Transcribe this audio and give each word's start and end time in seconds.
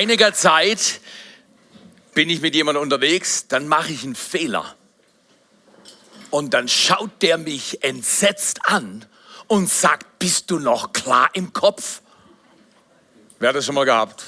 Einiger 0.00 0.32
Zeit 0.32 0.98
bin 2.14 2.30
ich 2.30 2.40
mit 2.40 2.54
jemandem 2.54 2.82
unterwegs, 2.82 3.48
dann 3.48 3.68
mache 3.68 3.92
ich 3.92 4.02
einen 4.02 4.14
Fehler. 4.14 4.74
Und 6.30 6.54
dann 6.54 6.68
schaut 6.68 7.20
der 7.20 7.36
mich 7.36 7.84
entsetzt 7.84 8.60
an 8.64 9.04
und 9.46 9.68
sagt, 9.68 10.18
bist 10.18 10.50
du 10.50 10.58
noch 10.58 10.94
klar 10.94 11.28
im 11.34 11.52
Kopf? 11.52 12.00
Wer 13.40 13.50
hat 13.50 13.56
das 13.56 13.66
schon 13.66 13.74
mal 13.74 13.84
gehabt? 13.84 14.24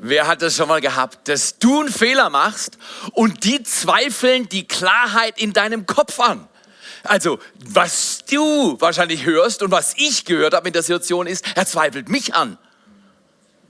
Wer 0.00 0.26
hat 0.26 0.42
das 0.42 0.56
schon 0.56 0.66
mal 0.66 0.80
gehabt, 0.80 1.28
dass 1.28 1.60
du 1.60 1.82
einen 1.82 1.92
Fehler 1.92 2.28
machst 2.28 2.76
und 3.12 3.44
die 3.44 3.62
zweifeln 3.62 4.48
die 4.48 4.66
Klarheit 4.66 5.40
in 5.40 5.52
deinem 5.52 5.86
Kopf 5.86 6.18
an? 6.18 6.48
Also, 7.04 7.38
was 7.66 8.24
du 8.28 8.80
wahrscheinlich 8.80 9.24
hörst 9.24 9.62
und 9.62 9.70
was 9.70 9.94
ich 9.96 10.24
gehört 10.24 10.54
habe 10.54 10.66
in 10.66 10.72
der 10.72 10.82
Situation 10.82 11.28
ist, 11.28 11.44
er 11.54 11.66
zweifelt 11.66 12.08
mich 12.08 12.34
an. 12.34 12.58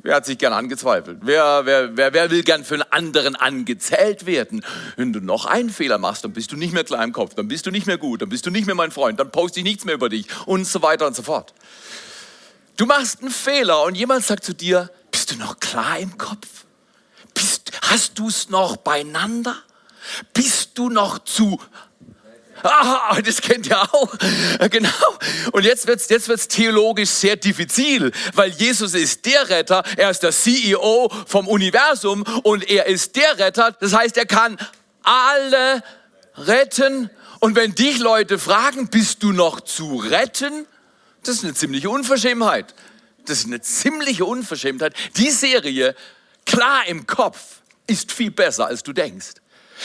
Wer 0.03 0.15
hat 0.15 0.25
sich 0.25 0.39
gern 0.39 0.53
angezweifelt? 0.53 1.19
Wer, 1.23 1.67
wer, 1.67 1.97
wer, 1.97 2.15
wer 2.15 2.31
will 2.31 2.43
gern 2.43 2.65
für 2.65 2.75
einen 2.75 2.91
anderen 2.91 3.37
angezählt 3.37 4.25
werden? 4.25 4.65
Wenn 4.97 5.13
du 5.13 5.21
noch 5.21 5.45
einen 5.45 5.69
Fehler 5.69 5.99
machst, 5.99 6.25
dann 6.25 6.33
bist 6.33 6.53
du 6.53 6.57
nicht 6.57 6.73
mehr 6.73 6.85
klar 6.85 7.05
im 7.05 7.13
Kopf, 7.13 7.35
dann 7.35 7.49
bist 7.49 7.67
du 7.67 7.71
nicht 7.71 7.87
mehr 7.87 7.99
gut, 7.99 8.23
dann 8.23 8.31
bist 8.31 8.47
du 8.47 8.51
nicht 8.51 8.67
mehr 8.67 8.75
mein 8.75 8.93
Freund, 8.93 9.21
dann 9.21 9.31
poste 9.31 9.61
ich 9.61 9.65
nichts 9.65 9.85
mehr 9.85 9.95
über 9.95 10.09
dich 10.09 10.27
und 10.47 10.67
so 10.67 10.81
weiter 10.81 11.07
und 11.07 11.15
so 11.15 11.23
fort. 11.23 11.53
Du 12.79 12.87
machst 12.87 13.21
einen 13.21 13.31
Fehler 13.31 13.83
und 13.83 13.95
jemand 13.95 14.25
sagt 14.25 14.45
zu 14.45 14.55
dir, 14.55 14.91
bist 15.11 15.33
du 15.33 15.37
noch 15.37 15.61
klar 15.61 15.99
im 15.99 16.17
Kopf? 16.17 16.65
Bist, 17.35 17.73
hast 17.83 18.19
du 18.19 18.29
es 18.29 18.49
noch 18.49 18.79
beieinander? 18.79 19.55
Bist 20.33 20.79
du 20.79 20.89
noch 20.89 21.19
zu 21.19 21.61
Ah, 22.63 23.19
das 23.23 23.41
kennt 23.41 23.67
ihr 23.67 23.81
auch. 23.81 24.13
Genau. 24.71 24.89
Und 25.53 25.65
jetzt 25.65 25.87
wird's, 25.87 26.09
jetzt 26.09 26.29
wird's 26.29 26.49
theologisch 26.49 27.11
sehr 27.11 27.37
diffizil, 27.37 28.13
weil 28.35 28.51
Jesus 28.51 28.95
ist 28.95 29.25
der 29.27 29.49
Retter, 29.49 29.83
er 29.97 30.11
ist 30.11 30.23
der 30.23 30.33
CEO 30.33 31.11
vom 31.27 31.49
Universum 31.49 32.23
und 32.43 32.69
er 32.69 32.87
ist 32.87 33.17
der 33.17 33.39
Retter. 33.39 33.73
Das 33.81 33.95
heißt, 33.95 34.17
er 34.17 34.27
kann 34.27 34.59
alle 35.03 35.83
retten. 36.37 37.11
Und 37.41 37.57
wenn 37.57 37.75
dich 37.75 37.99
Leute 37.99 38.39
fragen, 38.39 38.89
bist 38.89 39.23
du 39.23 39.33
noch 39.33 39.61
zu 39.61 39.97
retten? 39.97 40.67
Das 41.23 41.37
ist 41.37 41.45
eine 41.45 41.55
ziemliche 41.55 41.91
Unverschämtheit. 41.91 42.75
Das 43.27 43.39
ist 43.39 43.47
eine 43.47 43.61
ziemliche 43.61 44.25
Unverschämtheit. 44.25 44.95
Die 45.17 45.31
Serie, 45.31 45.95
klar 46.47 46.87
im 46.87 47.07
Kopf, 47.07 47.61
ist 47.87 48.13
viel 48.13 48.31
besser, 48.31 48.67
als 48.67 48.83
du 48.83 48.93
denkst. 48.93 49.40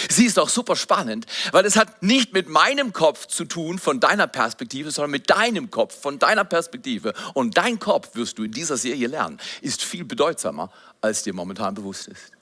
Sie 0.09 0.25
ist 0.25 0.39
auch 0.39 0.49
super 0.49 0.75
spannend, 0.75 1.25
weil 1.51 1.65
es 1.65 1.75
hat 1.75 2.03
nicht 2.03 2.33
mit 2.33 2.49
meinem 2.49 2.93
Kopf 2.93 3.27
zu 3.27 3.45
tun 3.45 3.79
von 3.79 3.99
deiner 3.99 4.27
Perspektive, 4.27 4.91
sondern 4.91 5.11
mit 5.11 5.29
deinem 5.29 5.71
Kopf, 5.71 5.99
von 5.99 6.19
deiner 6.19 6.43
Perspektive. 6.43 7.13
Und 7.33 7.57
dein 7.57 7.79
Kopf, 7.79 8.15
wirst 8.15 8.37
du 8.37 8.43
in 8.43 8.51
dieser 8.51 8.77
Serie 8.77 9.07
lernen, 9.07 9.39
ist 9.61 9.83
viel 9.83 10.05
bedeutsamer, 10.05 10.71
als 11.01 11.23
dir 11.23 11.33
momentan 11.33 11.73
bewusst 11.73 12.07
ist. 12.07 12.34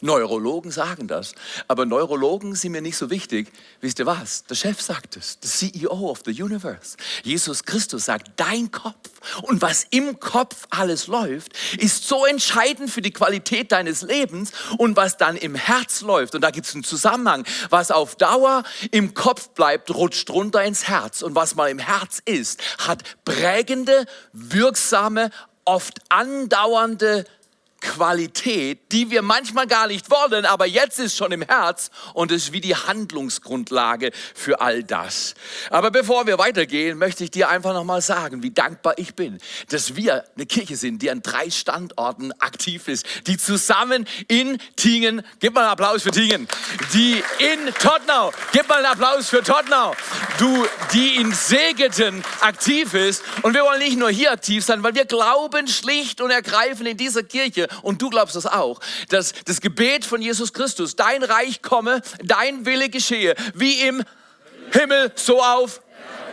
Neurologen 0.00 0.70
sagen 0.70 1.08
das, 1.08 1.34
aber 1.68 1.86
Neurologen 1.86 2.54
sind 2.54 2.72
mir 2.72 2.82
nicht 2.82 2.96
so 2.96 3.10
wichtig. 3.10 3.50
Wisst 3.80 3.98
ihr 3.98 4.06
was? 4.06 4.44
Der 4.44 4.54
Chef 4.54 4.80
sagt 4.80 5.16
es, 5.16 5.38
der 5.40 5.50
CEO 5.50 6.10
of 6.10 6.20
the 6.24 6.42
Universe. 6.42 6.96
Jesus 7.22 7.64
Christus 7.64 8.04
sagt, 8.04 8.30
dein 8.36 8.70
Kopf 8.70 9.10
und 9.42 9.62
was 9.62 9.86
im 9.90 10.20
Kopf 10.20 10.66
alles 10.70 11.06
läuft, 11.06 11.52
ist 11.78 12.06
so 12.06 12.26
entscheidend 12.26 12.90
für 12.90 13.02
die 13.02 13.10
Qualität 13.10 13.72
deines 13.72 14.02
Lebens 14.02 14.52
und 14.78 14.96
was 14.96 15.16
dann 15.16 15.36
im 15.36 15.54
Herz 15.54 16.02
läuft. 16.02 16.34
Und 16.34 16.42
da 16.42 16.50
gibt 16.50 16.66
es 16.66 16.74
einen 16.74 16.84
Zusammenhang. 16.84 17.46
Was 17.70 17.90
auf 17.90 18.16
Dauer 18.16 18.62
im 18.90 19.14
Kopf 19.14 19.48
bleibt, 19.50 19.94
rutscht 19.94 20.30
runter 20.30 20.62
ins 20.62 20.88
Herz. 20.88 21.22
Und 21.22 21.34
was 21.34 21.54
mal 21.54 21.70
im 21.70 21.78
Herz 21.78 22.20
ist, 22.24 22.60
hat 22.78 23.02
prägende, 23.24 24.06
wirksame, 24.32 25.30
oft 25.64 26.00
andauernde 26.08 27.24
Qualität, 27.96 28.92
die 28.92 29.10
wir 29.10 29.22
manchmal 29.22 29.66
gar 29.66 29.86
nicht 29.86 30.10
wollen, 30.10 30.44
aber 30.44 30.66
jetzt 30.66 30.98
ist 30.98 31.16
schon 31.16 31.32
im 31.32 31.40
Herz 31.40 31.90
und 32.12 32.30
ist 32.30 32.52
wie 32.52 32.60
die 32.60 32.76
Handlungsgrundlage 32.76 34.12
für 34.34 34.60
all 34.60 34.84
das. 34.84 35.34
Aber 35.70 35.90
bevor 35.90 36.26
wir 36.26 36.38
weitergehen, 36.38 36.98
möchte 36.98 37.24
ich 37.24 37.30
dir 37.30 37.48
einfach 37.48 37.72
nochmal 37.72 38.02
sagen, 38.02 38.42
wie 38.42 38.50
dankbar 38.50 38.98
ich 38.98 39.14
bin, 39.14 39.38
dass 39.70 39.96
wir 39.96 40.24
eine 40.36 40.44
Kirche 40.44 40.76
sind, 40.76 41.00
die 41.00 41.10
an 41.10 41.22
drei 41.22 41.48
Standorten 41.48 42.32
aktiv 42.38 42.86
ist, 42.88 43.06
die 43.26 43.38
zusammen 43.38 44.06
in 44.28 44.58
Tingen, 44.76 45.22
gib 45.40 45.54
mal 45.54 45.62
einen 45.62 45.70
Applaus 45.70 46.02
für 46.02 46.10
Tingen, 46.10 46.46
die 46.92 47.22
in 47.38 47.74
Tottenau, 47.80 48.30
gib 48.52 48.68
mal 48.68 48.76
einen 48.76 48.92
Applaus 48.92 49.30
für 49.30 49.42
Tottenau, 49.42 49.94
du, 50.38 50.66
die 50.92 51.16
in 51.16 51.32
Segeten 51.32 52.22
aktiv 52.40 52.92
ist 52.92 53.22
und 53.40 53.54
wir 53.54 53.62
wollen 53.62 53.78
nicht 53.78 53.98
nur 53.98 54.10
hier 54.10 54.32
aktiv 54.32 54.62
sein, 54.62 54.82
weil 54.82 54.94
wir 54.94 55.06
glauben 55.06 55.66
schlicht 55.66 56.20
und 56.20 56.30
ergreifend 56.30 56.88
in 56.88 56.98
dieser 56.98 57.22
Kirche 57.22 57.68
und 57.86 58.02
du 58.02 58.10
glaubst 58.10 58.34
das 58.34 58.46
auch, 58.46 58.80
dass 59.10 59.32
das 59.44 59.60
Gebet 59.60 60.04
von 60.04 60.20
Jesus 60.20 60.52
Christus, 60.52 60.96
dein 60.96 61.22
Reich 61.22 61.62
komme, 61.62 62.02
dein 62.24 62.66
Wille 62.66 62.88
geschehe, 62.88 63.36
wie 63.54 63.82
im 63.82 64.02
Himmel, 64.72 65.12
so 65.14 65.40
auf 65.40 65.80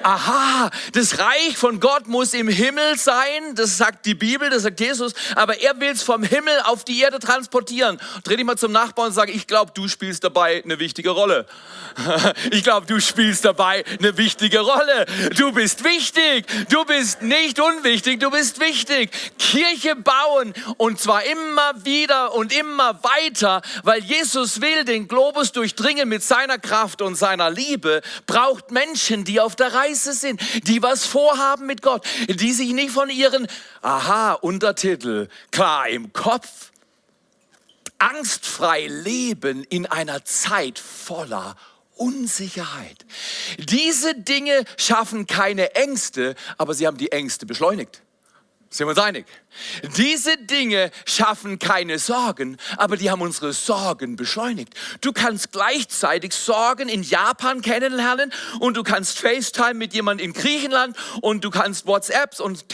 aha, 0.04 0.70
das 0.94 1.20
Reich 1.20 1.58
von 1.58 1.80
Gott 1.80 2.08
muss 2.08 2.34
im 2.34 2.48
Himmel 2.48 2.98
sein, 2.98 3.56
das 3.56 3.78
sagt 3.78 4.06
die 4.06 4.16
Bibel, 4.16 4.50
das 4.50 4.64
sagt 4.64 4.80
Jesus, 4.80 5.14
aber 5.36 5.62
er 5.62 5.80
will 5.80 5.92
es 5.92 6.04
vom 6.04 6.24
Himmel 6.24 6.60
auf 6.66 6.84
die 6.84 7.00
Erde 7.02 7.20
transportieren. 7.20 8.00
Dreh 8.24 8.36
dich 8.36 8.46
mal 8.46 8.58
zum 8.58 8.72
Nachbarn 8.72 9.08
und 9.08 9.14
sag, 9.14 9.34
ich 9.34 9.48
glaube, 9.48 9.72
du 9.74 9.88
spielst 9.88 10.24
dabei 10.24 10.62
eine 10.64 10.80
wichtige 10.80 11.12
Rolle. 11.12 11.46
Ich 12.52 12.64
glaube, 12.64 12.86
du 12.88 13.00
spielst 13.00 13.46
dabei 13.46 13.84
eine 14.00 14.18
wichtige 14.18 14.60
Rolle. 14.60 15.06
Du 15.38 15.52
bist 15.52 15.84
wichtig, 15.84 16.46
du 16.70 16.86
bist 16.86 17.22
nicht 17.22 17.60
unwichtig, 17.60 18.20
du 18.20 18.32
bist 18.32 18.60
wichtig. 18.60 19.12
Kirche 19.38 19.96
bauen 19.96 20.54
und 20.78 21.00
zwar 21.00 21.24
immer 21.24 21.74
wieder 21.84 22.34
und 22.34 22.54
immer 22.54 23.00
weiter, 23.04 23.62
weil 23.84 24.04
Jesus 24.04 24.62
will 24.62 24.86
den 24.86 25.08
Globus 25.08 25.52
durchdringen 25.52 26.10
mit 26.10 26.24
seiner 26.24 26.58
Kraft 26.58 27.02
und 27.02 27.16
seiner 27.16 27.50
Liebe, 27.50 28.02
braucht 28.26 28.72
Menschen, 28.72 29.24
die 29.24 29.40
auf 29.40 29.56
der 29.56 29.74
Reise 29.74 29.93
Weise 29.94 30.14
sind, 30.14 30.42
die 30.68 30.82
was 30.82 31.06
vorhaben 31.06 31.68
mit 31.68 31.84
Gott, 31.84 32.04
die 32.28 32.52
sich 32.52 32.74
nicht 32.74 32.90
von 32.90 33.12
ihren, 33.12 33.48
aha, 33.84 34.34
Untertitel, 34.34 35.28
klar 35.52 35.88
im 35.88 36.12
Kopf, 36.14 36.72
angstfrei 38.00 38.88
leben 38.88 39.64
in 39.64 39.86
einer 39.86 40.26
Zeit 40.26 40.80
voller 40.80 41.56
Unsicherheit. 41.96 43.06
Diese 43.60 44.16
Dinge 44.16 44.64
schaffen 44.78 45.28
keine 45.28 45.76
Ängste, 45.76 46.34
aber 46.58 46.74
sie 46.74 46.88
haben 46.88 46.98
die 46.98 47.12
Ängste 47.12 47.46
beschleunigt. 47.46 48.02
Sind 48.74 48.88
wir 48.88 48.90
uns 48.90 49.00
einig? 49.00 49.28
Diese 49.98 50.36
Dinge 50.36 50.90
schaffen 51.06 51.60
keine 51.60 52.00
Sorgen, 52.00 52.58
aber 52.76 52.98
die 52.98 53.12
haben 53.12 53.22
unsere 53.22 53.54
Sorgen 53.54 54.16
beschleunigt. 54.16 54.74
Du 55.02 55.14
kannst 55.14 55.52
gleichzeitig 55.52 56.34
Sorgen 56.34 56.90
in 56.90 57.04
Japan 57.04 57.62
kennenlernen 57.62 58.34
und 58.60 58.76
du 58.76 58.82
kannst 58.82 59.20
FaceTime 59.20 59.76
mit 59.76 59.94
jemandem 59.94 60.26
in 60.26 60.34
Griechenland 60.34 60.98
und 61.22 61.44
du 61.44 61.52
kannst 61.52 61.86
WhatsApps 61.86 62.40
und 62.40 62.66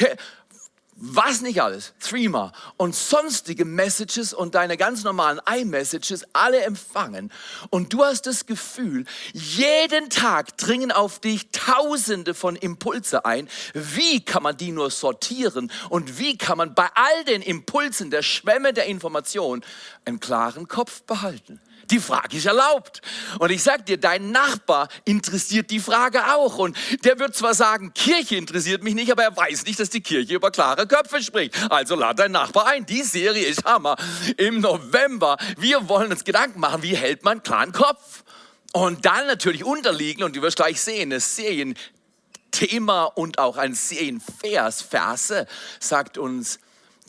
was 1.02 1.42
nicht 1.42 1.62
alles, 1.62 1.94
Threema 2.02 2.52
und 2.76 2.94
sonstige 2.94 3.64
Messages 3.64 4.34
und 4.34 4.54
deine 4.54 4.76
ganz 4.76 5.04
normalen 5.04 5.40
iMessages 5.50 6.26
alle 6.34 6.62
empfangen 6.62 7.32
und 7.70 7.94
du 7.94 8.04
hast 8.04 8.28
das 8.28 8.46
Gefühl, 8.46 9.06
jeden 9.34 10.10
Tag 10.10 10.58
dringen 10.58 10.92
auf 10.92 11.20
dich 11.20 11.52
tausende 11.52 12.34
von 12.34 12.58
Impulse 12.58 13.24
ein. 13.26 13.48
Wie 13.74 14.24
kann 14.24 14.44
man 14.44 14.58
die 14.58 14.72
nur 14.72 14.92
sortieren 14.92 15.72
und 15.90 16.20
wie 16.20 16.38
kann 16.38 16.58
man 16.58 16.76
bei 16.76 16.90
all 16.94 17.24
den 17.24 17.42
Impulsen 17.42 18.12
der 18.12 18.22
Schwämme 18.22 18.74
der 18.74 18.86
Information 18.88 19.64
einen 20.04 20.20
klaren 20.20 20.68
Kopf 20.68 21.04
behalten? 21.04 21.62
Die 21.92 22.00
Frage 22.00 22.38
ist 22.38 22.46
erlaubt. 22.46 23.02
Und 23.40 23.52
ich 23.52 23.64
sag 23.64 23.86
dir, 23.86 23.98
dein 23.98 24.32
Nachbar 24.32 24.90
interessiert 25.06 25.72
die 25.72 25.80
Frage 25.80 26.36
auch. 26.36 26.58
Und 26.58 26.78
der 27.04 27.18
wird 27.20 27.36
zwar 27.36 27.54
sagen, 27.54 27.94
Kirche 27.94 28.36
interessiert 28.36 28.84
mich 28.84 28.94
nicht, 28.94 29.12
aber 29.12 29.24
er 29.24 29.36
weiß 29.36 29.66
nicht, 29.66 29.80
dass 29.80 29.90
die 29.90 30.02
Kirche 30.02 30.36
über 30.36 30.52
klare 30.52 30.88
Köpfe 30.88 31.22
spricht. 31.24 31.56
Also 31.72 31.96
lad 31.96 32.20
deinen 32.20 32.34
Nachbar 32.34 32.68
ein. 32.68 32.86
Die 32.86 33.04
Serie 33.04 33.46
ist 33.46 33.66
Hammer. 33.66 33.96
Im 34.38 34.60
November. 34.60 35.38
Wir 35.58 35.90
wollen 35.90 36.12
uns 36.12 36.24
Gedanken 36.24 36.60
machen, 36.60 36.84
wie 36.84 36.96
hält 36.96 37.24
man 37.24 37.42
klaren 37.42 37.72
Kopf? 37.72 38.24
Und 38.72 39.06
dann 39.06 39.26
natürlich 39.26 39.64
unterliegen, 39.64 40.24
und 40.24 40.36
du 40.36 40.42
wirst 40.42 40.58
gleich 40.58 40.80
sehen, 40.80 41.10
das 41.10 41.36
Serienthema 41.36 43.06
und 43.06 43.40
auch 43.40 43.58
ein 43.58 43.74
Serienvers, 43.74 44.84
Verse, 44.84 45.48
sagt 45.80 46.20
uns, 46.20 46.60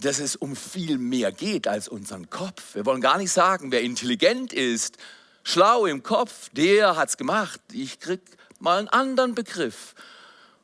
dass 0.01 0.19
es 0.19 0.37
um 0.37 0.57
viel 0.57 0.99
mehr 0.99 1.33
geht 1.33 1.69
als 1.69 1.89
unseren 1.89 2.31
Kopf. 2.31 2.75
Wir 2.75 2.87
wollen 2.87 3.01
gar 3.01 3.19
nicht 3.19 3.33
sagen, 3.33 3.71
wer 3.71 3.83
intelligent 3.83 4.53
ist, 4.53 4.97
schlau 5.43 5.87
im 5.87 6.03
Kopf, 6.03 6.49
der 6.53 6.97
hat 6.97 7.11
es 7.11 7.17
gemacht. 7.17 7.61
Ich 7.73 8.01
krieg 8.01 8.21
mal 8.59 8.79
einen 8.79 8.89
anderen 8.89 9.35
Begriff. 9.35 9.95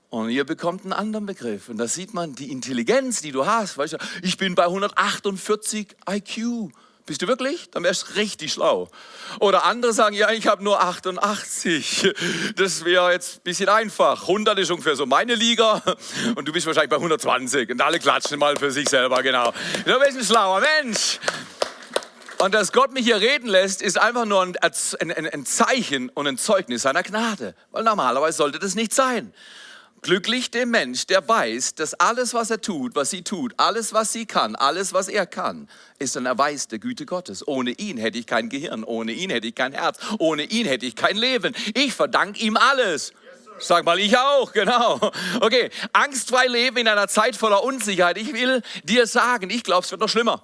Und 0.08 0.30
ihr 0.30 0.44
bekommt 0.44 0.84
einen 0.84 0.92
anderen 0.92 1.26
Begriff. 1.26 1.68
Und 1.68 1.78
da 1.78 1.88
sieht 1.88 2.14
man 2.14 2.34
die 2.34 2.50
Intelligenz, 2.50 3.20
die 3.20 3.32
du 3.32 3.46
hast. 3.46 3.76
Weißt 3.76 3.94
du, 3.94 3.98
ich 4.22 4.36
bin 4.36 4.54
bei 4.54 4.64
148 4.64 5.96
IQ. 6.08 6.70
Bist 7.06 7.22
du 7.22 7.28
wirklich? 7.28 7.70
Dann 7.70 7.84
wärst 7.84 8.08
du 8.08 8.14
richtig 8.14 8.52
schlau. 8.52 8.88
Oder 9.38 9.64
andere 9.64 9.92
sagen, 9.92 10.16
ja, 10.16 10.32
ich 10.32 10.48
habe 10.48 10.64
nur 10.64 10.82
88. 10.82 12.12
Das 12.56 12.84
wäre 12.84 13.12
jetzt 13.12 13.36
ein 13.36 13.42
bisschen 13.44 13.68
einfach. 13.68 14.22
100 14.22 14.58
ist 14.58 14.70
ungefähr 14.72 14.96
so 14.96 15.06
meine 15.06 15.36
Liga 15.36 15.80
und 16.34 16.48
du 16.48 16.52
bist 16.52 16.66
wahrscheinlich 16.66 16.90
bei 16.90 16.96
120 16.96 17.70
und 17.70 17.80
alle 17.80 18.00
klatschen 18.00 18.40
mal 18.40 18.56
für 18.56 18.72
sich 18.72 18.88
selber, 18.88 19.22
genau. 19.22 19.52
Du 19.84 19.98
bist 20.00 20.18
ein 20.18 20.24
schlauer 20.24 20.60
Mensch. 20.82 21.20
Und 22.38 22.54
dass 22.54 22.72
Gott 22.72 22.92
mich 22.92 23.04
hier 23.04 23.20
reden 23.20 23.48
lässt, 23.48 23.80
ist 23.82 23.98
einfach 23.98 24.26
nur 24.26 24.42
ein, 24.42 24.56
ein, 24.98 25.26
ein 25.26 25.46
Zeichen 25.46 26.10
und 26.10 26.26
ein 26.26 26.36
Zeugnis 26.36 26.82
seiner 26.82 27.02
Gnade. 27.02 27.54
Weil 27.70 27.84
normalerweise 27.84 28.36
sollte 28.36 28.58
das 28.58 28.74
nicht 28.74 28.92
sein. 28.92 29.32
Glücklich 30.06 30.52
der 30.52 30.66
Mensch, 30.66 31.06
der 31.06 31.28
weiß, 31.28 31.74
dass 31.74 31.94
alles, 31.94 32.32
was 32.32 32.52
er 32.52 32.60
tut, 32.60 32.94
was 32.94 33.10
sie 33.10 33.22
tut, 33.22 33.54
alles, 33.56 33.92
was 33.92 34.12
sie 34.12 34.24
kann, 34.24 34.54
alles, 34.54 34.92
was 34.92 35.08
er 35.08 35.26
kann, 35.26 35.68
ist 35.98 36.16
ein 36.16 36.26
Erweis 36.26 36.68
der 36.68 36.78
Güte 36.78 37.06
Gottes. 37.06 37.48
Ohne 37.48 37.72
ihn 37.72 37.98
hätte 37.98 38.16
ich 38.16 38.24
kein 38.28 38.48
Gehirn, 38.48 38.84
ohne 38.84 39.10
ihn 39.10 39.30
hätte 39.30 39.48
ich 39.48 39.56
kein 39.56 39.72
Herz, 39.72 39.98
ohne 40.20 40.44
ihn 40.44 40.64
hätte 40.64 40.86
ich 40.86 40.94
kein 40.94 41.16
Leben. 41.16 41.56
Ich 41.74 41.92
verdanke 41.92 42.38
ihm 42.38 42.56
alles. 42.56 43.14
Sag 43.58 43.84
mal, 43.84 43.98
ich 43.98 44.16
auch, 44.16 44.52
genau. 44.52 45.10
Okay, 45.40 45.70
angstfrei 45.92 46.46
leben 46.46 46.76
in 46.76 46.86
einer 46.86 47.08
Zeit 47.08 47.34
voller 47.34 47.64
Unsicherheit. 47.64 48.16
Ich 48.16 48.32
will 48.32 48.62
dir 48.84 49.08
sagen, 49.08 49.50
ich 49.50 49.64
glaube, 49.64 49.86
es 49.86 49.90
wird 49.90 50.00
noch 50.00 50.08
schlimmer. 50.08 50.40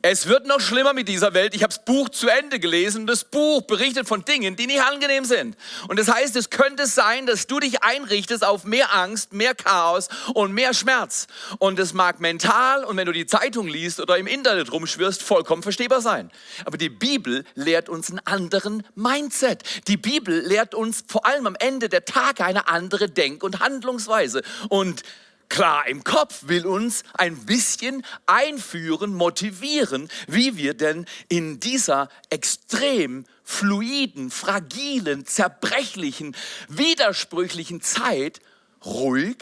Es 0.00 0.28
wird 0.28 0.46
noch 0.46 0.60
schlimmer 0.60 0.92
mit 0.92 1.08
dieser 1.08 1.34
Welt. 1.34 1.56
Ich 1.56 1.64
habe 1.64 1.74
das 1.74 1.84
Buch 1.84 2.08
zu 2.08 2.28
Ende 2.28 2.60
gelesen. 2.60 3.08
Das 3.08 3.24
Buch 3.24 3.62
berichtet 3.62 4.06
von 4.06 4.24
Dingen, 4.24 4.54
die 4.54 4.68
nicht 4.68 4.80
angenehm 4.80 5.24
sind. 5.24 5.56
Und 5.88 5.98
das 5.98 6.06
heißt, 6.06 6.36
es 6.36 6.50
könnte 6.50 6.86
sein, 6.86 7.26
dass 7.26 7.48
du 7.48 7.58
dich 7.58 7.82
einrichtest 7.82 8.44
auf 8.44 8.62
mehr 8.62 8.94
Angst, 8.94 9.32
mehr 9.32 9.56
Chaos 9.56 10.08
und 10.34 10.52
mehr 10.52 10.72
Schmerz. 10.72 11.26
Und 11.58 11.80
das 11.80 11.94
mag 11.94 12.20
mental 12.20 12.84
und 12.84 12.96
wenn 12.96 13.06
du 13.06 13.12
die 13.12 13.26
Zeitung 13.26 13.66
liest 13.66 13.98
oder 13.98 14.16
im 14.18 14.28
Internet 14.28 14.70
rumschwirrst, 14.70 15.20
vollkommen 15.20 15.64
verstehbar 15.64 16.00
sein. 16.00 16.30
Aber 16.64 16.78
die 16.78 16.90
Bibel 16.90 17.44
lehrt 17.56 17.88
uns 17.88 18.08
einen 18.08 18.20
anderen 18.20 18.84
Mindset. 18.94 19.64
Die 19.88 19.96
Bibel 19.96 20.46
lehrt 20.46 20.76
uns 20.76 21.04
vor 21.08 21.26
allem 21.26 21.48
am 21.48 21.56
Ende 21.58 21.88
der 21.88 22.04
Tage 22.04 22.44
eine 22.44 22.68
andere 22.68 23.08
Denk- 23.08 23.42
und 23.42 23.58
Handlungsweise. 23.58 24.42
Und 24.68 25.02
klar 25.48 25.86
im 25.86 26.04
Kopf, 26.04 26.48
will 26.48 26.66
uns 26.66 27.02
ein 27.14 27.46
bisschen 27.46 28.04
einführen, 28.26 29.14
motivieren, 29.14 30.08
wie 30.26 30.56
wir 30.56 30.74
denn 30.74 31.06
in 31.28 31.60
dieser 31.60 32.08
extrem 32.30 33.24
fluiden, 33.44 34.30
fragilen, 34.30 35.26
zerbrechlichen, 35.26 36.36
widersprüchlichen 36.68 37.80
Zeit 37.80 38.40
ruhig, 38.84 39.36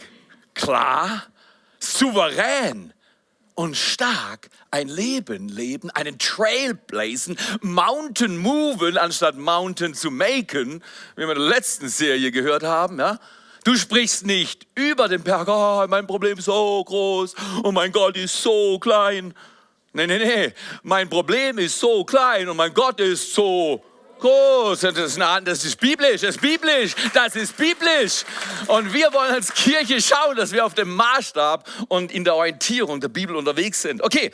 klar, 0.53 1.27
souverän 1.79 2.93
und 3.55 3.75
stark 3.75 4.49
ein 4.69 4.87
Leben 4.87 5.49
leben, 5.49 5.89
einen 5.89 6.19
Trail 6.19 6.75
blazen, 6.75 7.37
Mountain 7.61 8.37
moven, 8.37 8.97
anstatt 8.97 9.35
Mountain 9.35 9.93
zu 9.93 10.11
maken, 10.11 10.83
wie 11.15 11.21
wir 11.21 11.31
in 11.31 11.39
der 11.39 11.49
letzten 11.49 11.89
Serie 11.89 12.31
gehört 12.31 12.63
haben, 12.63 12.99
ja. 12.99 13.19
Du 13.67 13.75
sprichst 13.75 14.25
nicht 14.25 14.65
über 14.75 15.09
den 15.09 15.21
Berg, 15.21 15.45
oh, 15.49 15.85
mein 15.89 16.07
Problem 16.07 16.37
ist 16.37 16.45
so 16.45 16.81
groß 16.85 17.35
und 17.63 17.73
mein 17.73 17.91
Gott 17.91 18.15
ist 18.15 18.41
so 18.41 18.79
klein. 18.79 19.33
Nee, 19.91 20.07
nee, 20.07 20.19
nee, 20.19 20.53
mein 20.83 21.09
Problem 21.09 21.57
ist 21.57 21.77
so 21.77 22.05
klein 22.05 22.47
und 22.47 22.55
mein 22.55 22.73
Gott 22.73 22.97
ist 23.01 23.33
so 23.33 23.83
groß. 24.19 24.79
Das 24.79 24.97
ist, 24.97 25.19
das 25.19 25.65
ist 25.65 25.81
biblisch, 25.81 26.21
das 26.21 26.37
ist 26.37 26.41
biblisch, 26.41 26.95
das 27.13 27.35
ist 27.35 27.57
biblisch. 27.57 28.23
Und 28.67 28.93
wir 28.93 29.11
wollen 29.11 29.33
als 29.33 29.53
Kirche 29.53 29.99
schauen, 29.99 30.37
dass 30.37 30.53
wir 30.53 30.65
auf 30.65 30.73
dem 30.73 30.95
Maßstab 30.95 31.69
und 31.89 32.13
in 32.13 32.23
der 32.23 32.35
Orientierung 32.35 33.01
der 33.01 33.09
Bibel 33.09 33.35
unterwegs 33.35 33.81
sind. 33.81 34.01
Okay, 34.01 34.31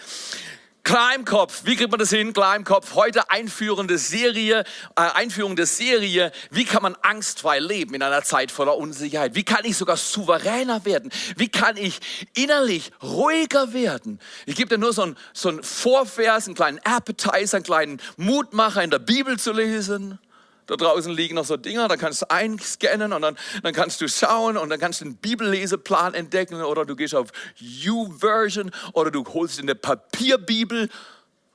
Klar 0.83 1.15
im 1.15 1.23
Kopf, 1.23 1.61
wie 1.63 1.77
kriegt 1.77 1.91
man 1.91 1.99
das 1.99 2.09
hin? 2.09 2.33
Klar 2.33 2.57
im 2.57 2.65
Kopf. 2.65 2.93
Heute 2.93 3.29
einführende 3.29 3.97
Serie, 3.97 4.65
äh, 4.97 5.01
Einführung 5.01 5.55
der 5.55 5.65
Serie. 5.65 6.33
Wie 6.51 6.65
kann 6.65 6.81
man 6.81 6.95
angstfrei 7.01 7.59
leben 7.59 7.93
in 7.93 8.01
einer 8.01 8.23
Zeit 8.23 8.51
voller 8.51 8.75
Unsicherheit? 8.75 9.33
Wie 9.33 9.45
kann 9.45 9.63
ich 9.63 9.77
sogar 9.77 9.95
souveräner 9.95 10.83
werden? 10.83 11.09
Wie 11.37 11.47
kann 11.47 11.77
ich 11.77 12.01
innerlich 12.35 12.91
ruhiger 13.01 13.71
werden? 13.71 14.19
Ich 14.45 14.57
gebe 14.57 14.67
dir 14.67 14.77
nur 14.77 14.91
so 14.91 15.03
ein, 15.03 15.17
so 15.31 15.47
ein 15.47 15.63
Vorvers, 15.63 16.47
einen 16.47 16.55
kleinen 16.55 16.79
Appetizer, 16.79 17.57
einen 17.57 17.63
kleinen 17.63 18.01
Mutmacher 18.17 18.83
in 18.83 18.89
der 18.89 18.99
Bibel 18.99 19.39
zu 19.39 19.53
lesen. 19.53 20.19
Da 20.67 20.75
draußen 20.75 21.11
liegen 21.11 21.35
noch 21.35 21.45
so 21.45 21.57
Dinger, 21.57 21.87
da 21.87 21.97
kannst 21.97 22.21
du 22.21 22.29
einscannen 22.29 23.11
und 23.13 23.21
dann, 23.21 23.37
dann 23.63 23.73
kannst 23.73 23.99
du 24.01 24.07
schauen 24.07 24.57
und 24.57 24.69
dann 24.69 24.79
kannst 24.79 25.01
du 25.01 25.05
einen 25.05 25.17
Bibelleseplan 25.17 26.13
entdecken 26.13 26.61
oder 26.61 26.85
du 26.85 26.95
gehst 26.95 27.15
auf 27.15 27.29
U-Version 27.61 28.71
oder 28.93 29.11
du 29.11 29.25
holst 29.25 29.59
eine 29.59 29.75
Papierbibel. 29.75 30.89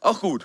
Auch 0.01 0.21
gut. 0.21 0.45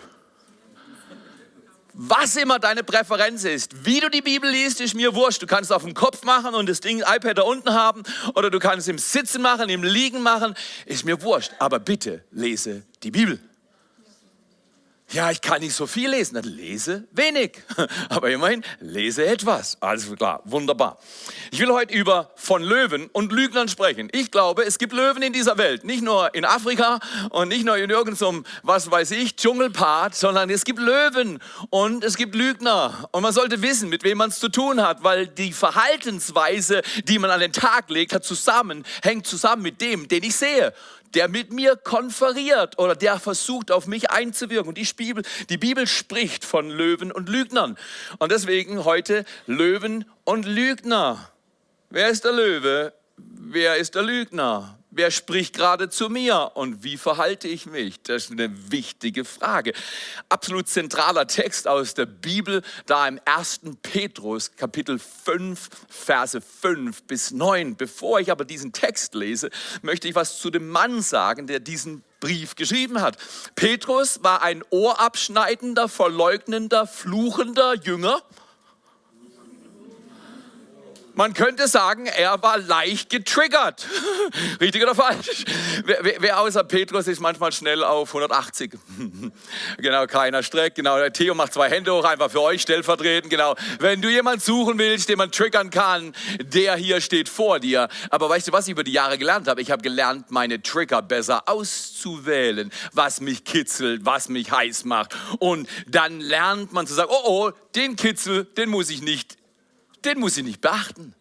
Was 1.95 2.35
immer 2.37 2.57
deine 2.57 2.83
Präferenz 2.83 3.43
ist, 3.43 3.85
wie 3.85 3.99
du 3.99 4.09
die 4.09 4.21
Bibel 4.21 4.49
liest, 4.49 4.81
ist 4.81 4.95
mir 4.95 5.13
wurscht. 5.13 5.43
Du 5.43 5.45
kannst 5.45 5.69
es 5.69 5.75
auf 5.75 5.83
dem 5.83 5.93
Kopf 5.93 6.23
machen 6.23 6.55
und 6.55 6.67
das 6.67 6.79
Ding 6.79 7.01
iPad 7.01 7.37
da 7.37 7.43
unten 7.43 7.71
haben 7.71 8.01
oder 8.33 8.49
du 8.49 8.57
kannst 8.57 8.79
es 8.79 8.87
im 8.87 8.97
Sitzen 8.97 9.43
machen, 9.43 9.69
im 9.69 9.83
Liegen 9.83 10.23
machen, 10.23 10.55
ist 10.87 11.05
mir 11.05 11.21
wurscht. 11.21 11.51
Aber 11.59 11.79
bitte 11.79 12.23
lese 12.31 12.83
die 13.03 13.11
Bibel. 13.11 13.39
Ja, 15.13 15.29
ich 15.29 15.41
kann 15.41 15.61
nicht 15.61 15.75
so 15.75 15.85
viel 15.85 16.09
lesen. 16.09 16.33
Dann 16.33 16.45
lese 16.45 17.07
wenig. 17.11 17.61
Aber 18.09 18.31
immerhin 18.31 18.63
lese 18.79 19.27
etwas. 19.27 19.77
Alles 19.79 20.11
klar, 20.15 20.41
wunderbar. 20.43 20.97
Ich 21.51 21.59
will 21.59 21.71
heute 21.71 21.93
über 21.93 22.31
von 22.35 22.63
Löwen 22.63 23.11
und 23.13 23.31
Lügnern 23.31 23.67
sprechen. 23.67 24.09
Ich 24.11 24.31
glaube, 24.31 24.65
es 24.65 24.79
gibt 24.79 24.91
Löwen 24.91 25.21
in 25.21 25.31
dieser 25.31 25.59
Welt. 25.59 25.83
Nicht 25.83 26.01
nur 26.01 26.33
in 26.33 26.45
Afrika 26.45 26.99
und 27.29 27.49
nicht 27.49 27.63
nur 27.63 27.77
in 27.77 27.91
irgendeinem, 27.91 28.43
was 28.63 28.89
weiß 28.89 29.11
ich, 29.11 29.35
Dschungelpart, 29.35 30.15
sondern 30.15 30.49
es 30.49 30.65
gibt 30.65 30.79
Löwen 30.79 31.37
und 31.69 32.03
es 32.03 32.17
gibt 32.17 32.33
Lügner. 32.33 33.07
Und 33.11 33.21
man 33.21 33.33
sollte 33.33 33.61
wissen, 33.61 33.89
mit 33.89 34.03
wem 34.03 34.17
man 34.17 34.31
es 34.31 34.39
zu 34.39 34.49
tun 34.49 34.81
hat, 34.81 35.03
weil 35.03 35.27
die 35.27 35.53
Verhaltensweise, 35.53 36.81
die 37.03 37.19
man 37.19 37.29
an 37.29 37.39
den 37.39 37.53
Tag 37.53 37.91
legt, 37.91 38.13
hat 38.13 38.23
zusammen, 38.23 38.83
hängt 39.03 39.27
zusammen 39.27 39.61
mit 39.61 39.79
dem, 39.79 40.07
den 40.07 40.23
ich 40.23 40.35
sehe 40.35 40.73
der 41.15 41.27
mit 41.27 41.53
mir 41.53 41.75
konferiert 41.75 42.79
oder 42.79 42.95
der 42.95 43.19
versucht, 43.19 43.71
auf 43.71 43.87
mich 43.87 44.11
einzuwirken. 44.11 44.69
Und 44.69 44.77
die 44.77 44.87
Bibel, 44.95 45.23
die 45.49 45.57
Bibel 45.57 45.87
spricht 45.87 46.45
von 46.45 46.69
Löwen 46.69 47.11
und 47.11 47.29
Lügnern. 47.29 47.77
Und 48.19 48.31
deswegen 48.31 48.83
heute 48.83 49.25
Löwen 49.45 50.05
und 50.23 50.45
Lügner. 50.45 51.31
Wer 51.89 52.09
ist 52.09 52.25
der 52.25 52.33
Löwe? 52.33 52.93
Wer 53.17 53.77
ist 53.77 53.95
der 53.95 54.03
Lügner? 54.03 54.79
Wer 54.95 55.09
spricht 55.09 55.55
gerade 55.55 55.89
zu 55.89 56.07
mir 56.07 56.51
und 56.53 56.83
wie 56.83 56.97
verhalte 56.97 57.47
ich 57.47 57.65
mich? 57.65 57.99
Das 58.03 58.25
ist 58.25 58.31
eine 58.31 58.71
wichtige 58.71 59.25
Frage. 59.25 59.73
Absolut 60.29 60.67
zentraler 60.67 61.25
Text 61.25 61.67
aus 61.67 61.95
der 61.95 62.05
Bibel, 62.05 62.61
da 62.85 63.07
im 63.07 63.19
1. 63.25 63.61
Petrus 63.81 64.55
Kapitel 64.55 64.99
5, 64.99 65.67
Verse 65.89 66.39
5 66.39 67.03
bis 67.05 67.31
9. 67.31 67.75
Bevor 67.75 68.19
ich 68.19 68.29
aber 68.29 68.45
diesen 68.45 68.71
Text 68.71 69.15
lese, 69.15 69.49
möchte 69.81 70.07
ich 70.07 70.13
was 70.13 70.37
zu 70.37 70.51
dem 70.51 70.69
Mann 70.69 71.01
sagen, 71.01 71.47
der 71.47 71.59
diesen 71.59 72.03
Brief 72.19 72.55
geschrieben 72.55 73.01
hat. 73.01 73.17
Petrus 73.55 74.21
war 74.21 74.43
ein 74.43 74.63
ohrabschneidender, 74.69 75.89
verleugnender, 75.89 76.85
fluchender 76.85 77.73
Jünger 77.73 78.21
man 81.15 81.33
könnte 81.33 81.67
sagen, 81.67 82.05
er 82.05 82.41
war 82.41 82.57
leicht 82.57 83.09
getriggert. 83.09 83.85
Richtig 84.61 84.81
oder 84.81 84.95
falsch? 84.95 85.45
Wer, 85.85 86.15
wer, 86.19 86.39
außer 86.39 86.63
Petrus 86.63 87.07
ist 87.07 87.19
manchmal 87.19 87.51
schnell 87.51 87.83
auf 87.83 88.09
180? 88.09 88.73
genau, 89.77 90.07
keiner 90.07 90.43
streckt. 90.43 90.75
Genau, 90.75 90.97
der 90.97 91.11
Theo 91.11 91.35
macht 91.35 91.53
zwei 91.53 91.69
Hände 91.69 91.93
hoch, 91.93 92.05
einfach 92.05 92.31
für 92.31 92.41
euch 92.41 92.61
stellvertretend. 92.61 93.29
Genau, 93.29 93.55
wenn 93.79 94.01
du 94.01 94.09
jemanden 94.09 94.39
suchen 94.39 94.77
willst, 94.77 95.09
den 95.09 95.17
man 95.17 95.31
triggern 95.31 95.69
kann, 95.69 96.13
der 96.39 96.75
hier 96.75 97.01
steht 97.01 97.29
vor 97.29 97.59
dir. 97.59 97.89
Aber 98.09 98.29
weißt 98.29 98.47
du, 98.47 98.51
was 98.51 98.67
ich 98.67 98.71
über 98.71 98.83
die 98.83 98.93
Jahre 98.93 99.17
gelernt 99.17 99.47
habe? 99.47 99.61
Ich 99.61 99.71
habe 99.71 99.81
gelernt, 99.81 100.31
meine 100.31 100.61
Trigger 100.61 101.01
besser 101.01 101.47
auszuwählen, 101.47 102.71
was 102.93 103.21
mich 103.21 103.43
kitzelt, 103.43 104.05
was 104.05 104.29
mich 104.29 104.51
heiß 104.51 104.85
macht. 104.85 105.15
Und 105.39 105.67
dann 105.87 106.21
lernt 106.21 106.73
man 106.73 106.87
zu 106.87 106.93
sagen, 106.93 107.09
oh 107.11 107.33
oh, 107.33 107.51
den 107.75 107.95
Kitzel, 107.95 108.45
den 108.45 108.69
muss 108.69 108.89
ich 108.89 109.01
nicht 109.01 109.37
den 110.05 110.19
muss 110.19 110.37
ich 110.37 110.43
nicht 110.43 110.61
beachten. 110.61 111.15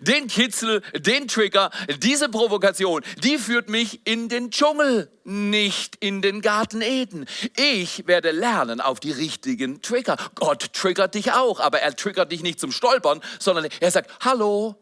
Den 0.00 0.26
Kitzel, 0.26 0.82
den 0.94 1.28
Trigger, 1.28 1.70
diese 1.98 2.28
Provokation, 2.28 3.02
die 3.22 3.38
führt 3.38 3.68
mich 3.68 4.00
in 4.04 4.28
den 4.28 4.50
Dschungel, 4.50 5.10
nicht 5.24 5.96
in 6.00 6.22
den 6.22 6.42
Garten 6.42 6.82
Eden. 6.82 7.26
Ich 7.56 8.06
werde 8.06 8.32
lernen 8.32 8.80
auf 8.80 9.00
die 9.00 9.12
richtigen 9.12 9.82
Trigger. 9.82 10.16
Gott 10.34 10.72
triggert 10.72 11.14
dich 11.14 11.32
auch, 11.32 11.60
aber 11.60 11.80
er 11.80 11.94
triggert 11.94 12.32
dich 12.32 12.42
nicht 12.42 12.58
zum 12.58 12.72
Stolpern, 12.72 13.20
sondern 13.38 13.68
er 13.80 13.90
sagt, 13.90 14.10
hallo, 14.24 14.76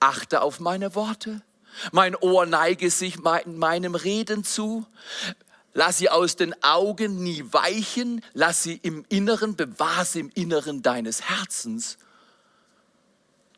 achte 0.00 0.42
auf 0.42 0.60
meine 0.60 0.94
Worte. 0.94 1.42
Mein 1.90 2.14
Ohr 2.16 2.44
neige 2.44 2.90
sich 2.90 3.18
meinem 3.20 3.94
Reden 3.94 4.44
zu. 4.44 4.86
Lass 5.74 5.98
sie 5.98 6.10
aus 6.10 6.36
den 6.36 6.54
Augen 6.62 7.22
nie 7.22 7.44
weichen. 7.50 8.22
Lass 8.34 8.62
sie 8.62 8.78
im 8.82 9.06
Inneren, 9.08 9.56
bewahr 9.56 10.04
sie 10.04 10.20
im 10.20 10.30
Inneren 10.34 10.82
deines 10.82 11.22
Herzens. 11.30 11.96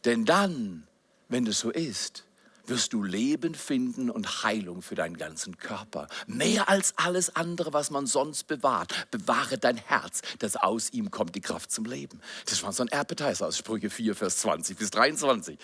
Denn 0.04 0.24
dann, 0.24 0.86
wenn 1.28 1.44
das 1.44 1.60
so 1.60 1.70
ist, 1.70 2.24
wirst 2.66 2.92
du 2.92 3.02
Leben 3.02 3.54
finden 3.54 4.10
und 4.10 4.42
Heilung 4.42 4.82
für 4.82 4.94
deinen 4.94 5.16
ganzen 5.16 5.58
Körper. 5.58 6.06
Mehr 6.26 6.68
als 6.68 6.94
alles 6.96 7.34
andere, 7.36 7.72
was 7.72 7.90
man 7.90 8.06
sonst 8.06 8.44
bewahrt. 8.46 9.10
Bewahre 9.10 9.58
dein 9.58 9.76
Herz, 9.76 10.22
dass 10.38 10.56
aus 10.56 10.92
ihm 10.92 11.10
kommt 11.10 11.34
die 11.34 11.40
Kraft 11.40 11.70
zum 11.70 11.84
Leben. 11.84 12.20
Das 12.46 12.62
war 12.62 12.72
so 12.72 12.82
ein 12.82 12.92
Appetizer 12.92 13.46
aus 13.46 13.58
Sprüche 13.58 13.90
4, 13.90 14.14
Vers 14.14 14.38
20 14.38 14.78
bis 14.78 14.90
23. 14.90 15.58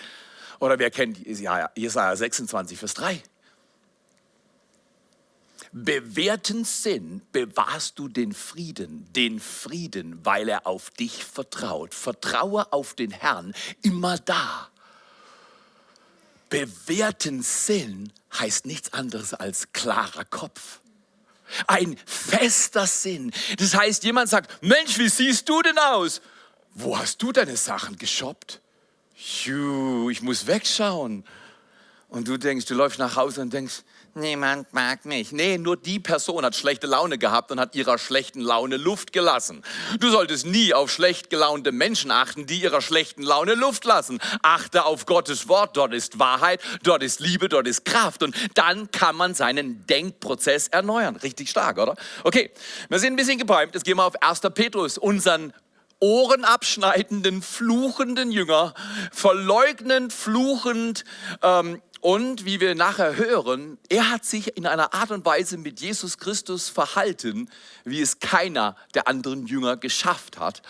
Oder 0.58 0.78
wer 0.78 0.90
kennt 0.90 1.18
Jesaja 1.26 1.70
26, 2.16 2.78
Vers 2.78 2.94
3? 2.94 3.22
Bewährten 5.72 6.64
Sinn 6.64 7.22
bewahrst 7.32 7.98
du 7.98 8.08
den 8.08 8.32
Frieden, 8.32 9.06
den 9.14 9.40
Frieden, 9.40 10.24
weil 10.24 10.48
er 10.48 10.66
auf 10.66 10.90
dich 10.90 11.24
vertraut. 11.24 11.94
Vertraue 11.94 12.72
auf 12.72 12.94
den 12.94 13.10
Herrn 13.10 13.54
immer 13.82 14.18
da 14.18 14.70
bewährten 16.50 17.42
Sinn 17.42 18.12
heißt 18.38 18.66
nichts 18.66 18.92
anderes 18.92 19.32
als 19.32 19.72
klarer 19.72 20.24
Kopf. 20.26 20.80
Ein 21.66 21.96
fester 22.04 22.86
Sinn. 22.86 23.32
Das 23.58 23.74
heißt, 23.74 24.04
jemand 24.04 24.28
sagt, 24.28 24.62
Mensch, 24.62 24.98
wie 24.98 25.08
siehst 25.08 25.48
du 25.48 25.62
denn 25.62 25.78
aus? 25.78 26.20
Wo 26.74 26.98
hast 26.98 27.22
du 27.22 27.32
deine 27.32 27.56
Sachen 27.56 27.96
geshoppt? 27.96 28.60
Juh, 29.44 30.10
ich 30.10 30.22
muss 30.22 30.46
wegschauen. 30.46 31.24
Und 32.08 32.28
du 32.28 32.36
denkst, 32.36 32.66
du 32.66 32.74
läufst 32.74 32.98
nach 32.98 33.16
Hause 33.16 33.40
und 33.40 33.52
denkst, 33.52 33.82
niemand 34.16 34.72
mag 34.72 35.04
mich. 35.04 35.32
Nee, 35.32 35.58
nur 35.58 35.76
die 35.76 36.00
Person 36.00 36.44
hat 36.44 36.56
schlechte 36.56 36.86
Laune 36.86 37.18
gehabt 37.18 37.50
und 37.50 37.60
hat 37.60 37.74
ihrer 37.74 37.98
schlechten 37.98 38.40
Laune 38.40 38.76
Luft 38.76 39.12
gelassen. 39.12 39.62
Du 39.98 40.10
solltest 40.10 40.46
nie 40.46 40.74
auf 40.74 40.90
schlecht 40.90 41.30
gelaunte 41.30 41.72
Menschen 41.72 42.10
achten, 42.10 42.46
die 42.46 42.60
ihrer 42.60 42.80
schlechten 42.80 43.22
Laune 43.22 43.54
Luft 43.54 43.84
lassen. 43.84 44.18
Achte 44.42 44.84
auf 44.84 45.06
Gottes 45.06 45.48
Wort, 45.48 45.76
dort 45.76 45.92
ist 45.94 46.18
Wahrheit, 46.18 46.60
dort 46.82 47.02
ist 47.02 47.20
Liebe, 47.20 47.48
dort 47.48 47.66
ist 47.66 47.84
Kraft 47.84 48.22
und 48.22 48.34
dann 48.54 48.90
kann 48.90 49.16
man 49.16 49.34
seinen 49.34 49.86
Denkprozess 49.86 50.68
erneuern. 50.68 51.16
Richtig 51.16 51.50
stark, 51.50 51.78
oder? 51.78 51.96
Okay, 52.24 52.50
wir 52.88 52.98
sind 52.98 53.14
ein 53.14 53.16
bisschen 53.16 53.38
gepäumt. 53.38 53.74
Jetzt 53.74 53.84
gehen 53.84 53.96
wir 53.96 54.04
auf 54.04 54.22
1. 54.22 54.40
Petrus, 54.54 54.98
unseren 54.98 55.52
ohrenabschneidenden, 56.00 57.42
fluchenden 57.42 58.32
Jünger, 58.32 58.74
verleugnend, 59.12 60.12
fluchend, 60.12 61.04
ähm, 61.42 61.80
und 62.00 62.44
wie 62.44 62.60
wir 62.60 62.74
nachher 62.74 63.16
hören, 63.16 63.78
er 63.88 64.10
hat 64.10 64.24
sich 64.24 64.56
in 64.56 64.66
einer 64.66 64.94
Art 64.94 65.10
und 65.10 65.24
Weise 65.24 65.58
mit 65.58 65.80
Jesus 65.80 66.18
Christus 66.18 66.68
verhalten, 66.68 67.50
wie 67.84 68.00
es 68.00 68.20
keiner 68.20 68.76
der 68.94 69.06
anderen 69.06 69.46
Jünger 69.46 69.76
geschafft 69.76 70.38
hat. 70.38 70.62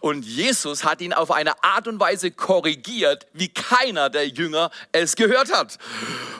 Und 0.00 0.24
Jesus 0.24 0.84
hat 0.84 1.00
ihn 1.00 1.12
auf 1.12 1.30
eine 1.30 1.62
Art 1.64 1.88
und 1.88 1.98
Weise 1.98 2.30
korrigiert, 2.30 3.26
wie 3.32 3.48
keiner 3.48 4.10
der 4.10 4.28
Jünger 4.28 4.70
es 4.92 5.16
gehört 5.16 5.52
hat. 5.52 5.78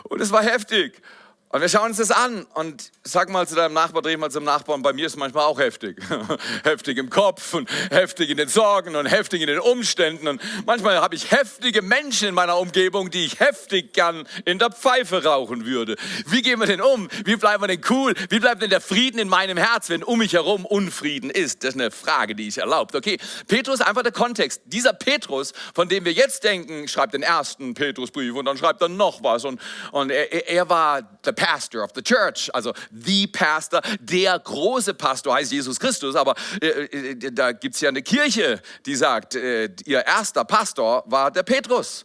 Und 0.05 0.21
es 0.21 0.31
war 0.31 0.43
heftig. 0.43 1.03
Und 1.51 1.61
wir 1.61 1.69
schauen 1.69 1.91
uns 1.91 1.99
das 1.99 2.11
an 2.11 2.45
und 2.55 2.91
sag 3.05 3.31
mal 3.31 3.47
zu 3.47 3.55
deinem 3.55 3.73
Nachbar, 3.73 4.03
dreh 4.03 4.17
mal 4.17 4.33
zum 4.33 4.43
Nachbarn, 4.43 4.83
bei 4.83 4.93
mir 4.93 5.07
ist 5.07 5.13
es 5.13 5.17
manchmal 5.17 5.45
auch 5.45 5.61
heftig. 5.61 5.97
heftig 6.65 6.99
im 6.99 7.09
Kopf 7.09 7.55
und 7.55 7.71
heftig 7.91 8.31
in 8.31 8.37
den 8.37 8.49
Sorgen 8.49 8.97
und 8.97 9.07
heftig 9.07 9.43
in 9.43 9.47
den 9.47 9.61
Umständen. 9.61 10.27
Und 10.27 10.43
manchmal 10.67 11.01
habe 11.01 11.15
ich 11.15 11.31
heftige 11.31 11.83
Menschen 11.83 12.29
in 12.29 12.35
meiner 12.35 12.59
Umgebung, 12.59 13.11
die 13.11 13.25
ich 13.25 13.39
heftig 13.39 13.93
gern 13.93 14.27
in 14.45 14.59
der 14.59 14.73
Pfeife 14.73 15.23
rauchen 15.23 15.67
würde. 15.67 15.95
Wie 16.27 16.43
gehen 16.43 16.59
wir 16.59 16.67
denn 16.67 16.81
um? 16.81 17.09
Wie 17.25 17.37
bleiben 17.37 17.63
wir 17.63 17.69
denn 17.69 17.81
cool? 17.91 18.15
Wie 18.29 18.41
bleibt 18.41 18.61
denn 18.61 18.71
der 18.71 18.81
Frieden 18.81 19.21
in 19.21 19.29
meinem 19.29 19.57
Herz, 19.57 19.89
wenn 19.89 20.03
um 20.03 20.19
mich 20.19 20.33
herum 20.33 20.67
Unfrieden 20.67 21.31
ist? 21.31 21.63
Das 21.63 21.75
ist 21.75 21.81
eine 21.81 21.93
Frage, 21.93 22.35
die 22.35 22.49
ich 22.49 22.59
erlaubt. 22.59 22.97
Okay, 22.97 23.19
Petrus, 23.47 23.81
einfach 23.81 24.03
der 24.03 24.13
Kontext. 24.13 24.63
Dieser 24.65 24.93
Petrus, 24.93 25.53
von 25.75 25.89
dem 25.89 26.07
wir 26.07 26.13
jetzt 26.13 26.43
denken, 26.43 26.89
schreibt 26.89 27.15
den 27.15 27.23
ersten 27.23 27.75
Petrusbrief 27.75 28.35
und 28.35 28.47
dann 28.47 28.59
schreibt 28.59 28.83
er 28.83 28.89
noch 28.89 29.23
was. 29.23 29.45
Und, 29.45 29.61
und 29.93 30.11
er, 30.11 30.49
er 30.49 30.69
war 30.69 31.03
der 31.03 31.36
pastor 31.37 31.83
of 31.83 31.93
the 31.95 32.03
church, 32.03 32.51
also 32.53 32.73
the 32.91 33.27
pastor, 33.29 33.81
der 34.01 34.39
große 34.39 34.95
Pastor 34.95 35.35
heißt 35.35 35.53
Jesus 35.53 35.79
Christus, 35.79 36.17
aber 36.17 36.35
äh, 36.61 36.67
äh, 36.67 37.33
da 37.33 37.53
gibt 37.53 37.75
es 37.75 37.81
ja 37.81 37.91
eine 37.91 38.03
Kirche, 38.03 38.61
die 38.85 38.97
sagt, 38.97 39.35
äh, 39.35 39.71
ihr 39.85 40.05
erster 40.05 40.45
Pastor 40.45 41.05
war 41.07 41.31
der 41.31 41.43
Petrus. 41.43 42.05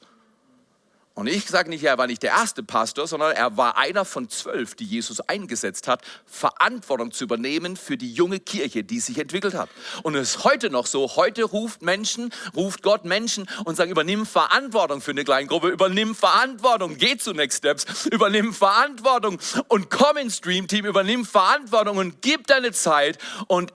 Und 1.14 1.28
ich 1.28 1.46
sage 1.46 1.70
nicht, 1.70 1.84
er 1.84 1.98
war 1.98 2.08
nicht 2.08 2.24
der 2.24 2.32
erste 2.32 2.64
Pastor, 2.64 3.06
sondern 3.06 3.34
er 3.34 3.58
war 3.58 3.78
einer 3.78 4.06
von 4.06 4.30
zwölf, 4.30 4.76
die 4.76 4.86
Jesus 4.86 5.20
eingesetzt 5.20 5.90
hat, 5.90 6.04
Verantwortung 6.26 7.12
zu 7.12 7.26
übernehmen 7.26 7.76
für 7.76 7.98
die 7.98 8.14
junge 8.14 8.40
Kirche, 8.40 8.86
die 8.86 9.02
sich 9.02 9.18
entwickelt 9.18 9.54
hat. 9.54 9.70
Und 10.04 10.16
es 10.16 10.36
ist 10.36 10.44
heute 10.46 10.70
noch 10.70 10.86
so. 10.86 11.18
Heute 11.18 11.44
ruft 11.44 11.82
Menschen, 11.82 12.32
ruft 12.56 12.82
Gott 12.82 13.04
Menschen 13.04 13.50
und 13.66 13.76
sagt, 13.76 13.92
übernimm 13.92 14.26
Verantwortung 14.26 15.02
für 15.02 15.12
eine 15.12 15.26
Kleingruppe, 15.26 15.68
übernimm 15.68 16.16
Verantwortung, 16.16 16.98
geh 16.98 17.18
zu 17.18 17.34
Next 17.34 17.58
Steps, 17.58 18.06
übernimm 18.06 18.54
Verantwortung 18.54 19.38
und 19.68 19.90
komm 19.90 20.16
ins 20.16 20.38
Stream 20.38 20.70
Team, 20.70 20.86
übernimm 20.86 21.26
Verantwortung 21.26 21.98
und 21.98 22.22
gib 22.22 22.48
deine 22.48 22.72
Zeit 22.72 23.18
und 23.48 23.74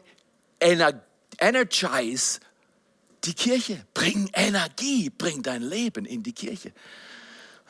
energize 1.39 2.41
die 3.25 3.35
Kirche. 3.35 3.85
Bring 3.93 4.31
Energie, 4.33 5.11
bring 5.11 5.43
dein 5.43 5.61
Leben 5.61 6.07
in 6.07 6.23
die 6.23 6.33
Kirche 6.33 6.73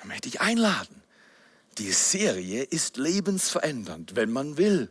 möchte 0.06 0.28
ich 0.28 0.40
einladen. 0.40 1.02
Die 1.78 1.92
Serie 1.92 2.62
ist 2.62 2.96
lebensverändernd, 2.96 4.16
wenn 4.16 4.30
man 4.30 4.56
will. 4.56 4.90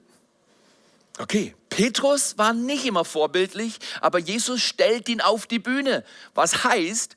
Okay, 1.18 1.56
Petrus 1.70 2.38
war 2.38 2.54
nicht 2.54 2.86
immer 2.86 3.06
vorbildlich, 3.06 3.80
aber 4.02 4.20
Jesus 4.20 4.62
stellt 4.62 5.08
ihn 5.10 5.22
auf 5.22 5.48
die 5.48 5.60
Bühne. 5.60 6.04
Was 6.34 6.64
heißt, 6.64 7.16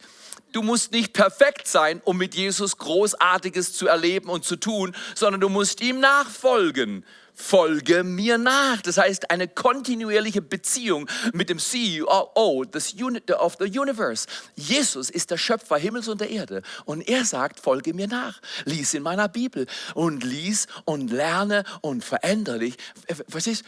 du 0.52 0.62
musst 0.62 0.92
nicht 0.92 1.12
perfekt 1.12 1.66
sein, 1.66 2.00
um 2.04 2.16
mit 2.16 2.34
Jesus 2.34 2.78
Großartiges 2.78 3.74
zu 3.74 3.88
erleben 3.88 4.30
und 4.30 4.44
zu 4.44 4.56
tun, 4.56 4.94
sondern 5.14 5.40
du 5.40 5.48
musst 5.48 5.80
ihm 5.80 6.00
nachfolgen 6.00 7.04
folge 7.38 8.04
mir 8.04 8.36
nach. 8.36 8.82
Das 8.82 8.98
heißt, 8.98 9.30
eine 9.30 9.48
kontinuierliche 9.48 10.42
Beziehung 10.42 11.08
mit 11.32 11.48
dem 11.48 11.58
CEO 11.58 12.32
of 12.34 13.56
the 13.58 13.78
Universe. 13.78 14.26
Jesus 14.56 15.08
ist 15.08 15.30
der 15.30 15.38
Schöpfer 15.38 15.78
Himmels 15.78 16.08
und 16.08 16.20
der 16.20 16.30
Erde. 16.30 16.62
Und 16.84 17.08
er 17.08 17.24
sagt, 17.24 17.60
folge 17.60 17.94
mir 17.94 18.08
nach. 18.08 18.40
Lies 18.64 18.92
in 18.94 19.02
meiner 19.02 19.28
Bibel 19.28 19.66
und 19.94 20.24
lies 20.24 20.66
und 20.84 21.10
lerne 21.10 21.64
und 21.80 22.04
verändere 22.04 22.58
dich. 22.58 22.76
Verstehst 23.28 23.64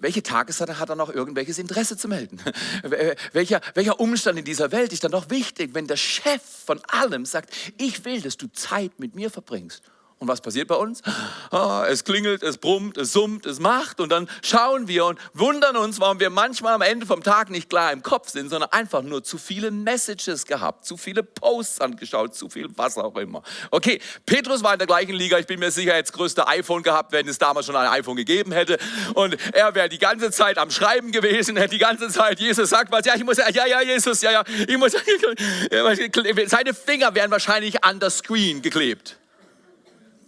welche 0.00 0.22
Tageszeit 0.22 0.68
hat 0.80 0.88
er 0.88 0.96
noch 0.96 1.10
irgendwelches 1.10 1.58
Interesse 1.58 1.96
zu 1.96 2.08
melden? 2.08 2.40
welcher, 3.32 3.60
welcher 3.74 4.00
Umstand 4.00 4.38
in 4.38 4.44
dieser 4.44 4.72
Welt 4.72 4.92
ist 4.92 5.04
dann 5.04 5.12
noch 5.12 5.30
wichtig, 5.30 5.74
wenn 5.74 5.86
der 5.86 5.96
Chef 5.96 6.42
von 6.42 6.80
allem 6.88 7.24
sagt, 7.24 7.54
ich 7.78 8.04
will, 8.04 8.20
dass 8.20 8.36
du 8.36 8.48
Zeit 8.48 8.98
mit 8.98 9.14
mir 9.14 9.30
verbringst? 9.30 9.82
Und 10.22 10.28
was 10.28 10.40
passiert 10.40 10.68
bei 10.68 10.76
uns? 10.76 11.02
Ah, 11.50 11.84
es 11.88 12.04
klingelt, 12.04 12.44
es 12.44 12.56
brummt, 12.56 12.96
es 12.96 13.12
summt, 13.12 13.44
es 13.44 13.58
macht. 13.58 13.98
Und 13.98 14.12
dann 14.12 14.28
schauen 14.44 14.86
wir 14.86 15.06
und 15.06 15.18
wundern 15.34 15.76
uns, 15.76 15.98
warum 15.98 16.20
wir 16.20 16.30
manchmal 16.30 16.74
am 16.74 16.80
Ende 16.80 17.06
vom 17.06 17.24
Tag 17.24 17.50
nicht 17.50 17.68
klar 17.68 17.90
im 17.90 18.04
Kopf 18.04 18.28
sind, 18.28 18.48
sondern 18.48 18.70
einfach 18.70 19.02
nur 19.02 19.24
zu 19.24 19.36
viele 19.36 19.72
Messages 19.72 20.46
gehabt, 20.46 20.86
zu 20.86 20.96
viele 20.96 21.24
Posts 21.24 21.80
angeschaut, 21.80 22.36
zu 22.36 22.48
viel 22.48 22.68
was 22.76 22.98
auch 22.98 23.16
immer. 23.16 23.42
Okay, 23.72 24.00
Petrus 24.24 24.62
war 24.62 24.74
in 24.74 24.78
der 24.78 24.86
gleichen 24.86 25.12
Liga. 25.12 25.40
Ich 25.40 25.46
bin 25.48 25.58
mir 25.58 25.72
sicher, 25.72 25.90
er 25.90 25.96
hätte 25.96 26.12
das 26.12 26.16
größte 26.16 26.46
iPhone 26.46 26.84
gehabt, 26.84 27.10
wenn 27.10 27.26
es 27.26 27.38
damals 27.38 27.66
schon 27.66 27.74
ein 27.74 27.88
iPhone 27.88 28.14
gegeben 28.14 28.52
hätte. 28.52 28.78
Und 29.14 29.36
er 29.52 29.74
wäre 29.74 29.88
die 29.88 29.98
ganze 29.98 30.30
Zeit 30.30 30.56
am 30.56 30.70
Schreiben 30.70 31.10
gewesen, 31.10 31.56
hätte 31.56 31.70
die 31.70 31.78
ganze 31.78 32.10
Zeit, 32.10 32.38
Jesus 32.38 32.70
sagt 32.70 32.92
was, 32.92 33.04
ja, 33.06 33.16
ich 33.16 33.24
muss, 33.24 33.38
ja, 33.38 33.66
ja, 33.66 33.82
Jesus, 33.82 34.22
ja, 34.22 34.30
ja, 34.30 34.44
ich 34.68 34.78
muss, 34.78 34.92
seine 36.46 36.74
Finger 36.74 37.12
wären 37.12 37.32
wahrscheinlich 37.32 37.82
an 37.82 37.98
der 37.98 38.10
Screen 38.10 38.62
geklebt. 38.62 39.16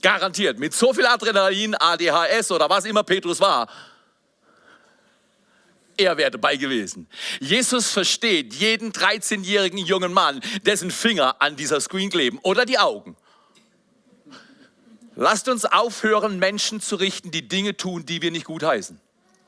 Garantiert. 0.04 0.58
Mit 0.58 0.75
so 0.75 0.92
viel 0.92 1.06
Adrenalin, 1.06 1.75
ADHS 1.75 2.50
oder 2.50 2.68
was 2.68 2.84
immer 2.84 3.02
Petrus 3.04 3.40
war. 3.40 3.70
Er 5.96 6.14
wäre 6.18 6.30
dabei 6.30 6.56
gewesen. 6.56 7.08
Jesus 7.40 7.90
versteht 7.90 8.52
jeden 8.52 8.92
13-jährigen 8.92 9.78
jungen 9.78 10.12
Mann, 10.12 10.42
dessen 10.66 10.90
Finger 10.90 11.37
an 11.38 11.56
dieser 11.56 11.80
Screen 11.80 12.11
kleben 12.11 12.38
oder 12.42 12.66
die 12.66 12.78
Augen. 12.78 13.16
Lasst 15.16 15.49
uns 15.49 15.64
aufhören, 15.64 16.38
Menschen 16.38 16.82
zu 16.82 16.96
richten, 16.96 17.30
die 17.30 17.49
Dinge 17.49 17.75
tun, 17.75 18.04
die 18.04 18.20
wir 18.20 18.30
nicht 18.30 18.44
gut 18.44 18.62
heißen. 18.62 19.00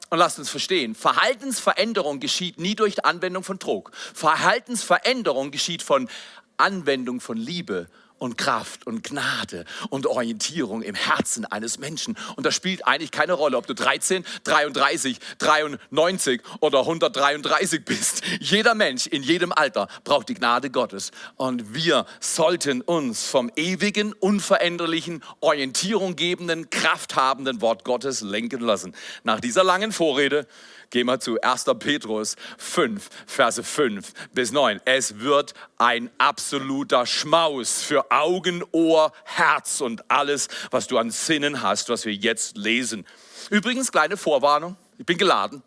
Und 0.09 0.19
lasst 0.19 0.39
uns 0.39 0.49
verstehen, 0.49 0.95
Verhaltensveränderung 0.95 2.19
geschieht 2.19 2.59
nie 2.59 2.77
durch 2.77 3.05
Anwendung 3.05 3.45
von 3.45 3.59
Druck. 3.59 3.91
Verhaltensveränderung 4.15 5.51
geschieht 5.51 5.83
von 5.83 6.09
Anwendung 6.57 7.21
von 7.21 7.37
Liebe 7.37 7.91
und 8.19 8.39
Kraft 8.39 8.87
und 8.87 9.05
Gnade 9.05 9.65
und 9.91 10.07
Orientierung 10.07 10.83
im 10.83 10.95
Herzen 10.95 11.45
eines 11.45 11.79
Menschen. 11.79 12.17
Und 12.37 12.47
das 12.47 12.55
spielt 12.55 12.87
eigentlich 12.87 13.11
keine 13.11 13.35
Rolle, 13.35 13.57
ob 13.57 13.67
du 13.67 13.75
13, 13.75 14.25
33, 14.45 15.19
93 15.39 16.43
oder 16.61 16.81
133 16.81 17.85
bist. 17.85 18.23
Jeder 18.41 18.75
Mensch 18.75 19.07
in 19.07 19.23
jedem 19.23 19.53
Alter 19.53 19.89
braucht 20.05 20.29
die 20.29 20.35
Gnade 20.35 20.71
Gottes. 20.71 21.11
Und 21.37 21.75
wir 21.75 22.07
sollten 22.21 22.81
uns 22.81 23.25
vom 23.25 23.51
ewigen, 23.57 24.13
unveränderlichen, 24.13 25.23
Orientierung 25.41 26.17
gebenden, 26.17 26.71
krafthabenden 26.71 27.61
Wort 27.61 27.85
Gottes 27.85 28.21
lenken 28.21 28.61
lassen. 28.61 28.95
Nach 29.25 29.41
dieser 29.41 29.65
langen 29.65 29.93
Vorrede 29.93 30.47
Gehen 30.91 31.07
wir 31.07 31.19
zu 31.19 31.41
1. 31.41 31.65
Petrus 31.79 32.37
5, 32.59 33.09
Verse 33.27 33.63
5 33.63 34.13
bis 34.33 34.53
9. 34.53 34.81
Es 34.85 35.19
wird 35.19 35.55
ein 35.79 36.11
absoluter 36.19 37.07
Schmaus 37.07 37.83
für 37.83 38.06
Augen, 38.11 38.63
Ohr, 38.73 39.13
Herz 39.25 39.81
und 39.81 40.11
alles, 40.11 40.49
was 40.71 40.87
du 40.87 40.99
an 40.99 41.11
Sinnen 41.11 41.63
hast, 41.63 41.89
was 41.89 42.05
wir 42.05 42.15
jetzt 42.15 42.57
lesen. 42.57 43.07
Übrigens, 43.51 43.93
kleine 43.93 44.17
Vorwarnung, 44.17 44.77
ich 44.99 45.07
bin 45.07 45.19
geladen. 45.19 45.63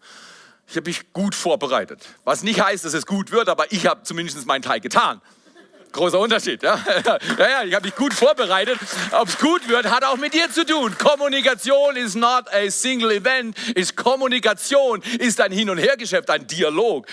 Ich 0.68 0.76
habe 0.76 0.88
mich 0.88 1.14
gut 1.14 1.34
vorbereitet. 1.34 2.06
Was 2.26 2.44
nicht 2.44 2.62
heißt, 2.62 2.86
dass 2.86 2.94
es 2.94 3.08
gut 3.08 3.32
wird, 3.32 3.50
aber 3.50 3.72
ich 3.72 3.88
habe 3.88 4.04
zumindest 4.04 4.46
meinen 4.46 4.62
Teil 4.62 4.80
getan. 4.80 5.20
Großer 5.92 6.20
Unterschied. 6.20 6.62
Ja, 6.62 6.80
ja, 7.06 7.18
ja 7.38 7.64
ich 7.64 7.74
habe 7.74 7.86
mich 7.86 7.96
gut 7.96 8.14
vorbereitet. 8.14 8.80
Ob 9.12 9.28
es 9.28 9.38
gut 9.38 9.68
wird, 9.68 9.90
hat 9.90 10.04
auch 10.04 10.18
mit 10.18 10.34
dir 10.34 10.50
zu 10.52 10.66
tun. 10.66 10.96
Kommunikation 10.98 11.96
ist 11.96 12.16
not 12.16 12.46
a 12.54 12.70
single 12.70 13.12
event, 13.12 13.58
ist 13.76 13.96
Kommunikation, 13.96 15.02
ist 15.20 15.42
ein 15.42 15.52
Hin- 15.52 15.70
und 15.70 15.78
Hergeschäft, 15.78 16.30
ein 16.30 16.46
Dialog. 16.46 17.08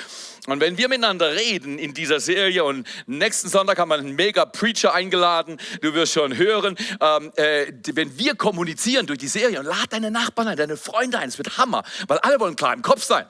Und 0.47 0.61
wenn 0.61 0.79
wir 0.79 0.89
miteinander 0.89 1.35
reden 1.35 1.79
in 1.79 1.93
dieser 1.93 2.21
Serie 2.21 2.65
und 2.65 2.87
nächsten 3.07 3.49
Sonntag 3.49 3.79
haben 3.79 3.89
wir 3.89 3.97
einen 3.97 4.15
mega 4.15 4.45
Preacher 4.45 4.95
eingeladen, 4.95 5.59
du 5.81 5.93
wirst 5.95 6.13
schon 6.13 6.37
hören, 6.37 6.77
ähm, 7.01 7.33
äh, 7.37 7.73
wenn 7.93 8.17
wir 8.19 8.37
kommunizieren 8.37 9.07
durch 9.07 9.19
die 9.19 9.29
Serie 9.29 9.59
und 9.59 9.67
lad 9.67 9.93
deine 9.93 10.11
Nachbarn 10.11 10.49
ein, 10.49 10.57
deine 10.57 10.77
Freunde 10.77 11.19
ein, 11.19 11.29
es 11.29 11.39
wird 11.39 11.59
Hammer, 11.59 11.83
weil 12.07 12.19
alle 12.19 12.39
wollen 12.39 12.55
klar 12.55 12.75
im 12.75 12.83
Kopf 12.83 13.03
sein. 13.03 13.27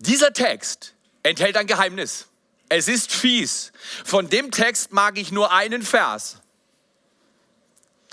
Dieser 0.00 0.32
Text 0.32 0.94
enthält 1.22 1.56
ein 1.56 1.66
Geheimnis. 1.66 2.26
Es 2.68 2.88
ist 2.88 3.12
fies. 3.12 3.72
Von 4.04 4.30
dem 4.30 4.50
Text 4.50 4.92
mag 4.92 5.18
ich 5.18 5.30
nur 5.30 5.52
einen 5.52 5.82
Vers. 5.82 6.38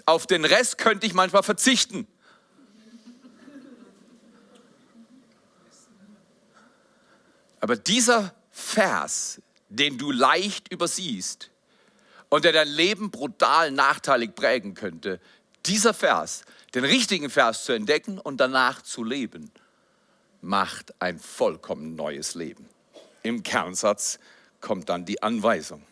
Auf 0.06 0.28
den 0.28 0.46
Rest 0.46 0.78
könnte 0.78 1.08
ich 1.08 1.14
manchmal 1.14 1.44
verzichten. 1.44 2.08
Aber 7.60 7.76
dieser 7.76 8.34
Vers, 8.52 9.42
den 9.70 9.98
du 9.98 10.12
leicht 10.12 10.72
übersiehst 10.72 11.52
und 12.30 12.46
der 12.46 12.52
dein 12.52 12.68
Leben 12.68 13.12
brutal 13.12 13.72
nachteilig 13.72 14.36
prägen 14.36 14.74
könnte, 14.74 15.20
dieser 15.66 15.94
Vers, 15.94 16.44
den 16.76 16.84
richtigen 16.84 17.30
Vers 17.30 17.66
zu 17.66 17.72
entdecken 17.72 18.20
und 18.20 18.38
danach 18.38 18.82
zu 18.82 19.04
leben, 19.04 19.52
macht 20.42 20.94
ein 21.02 21.20
vollkommen 21.20 21.96
neues 21.96 22.36
Leben. 22.36 22.68
Im 23.24 23.44
Kernsatz 23.44 24.20
kommt 24.62 24.90
dann 24.90 25.06
die 25.06 25.22
Anweisung. 25.22 25.84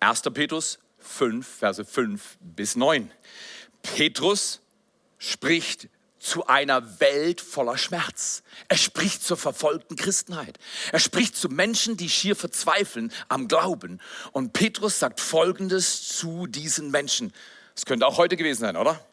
1. 0.00 0.22
Petrus 0.34 0.78
5, 0.98 1.46
Verse 1.46 1.84
5 1.84 2.38
bis 2.40 2.76
9. 2.76 3.10
Petrus 3.82 4.60
spricht 5.18 5.88
zu 6.18 6.46
einer 6.46 7.00
Welt 7.00 7.40
voller 7.40 7.76
Schmerz. 7.76 8.44
Er 8.68 8.76
spricht 8.76 9.24
zur 9.24 9.36
verfolgten 9.36 9.96
Christenheit. 9.96 10.58
Er 10.92 11.00
spricht 11.00 11.36
zu 11.36 11.48
Menschen, 11.48 11.96
die 11.96 12.08
schier 12.08 12.36
verzweifeln 12.36 13.12
am 13.28 13.48
Glauben. 13.48 14.00
Und 14.30 14.52
Petrus 14.52 15.00
sagt 15.00 15.20
Folgendes 15.20 16.06
zu 16.08 16.46
diesen 16.46 16.92
Menschen. 16.92 17.32
Es 17.74 17.86
könnte 17.86 18.06
auch 18.06 18.18
heute 18.18 18.36
gewesen 18.36 18.60
sein, 18.60 18.76
oder? 18.76 19.04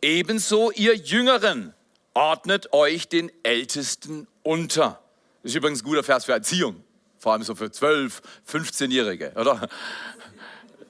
Ebenso 0.00 0.70
ihr 0.70 0.94
Jüngeren 0.94 1.74
ordnet 2.18 2.72
euch 2.72 3.08
den 3.08 3.30
Ältesten 3.44 4.26
unter. 4.42 4.98
Das 5.44 5.52
ist 5.52 5.54
übrigens 5.54 5.82
ein 5.82 5.84
guter 5.84 6.02
Vers 6.02 6.24
für 6.24 6.32
Erziehung, 6.32 6.82
vor 7.16 7.32
allem 7.32 7.44
so 7.44 7.54
für 7.54 7.70
12, 7.70 8.20
15-Jährige, 8.50 9.34
oder? 9.36 9.68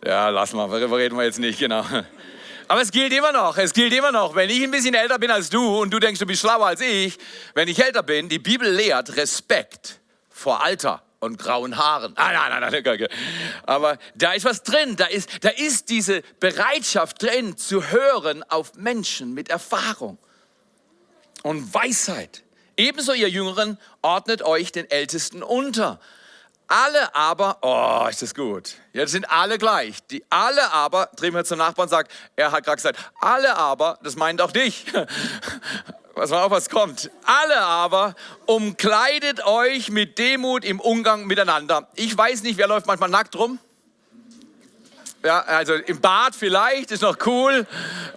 Ja, 0.02 0.30
lass 0.30 0.54
mal, 0.54 0.66
darüber 0.70 0.96
reden 0.96 1.18
wir 1.18 1.24
jetzt 1.24 1.38
nicht, 1.38 1.58
genau. 1.58 1.84
Aber 2.66 2.80
es 2.80 2.90
gilt 2.90 3.12
immer 3.12 3.32
noch, 3.32 3.58
es 3.58 3.74
gilt 3.74 3.92
immer 3.92 4.10
noch, 4.10 4.36
wenn 4.36 4.48
ich 4.48 4.62
ein 4.62 4.70
bisschen 4.70 4.94
älter 4.94 5.18
bin 5.18 5.30
als 5.30 5.50
du 5.50 5.82
und 5.82 5.90
du 5.90 5.98
denkst, 5.98 6.18
du 6.18 6.24
bist 6.24 6.40
schlauer 6.40 6.66
als 6.66 6.80
ich, 6.80 7.18
wenn 7.52 7.68
ich 7.68 7.78
älter 7.78 8.02
bin, 8.02 8.30
die 8.30 8.38
Bibel 8.38 8.66
lehrt 8.66 9.14
Respekt 9.18 10.00
vor 10.30 10.64
Alter 10.64 11.02
und 11.20 11.36
grauen 11.36 11.76
Haaren. 11.76 12.14
Ah, 12.16 12.32
nein, 12.32 12.60
nein, 12.60 12.72
nein, 12.72 12.82
nein. 12.82 13.08
Aber 13.64 13.98
da 14.14 14.32
ist 14.32 14.46
was 14.46 14.62
drin, 14.62 14.96
da 14.96 15.04
ist, 15.04 15.44
da 15.44 15.50
ist 15.50 15.90
diese 15.90 16.22
Bereitschaft 16.40 17.22
drin, 17.22 17.58
zu 17.58 17.90
hören 17.90 18.42
auf 18.44 18.76
Menschen 18.76 19.34
mit 19.34 19.50
Erfahrung 19.50 20.18
und 21.42 21.72
Weisheit. 21.74 22.42
Ebenso 22.77 23.12
ihr 23.12 23.29
Jüngeren 23.29 23.79
ordnet 24.03 24.42
euch 24.42 24.72
den 24.72 24.90
Ältesten 24.90 25.42
unter. 25.42 25.98
Alle 26.68 27.14
aber, 27.14 27.59
oh, 27.62 28.07
ist 28.09 28.20
das 28.20 28.35
gut. 28.35 28.74
Jetzt 28.92 29.12
sind 29.12 29.31
alle 29.31 29.57
gleich. 29.57 30.07
Die 30.09 30.22
alle 30.29 30.70
aber, 30.70 31.09
drehen 31.16 31.33
wir 31.35 31.44
zum 31.44 31.59
Nachbarn 31.59 31.87
und 31.87 31.90
sagen, 31.90 32.09
er 32.37 32.53
hat 32.53 32.64
gerade 32.64 32.77
gesagt, 32.77 32.98
alle 33.20 33.57
aber, 33.57 33.98
das 34.03 34.16
meint 34.16 34.42
auch 34.42 34.53
dich. 34.53 34.85
Was 36.14 36.31
mal 36.31 36.42
auf, 36.42 36.51
was 36.51 36.68
kommt. 36.68 37.12
Alle 37.27 37.61
aber 37.61 38.16
umkleidet 38.44 39.46
euch 39.46 39.88
mit 39.88 40.18
Demut 40.18 40.64
im 40.64 40.81
Umgang 40.81 41.29
miteinander. 41.29 41.87
Ich 41.94 42.18
weiß 42.18 42.42
nicht, 42.42 42.59
wer 42.59 42.66
läuft 42.66 42.88
manchmal 42.88 43.09
nackt 43.09 43.37
rum? 43.37 43.61
Ja, 45.24 45.40
also 45.40 45.74
im 45.74 46.00
Bad 46.00 46.35
vielleicht, 46.37 46.92
ist 46.92 47.02
noch 47.02 47.16
cool. 47.26 47.66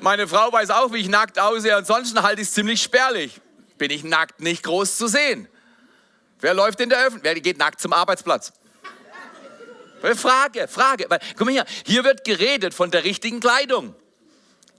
Meine 0.01 0.27
Frau 0.27 0.51
weiß 0.51 0.69
auch, 0.69 0.93
wie 0.93 0.97
ich 0.97 1.09
nackt 1.09 1.39
aussehe. 1.39 1.75
Ansonsten 1.75 2.21
halte 2.21 2.41
ich 2.41 2.47
es 2.47 2.53
ziemlich 2.53 2.81
spärlich. 2.81 3.41
Bin 3.77 3.89
ich 3.89 4.03
nackt 4.03 4.39
nicht 4.39 4.63
groß 4.63 4.97
zu 4.97 5.07
sehen. 5.07 5.47
Wer 6.39 6.53
läuft 6.53 6.79
in 6.79 6.89
der 6.89 6.99
Öffentlichkeit? 6.99 7.35
Wer 7.35 7.41
geht 7.41 7.57
nackt 7.57 7.81
zum 7.81 7.93
Arbeitsplatz? 7.93 8.53
Frage, 10.15 10.67
Frage. 10.67 11.07
Guck 11.37 11.45
mal 11.45 11.51
hier, 11.51 11.65
hier 11.85 12.03
wird 12.03 12.23
geredet 12.23 12.73
von 12.73 12.91
der 12.91 13.03
richtigen 13.03 13.39
Kleidung. 13.39 13.95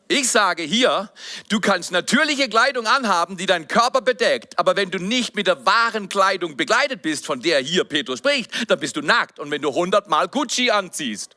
Ich 0.08 0.28
sage 0.30 0.62
hier, 0.62 1.10
du 1.48 1.58
kannst 1.58 1.90
natürliche 1.90 2.48
Kleidung 2.48 2.86
anhaben, 2.86 3.36
die 3.36 3.46
deinen 3.46 3.66
Körper 3.66 4.02
bedeckt, 4.02 4.58
aber 4.58 4.76
wenn 4.76 4.90
du 4.90 4.98
nicht 4.98 5.36
mit 5.36 5.46
der 5.46 5.64
wahren 5.64 6.10
Kleidung 6.10 6.56
begleitet 6.56 7.00
bist, 7.00 7.24
von 7.24 7.40
der 7.40 7.60
hier 7.60 7.84
Petrus 7.84 8.18
spricht, 8.18 8.70
dann 8.70 8.78
bist 8.78 8.96
du 8.96 9.00
nackt. 9.00 9.38
Und 9.38 9.50
wenn 9.50 9.62
du 9.62 9.72
hundertmal 9.72 10.28
Gucci 10.28 10.70
anziehst, 10.70 11.34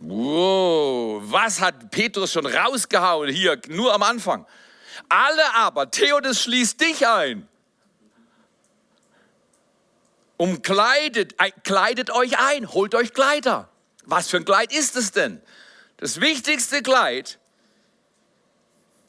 Wow, 0.00 1.20
was 1.24 1.60
hat 1.60 1.90
Petrus 1.90 2.32
schon 2.32 2.46
rausgehauen 2.46 3.30
hier, 3.30 3.60
nur 3.68 3.92
am 3.92 4.02
Anfang? 4.02 4.46
Alle 5.08 5.54
aber, 5.54 5.90
Theodes 5.90 6.42
schließt 6.42 6.80
dich 6.80 7.06
ein. 7.06 7.48
Umkleidet, 10.36 11.34
kleidet 11.64 12.10
euch 12.10 12.38
ein, 12.38 12.72
holt 12.72 12.94
euch 12.94 13.12
Kleider. 13.12 13.68
Was 14.04 14.28
für 14.28 14.36
ein 14.36 14.44
Kleid 14.44 14.72
ist 14.72 14.96
es 14.96 15.10
denn? 15.10 15.42
Das 15.96 16.20
wichtigste 16.20 16.80
Kleid 16.80 17.40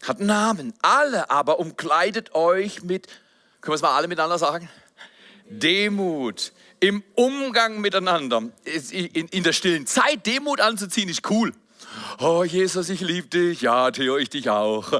hat 0.07 0.17
einen 0.17 0.27
Namen. 0.27 0.73
Alle 0.81 1.29
aber 1.29 1.59
umkleidet 1.59 2.33
euch 2.33 2.81
mit, 2.81 3.07
können 3.61 3.73
wir 3.73 3.75
es 3.75 3.81
mal 3.81 3.95
alle 3.95 4.07
miteinander 4.07 4.39
sagen? 4.39 4.69
Demut, 5.45 6.51
im 6.79 7.03
Umgang 7.15 7.81
miteinander, 7.81 8.43
in, 8.91 9.43
der 9.43 9.53
stillen 9.53 9.85
Zeit 9.85 10.25
Demut 10.25 10.61
anzuziehen, 10.61 11.09
ist 11.09 11.29
cool. 11.29 11.53
Oh, 12.19 12.43
Jesus, 12.43 12.89
ich 12.89 13.01
liebe 13.01 13.27
dich. 13.27 13.61
Ja, 13.61 13.91
Theo, 13.91 14.17
ich 14.17 14.29
dich 14.29 14.49
auch. 14.49 14.91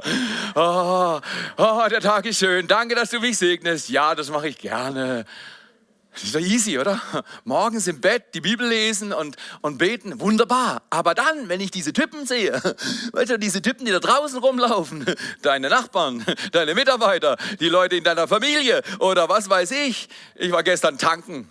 Oh, 0.54 1.20
oh, 1.56 1.82
der 1.90 2.00
Tag 2.00 2.26
ist 2.26 2.38
schön. 2.38 2.66
Danke, 2.66 2.94
dass 2.94 3.10
du 3.10 3.20
mich 3.20 3.38
segnest. 3.38 3.88
Ja, 3.88 4.14
das 4.14 4.30
mache 4.30 4.48
ich 4.48 4.58
gerne. 4.58 5.24
Das 6.12 6.24
ist 6.24 6.34
doch 6.34 6.40
easy, 6.40 6.78
oder? 6.78 7.00
Morgens 7.44 7.86
im 7.86 8.00
Bett 8.00 8.34
die 8.34 8.40
Bibel 8.40 8.66
lesen 8.66 9.12
und, 9.12 9.36
und 9.60 9.78
beten, 9.78 10.18
wunderbar. 10.18 10.82
Aber 10.90 11.14
dann, 11.14 11.48
wenn 11.48 11.60
ich 11.60 11.70
diese 11.70 11.92
Typen 11.92 12.26
sehe, 12.26 12.52
weißt 13.12 13.30
du, 13.30 13.38
diese 13.38 13.62
Typen, 13.62 13.84
die 13.86 13.92
da 13.92 14.00
draußen 14.00 14.38
rumlaufen, 14.38 15.06
deine 15.42 15.68
Nachbarn, 15.68 16.24
deine 16.52 16.74
Mitarbeiter, 16.74 17.36
die 17.60 17.68
Leute 17.68 17.96
in 17.96 18.04
deiner 18.04 18.26
Familie 18.26 18.82
oder 18.98 19.28
was 19.28 19.48
weiß 19.48 19.70
ich. 19.70 20.08
Ich 20.34 20.50
war 20.50 20.62
gestern 20.62 20.98
tanken 20.98 21.48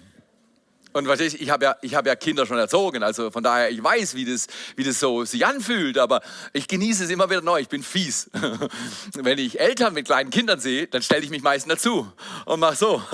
und 0.92 1.08
was 1.08 1.20
ich, 1.20 1.40
ich 1.40 1.50
habe 1.52 1.66
ja, 1.66 1.76
hab 1.94 2.08
ja 2.08 2.16
Kinder 2.16 2.46
schon 2.46 2.58
erzogen, 2.58 3.04
also 3.04 3.30
von 3.30 3.44
daher, 3.44 3.70
ich 3.70 3.84
weiß, 3.84 4.16
wie 4.16 4.26
das, 4.26 4.48
wie 4.76 4.84
das 4.84 5.00
so 5.00 5.24
sich 5.24 5.46
anfühlt, 5.46 5.98
aber 6.00 6.22
ich 6.52 6.68
genieße 6.68 7.04
es 7.04 7.10
immer 7.12 7.30
wieder 7.30 7.42
neu, 7.42 7.60
ich 7.60 7.70
bin 7.70 7.84
fies. 7.84 8.30
Wenn 9.14 9.38
ich 9.38 9.60
Eltern 9.60 9.94
mit 9.94 10.06
kleinen 10.06 10.32
Kindern 10.32 10.60
sehe, 10.60 10.88
dann 10.88 11.04
stelle 11.04 11.24
ich 11.24 11.30
mich 11.30 11.44
meistens 11.44 11.76
dazu 11.76 12.12
und 12.46 12.60
mache 12.60 12.76
so. 12.76 13.02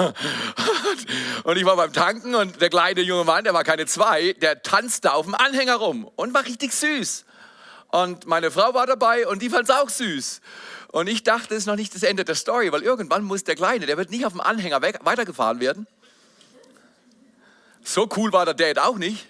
Und 1.43 1.57
ich 1.57 1.65
war 1.65 1.75
beim 1.75 1.93
Tanken 1.93 2.33
und 2.33 2.59
der 2.59 2.69
kleine 2.69 3.01
junge 3.01 3.23
Mann, 3.23 3.43
der 3.43 3.53
war 3.53 3.63
keine 3.63 3.85
zwei, 3.85 4.33
der 4.33 4.63
tanzte 4.63 5.13
auf 5.13 5.25
dem 5.25 5.35
Anhänger 5.35 5.75
rum 5.75 6.09
und 6.15 6.33
war 6.33 6.43
richtig 6.45 6.73
süß. 6.73 7.25
Und 7.89 8.25
meine 8.25 8.49
Frau 8.49 8.73
war 8.73 8.87
dabei 8.87 9.27
und 9.27 9.41
die 9.41 9.49
fand 9.49 9.69
es 9.69 9.75
auch 9.75 9.89
süß. 9.89 10.41
Und 10.91 11.07
ich 11.07 11.23
dachte, 11.23 11.53
es 11.53 11.63
ist 11.63 11.65
noch 11.67 11.75
nicht 11.75 11.93
das 11.93 12.03
Ende 12.03 12.25
der 12.25 12.35
Story, 12.35 12.71
weil 12.71 12.81
irgendwann 12.81 13.23
muss 13.23 13.43
der 13.43 13.55
Kleine, 13.55 13.85
der 13.85 13.97
wird 13.97 14.09
nicht 14.09 14.25
auf 14.25 14.33
dem 14.33 14.41
Anhänger 14.41 14.81
weitergefahren 14.81 15.59
werden, 15.59 15.87
so 17.85 18.09
cool 18.17 18.33
war 18.33 18.45
der 18.45 18.53
Dad 18.53 18.79
auch 18.79 18.97
nicht. 18.97 19.25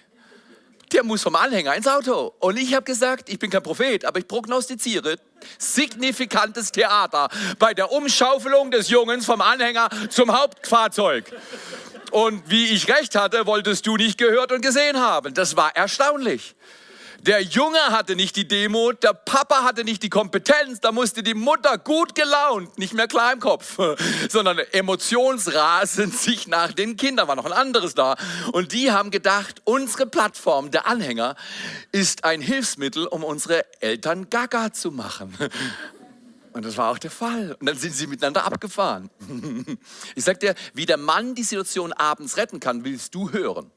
Der 0.92 1.02
muss 1.02 1.22
vom 1.22 1.34
Anhänger 1.34 1.74
ins 1.74 1.86
Auto. 1.86 2.32
Und 2.38 2.56
ich 2.56 2.74
habe 2.74 2.84
gesagt, 2.84 3.28
ich 3.28 3.38
bin 3.38 3.50
kein 3.50 3.62
Prophet, 3.62 4.04
aber 4.04 4.20
ich 4.20 4.28
prognostiziere 4.28 5.18
signifikantes 5.58 6.72
Theater 6.72 7.28
bei 7.58 7.74
der 7.74 7.92
Umschaufelung 7.92 8.70
des 8.70 8.88
Jungens 8.88 9.26
vom 9.26 9.40
Anhänger 9.40 9.88
zum 10.08 10.36
Hauptfahrzeug. 10.36 11.32
Und 12.12 12.48
wie 12.48 12.66
ich 12.66 12.88
recht 12.88 13.14
hatte, 13.14 13.46
wolltest 13.46 13.86
du 13.86 13.96
nicht 13.96 14.16
gehört 14.16 14.52
und 14.52 14.62
gesehen 14.62 14.98
haben. 14.98 15.34
Das 15.34 15.56
war 15.56 15.74
erstaunlich. 15.76 16.54
Der 17.26 17.42
Junge 17.42 17.80
hatte 17.88 18.14
nicht 18.14 18.36
die 18.36 18.46
Demut, 18.46 19.02
der 19.02 19.12
Papa 19.12 19.64
hatte 19.64 19.82
nicht 19.82 20.00
die 20.04 20.10
Kompetenz, 20.10 20.78
da 20.78 20.92
musste 20.92 21.24
die 21.24 21.34
Mutter 21.34 21.76
gut 21.76 22.14
gelaunt, 22.14 22.78
nicht 22.78 22.94
mehr 22.94 23.08
klar 23.08 23.32
im 23.32 23.40
Kopf, 23.40 23.78
sondern 24.28 24.58
emotionsrasend 24.58 26.16
sich 26.16 26.46
nach 26.46 26.72
den 26.72 26.96
Kindern, 26.96 27.26
war 27.26 27.34
noch 27.34 27.46
ein 27.46 27.52
anderes 27.52 27.94
da. 27.94 28.14
Und 28.52 28.70
die 28.70 28.92
haben 28.92 29.10
gedacht, 29.10 29.60
unsere 29.64 30.06
Plattform, 30.06 30.70
der 30.70 30.86
Anhänger, 30.86 31.34
ist 31.90 32.22
ein 32.22 32.40
Hilfsmittel, 32.40 33.06
um 33.08 33.24
unsere 33.24 33.64
Eltern 33.80 34.30
gaga 34.30 34.72
zu 34.72 34.92
machen. 34.92 35.36
Und 36.52 36.64
das 36.64 36.78
war 36.78 36.90
auch 36.90 36.98
der 36.98 37.10
Fall. 37.10 37.54
Und 37.60 37.66
dann 37.66 37.76
sind 37.76 37.92
sie 37.92 38.06
miteinander 38.06 38.44
abgefahren. 38.44 39.10
Ich 40.14 40.24
sag 40.24 40.40
dir, 40.40 40.54
wie 40.72 40.86
der 40.86 40.96
Mann 40.96 41.34
die 41.34 41.42
Situation 41.42 41.92
abends 41.92 42.38
retten 42.38 42.60
kann, 42.60 42.82
willst 42.82 43.14
du 43.14 43.30
hören. 43.30 43.70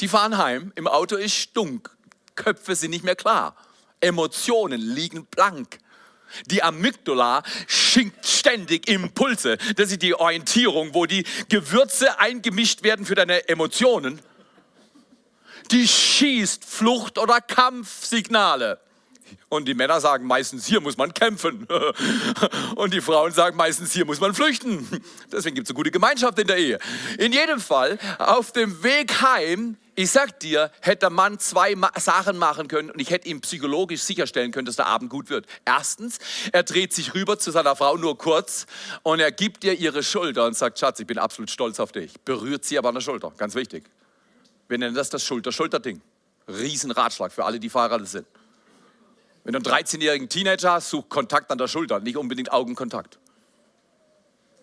Die 0.00 0.08
fahren 0.08 0.38
heim, 0.38 0.72
im 0.76 0.86
Auto 0.86 1.16
ist 1.16 1.34
stunk, 1.34 1.90
Köpfe 2.34 2.74
sind 2.74 2.90
nicht 2.90 3.04
mehr 3.04 3.16
klar, 3.16 3.56
Emotionen 4.00 4.80
liegen 4.80 5.26
blank. 5.26 5.78
Die 6.46 6.62
Amygdala 6.62 7.42
schinkt 7.66 8.26
ständig 8.26 8.88
Impulse. 8.88 9.56
Das 9.76 9.90
ist 9.90 10.02
die 10.02 10.14
Orientierung, 10.14 10.92
wo 10.92 11.06
die 11.06 11.24
Gewürze 11.48 12.20
eingemischt 12.20 12.82
werden 12.82 13.06
für 13.06 13.14
deine 13.14 13.48
Emotionen. 13.48 14.20
Die 15.70 15.88
schießt 15.88 16.64
Flucht- 16.64 17.18
oder 17.18 17.40
Kampfsignale. 17.40 18.78
Und 19.50 19.66
die 19.66 19.74
Männer 19.74 20.00
sagen 20.00 20.26
meistens, 20.26 20.66
hier 20.66 20.80
muss 20.80 20.96
man 20.96 21.12
kämpfen. 21.12 21.66
Und 22.76 22.92
die 22.92 23.00
Frauen 23.00 23.32
sagen 23.32 23.56
meistens, 23.56 23.92
hier 23.92 24.04
muss 24.04 24.20
man 24.20 24.34
flüchten. 24.34 24.86
Deswegen 25.32 25.54
gibt 25.54 25.66
es 25.66 25.70
eine 25.70 25.76
gute 25.76 25.90
Gemeinschaft 25.90 26.38
in 26.38 26.46
der 26.46 26.58
Ehe. 26.58 26.78
In 27.18 27.32
jedem 27.32 27.60
Fall, 27.60 27.98
auf 28.18 28.52
dem 28.52 28.82
Weg 28.82 29.22
heim, 29.22 29.76
ich 29.98 30.12
sag 30.12 30.38
dir, 30.38 30.70
hätte 30.80 31.00
der 31.00 31.10
Mann 31.10 31.40
zwei 31.40 31.74
Sachen 31.96 32.38
machen 32.38 32.68
können 32.68 32.88
und 32.92 33.00
ich 33.00 33.10
hätte 33.10 33.26
ihm 33.26 33.40
psychologisch 33.40 34.02
sicherstellen 34.02 34.52
können, 34.52 34.66
dass 34.66 34.76
der 34.76 34.86
Abend 34.86 35.10
gut 35.10 35.28
wird. 35.28 35.46
Erstens, 35.64 36.20
er 36.52 36.62
dreht 36.62 36.92
sich 36.92 37.14
rüber 37.14 37.36
zu 37.36 37.50
seiner 37.50 37.74
Frau 37.74 37.96
nur 37.96 38.16
kurz 38.16 38.66
und 39.02 39.18
er 39.18 39.32
gibt 39.32 39.64
ihr 39.64 39.74
ihre 39.74 40.04
Schulter 40.04 40.46
und 40.46 40.56
sagt, 40.56 40.78
Schatz, 40.78 41.00
ich 41.00 41.06
bin 41.08 41.18
absolut 41.18 41.50
stolz 41.50 41.80
auf 41.80 41.90
dich. 41.90 42.12
Berührt 42.20 42.64
sie 42.64 42.78
aber 42.78 42.90
an 42.90 42.94
der 42.94 43.00
Schulter, 43.00 43.32
ganz 43.38 43.56
wichtig. 43.56 43.90
Wir 44.68 44.78
nennen 44.78 44.94
das 44.94 45.10
das 45.10 45.24
Schulter-Schulter-Ding. 45.24 46.00
Riesenratschlag 46.46 47.32
für 47.32 47.44
alle, 47.44 47.58
die 47.58 47.68
verheiratet 47.68 48.06
sind. 48.06 48.26
Wenn 49.42 49.54
du 49.54 49.68
einen 49.68 49.84
13-jährigen 49.84 50.28
Teenager 50.28 50.74
hast, 50.74 50.90
such 50.90 51.08
Kontakt 51.08 51.50
an 51.50 51.58
der 51.58 51.66
Schulter, 51.66 51.98
nicht 51.98 52.16
unbedingt 52.16 52.52
Augenkontakt. 52.52 53.18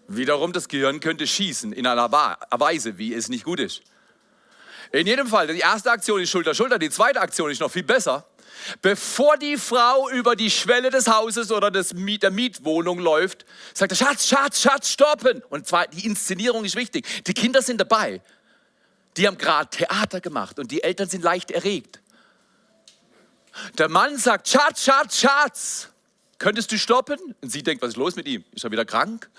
Wiederum, 0.08 0.54
das 0.54 0.70
Gehirn 0.70 1.02
könnte 1.02 1.28
schießen 1.28 1.74
in 1.74 1.86
einer 1.88 2.10
Weise, 2.10 2.98
wie 2.98 3.14
es 3.14 3.28
nicht 3.28 3.44
gut 3.44 3.60
ist. 3.60 3.82
In 4.92 5.08
jedem 5.08 5.28
Fall, 5.28 5.48
die 5.48 5.60
erste 5.60 5.92
Aktion 5.92 6.22
ist 6.22 6.30
Schulter, 6.30 6.54
Schulter, 6.54 6.80
die 6.80 6.90
zweite 6.90 7.22
Aktion 7.22 7.50
ist 7.50 7.60
noch 7.60 7.72
viel 7.72 7.84
besser. 7.84 8.28
Bevor 8.82 9.38
die 9.38 9.58
Frau 9.58 10.10
über 10.10 10.36
die 10.36 10.50
Schwelle 10.50 10.90
des 10.90 11.08
Hauses 11.08 11.52
oder 11.52 11.72
des 11.72 11.94
Miet, 11.94 12.24
der 12.24 12.32
Mietwohnung 12.32 13.00
läuft, 13.00 13.46
sagt 13.74 13.92
er, 13.92 13.96
Schatz, 13.96 14.28
Schatz, 14.28 14.62
Schatz, 14.62 14.90
stoppen. 14.90 15.44
Und 15.50 15.68
zwar, 15.68 15.88
die 15.88 16.06
Inszenierung 16.06 16.66
ist 16.66 16.76
wichtig. 16.76 17.06
Die 17.26 17.34
Kinder 17.34 17.62
sind 17.62 17.80
dabei. 17.80 18.22
Die 19.18 19.28
haben 19.28 19.38
gerade 19.38 19.70
Theater 19.70 20.20
gemacht 20.20 20.60
und 20.60 20.72
die 20.72 20.84
Eltern 20.84 21.10
sind 21.10 21.24
leicht 21.24 21.52
erregt. 21.52 22.02
Der 23.78 23.88
Mann 23.88 24.18
sagt, 24.18 24.50
Schatz, 24.50 24.84
Schatz, 24.84 25.20
Schatz, 25.20 25.90
könntest 26.38 26.72
du 26.72 26.78
stoppen? 26.78 27.36
Und 27.42 27.50
sie 27.50 27.64
denkt, 27.64 27.82
was 27.82 27.90
ist 27.90 27.98
los 27.98 28.16
mit 28.16 28.28
ihm? 28.28 28.44
Ist 28.52 28.64
er 28.64 28.72
wieder 28.72 28.86
krank? 28.86 29.30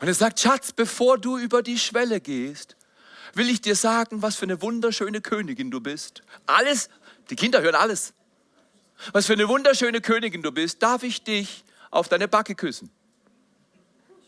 Und 0.00 0.08
er 0.08 0.14
sagt, 0.14 0.40
Schatz, 0.40 0.72
bevor 0.72 1.16
du 1.16 1.38
über 1.38 1.62
die 1.62 1.78
Schwelle 1.78 2.20
gehst, 2.20 2.75
will 3.34 3.48
ich 3.48 3.60
dir 3.60 3.74
sagen, 3.74 4.22
was 4.22 4.36
für 4.36 4.44
eine 4.44 4.60
wunderschöne 4.62 5.20
Königin 5.20 5.70
du 5.70 5.80
bist. 5.80 6.22
Alles, 6.46 6.88
die 7.30 7.36
Kinder 7.36 7.62
hören 7.62 7.74
alles. 7.74 8.14
Was 9.12 9.26
für 9.26 9.34
eine 9.34 9.48
wunderschöne 9.48 10.00
Königin 10.00 10.42
du 10.42 10.52
bist, 10.52 10.82
darf 10.82 11.02
ich 11.02 11.22
dich 11.22 11.64
auf 11.90 12.08
deine 12.08 12.28
Backe 12.28 12.54
küssen. 12.54 12.90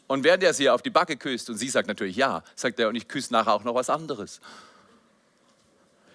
Und 0.07 0.25
während 0.25 0.43
er 0.43 0.55
sie 0.55 0.71
auf 0.71 0.83
die 0.83 0.91
Backe 0.91 1.17
küsst, 1.17 1.51
und 1.51 1.59
sie 1.59 1.69
sagt 1.69 1.87
natürlich 1.87 2.17
ja, 2.17 2.43
sagt 2.55 2.81
er, 2.81 2.89
und 2.89 2.95
ich 2.95 3.09
küsse 3.09 3.33
nachher 3.33 3.53
auch 3.53 3.65
noch 3.65 3.75
was 3.75 3.91
anderes. 3.91 4.41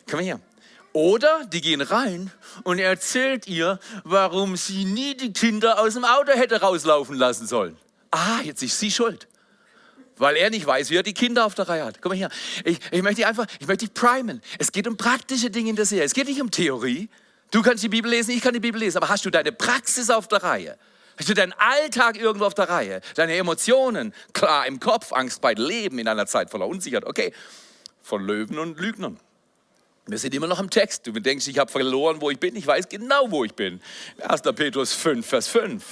Komm 0.10 0.19
her. 0.19 0.39
Oder 0.93 1.46
die 1.46 1.62
gehen 1.62 1.82
rein 1.82 2.32
und 2.63 2.78
er 2.78 2.89
erzählt 2.89 3.48
ihr, 3.48 3.80
warum 4.04 4.58
sie 4.58 4.86
nie 4.86 5.15
die 5.15 5.34
Kinder 5.34 5.80
aus 5.80 5.96
dem 5.96 6.06
Auto 6.06 6.32
hätte 6.34 6.62
rauslaufen 6.62 7.15
lassen 7.15 7.48
sollen. 7.48 7.78
Ah, 8.12 8.41
jetzt 8.43 8.62
ist 8.62 8.80
sie 8.80 8.91
schuld. 8.91 9.28
Weil 10.17 10.36
er 10.36 10.49
nicht 10.49 10.65
weiß, 10.65 10.89
wie 10.89 10.97
er 10.97 11.04
die 11.04 11.13
Kinder 11.13 11.45
auf 11.45 11.56
der 11.56 11.67
Reihe 11.67 11.86
hat. 11.86 12.02
Komm 12.02 12.12
mal 12.12 12.17
her. 12.17 12.30
Ich, 12.63 12.80
ich 12.91 13.02
möchte 13.02 13.17
dich 13.17 13.26
einfach, 13.26 13.47
ich 13.60 13.67
möchte 13.67 13.86
dich 13.86 13.93
primen. 13.93 14.41
Es 14.60 14.71
geht 14.71 14.88
um 14.88 14.95
praktische 14.95 15.49
Dinge 15.49 15.71
in 15.71 15.76
der 15.76 15.86
Serie. 15.86 16.06
Es 16.06 16.13
geht 16.13 16.28
nicht 16.28 16.41
um 16.41 16.52
Theorie. 16.52 17.10
Du 17.52 17.62
kannst 17.62 17.84
die 17.84 17.89
Bibel 17.89 18.10
lesen, 18.10 18.32
ich 18.32 18.41
kann 18.41 18.54
die 18.54 18.60
Bibel 18.60 18.80
lesen. 18.80 18.97
Aber 18.97 19.10
hast 19.10 19.26
du 19.26 19.30
deine 19.30 19.52
Praxis 19.52 20.10
auf 20.10 20.28
der 20.28 20.43
Reihe? 20.43 20.78
Hast 21.17 21.30
du 21.30 21.34
deinen 21.34 21.54
Alltag 21.54 22.17
irgendwo 22.17 22.45
auf 22.45 22.56
der 22.56 22.69
Reihe? 22.69 23.02
Deine 23.15 23.36
Emotionen 23.36 24.13
klar 24.34 24.65
im 24.65 24.80
Kopf, 24.80 25.13
Angst 25.13 25.41
bei 25.41 25.54
Leben 25.54 25.99
in 25.99 26.08
einer 26.08 26.26
Zeit 26.26 26.49
voller 26.49 26.67
Unsicherheit. 26.67 27.06
Okay, 27.06 27.34
von 28.02 28.26
Löwen 28.26 28.58
und 28.58 28.80
Lügnern. 28.80 29.19
Wir 30.06 30.17
sind 30.17 30.34
immer 30.36 30.47
noch 30.47 30.60
im 30.60 30.69
Text. 30.69 31.08
Du 31.08 31.12
denkst, 31.13 31.47
ich 31.47 31.58
habe 31.60 31.71
verloren, 31.71 32.19
wo 32.19 32.30
ich 32.30 32.39
bin. 32.39 32.56
Ich 32.56 32.67
weiß 32.67 32.89
genau, 32.89 33.32
wo 33.32 33.45
ich 33.45 33.54
bin. 33.54 33.82
1. 34.28 34.41
Petrus 34.56 34.93
5, 34.93 35.26
Vers 35.26 35.47
5. 35.47 35.84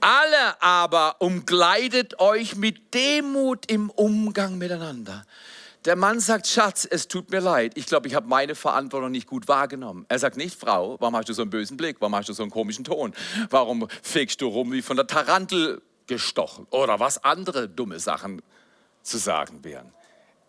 Alle 0.00 0.62
aber 0.62 1.16
umkleidet 1.18 2.20
euch 2.20 2.56
mit 2.56 2.94
Demut 2.94 3.70
im 3.70 3.90
Umgang 3.90 4.58
miteinander. 4.58 5.24
Der 5.84 5.96
Mann 5.96 6.20
sagt, 6.20 6.46
Schatz, 6.46 6.86
es 6.90 7.08
tut 7.08 7.30
mir 7.30 7.40
leid. 7.40 7.72
Ich 7.74 7.86
glaube, 7.86 8.06
ich 8.06 8.14
habe 8.14 8.26
meine 8.26 8.54
Verantwortung 8.54 9.10
nicht 9.10 9.26
gut 9.26 9.48
wahrgenommen. 9.48 10.04
Er 10.08 10.18
sagt 10.18 10.36
nicht, 10.36 10.58
Frau, 10.58 10.96
warum 11.00 11.16
hast 11.16 11.28
du 11.28 11.32
so 11.32 11.42
einen 11.42 11.50
bösen 11.50 11.76
Blick? 11.76 11.96
Warum 12.00 12.14
hast 12.14 12.28
du 12.28 12.32
so 12.32 12.42
einen 12.42 12.50
komischen 12.50 12.84
Ton? 12.84 13.14
Warum 13.48 13.88
fegst 14.02 14.40
du 14.42 14.48
rum 14.48 14.72
wie 14.72 14.82
von 14.82 14.96
der 14.96 15.06
Tarantel 15.06 15.80
gestochen? 16.06 16.66
Oder 16.70 17.00
was 17.00 17.24
andere 17.24 17.68
dumme 17.68 17.98
Sachen 17.98 18.42
zu 19.02 19.16
sagen 19.16 19.64
wären 19.64 19.92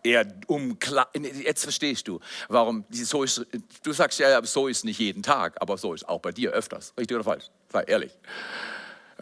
er 0.02 0.26
umklar. 0.46 1.08
Jetzt 1.14 1.62
verstehst 1.62 2.08
du, 2.08 2.20
warum 2.48 2.84
so 2.90 3.22
ist. 3.22 3.46
Du 3.82 3.92
sagst 3.92 4.18
ja, 4.18 4.42
so 4.44 4.68
ist 4.68 4.84
nicht 4.84 4.98
jeden 4.98 5.22
Tag, 5.22 5.56
aber 5.60 5.78
so 5.78 5.94
ist 5.94 6.08
auch 6.08 6.20
bei 6.20 6.32
dir 6.32 6.50
öfters. 6.50 6.92
Richtig 6.98 7.14
oder 7.14 7.24
falsch? 7.24 7.50
Sei 7.68 7.82
ehrlich. 7.84 8.12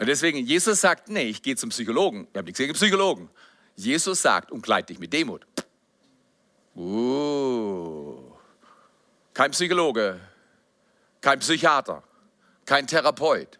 Und 0.01 0.07
deswegen, 0.07 0.39
Jesus 0.39 0.81
sagt, 0.81 1.11
nee, 1.11 1.25
ich 1.25 1.43
gehe 1.43 1.57
zum 1.57 1.69
Psychologen. 1.69 2.27
Ich 2.31 2.37
habe 2.39 2.47
nichts 2.47 2.57
gegen 2.57 2.73
Psychologen. 2.73 3.29
Jesus 3.77 4.23
sagt, 4.23 4.51
umkleid 4.51 4.89
dich 4.89 4.99
mit 4.99 5.13
Demut. 5.13 5.47
Uh. 6.75 8.33
Kein 9.35 9.51
Psychologe, 9.51 10.19
kein 11.21 11.39
Psychiater, 11.41 12.03
kein 12.65 12.87
Therapeut, 12.87 13.59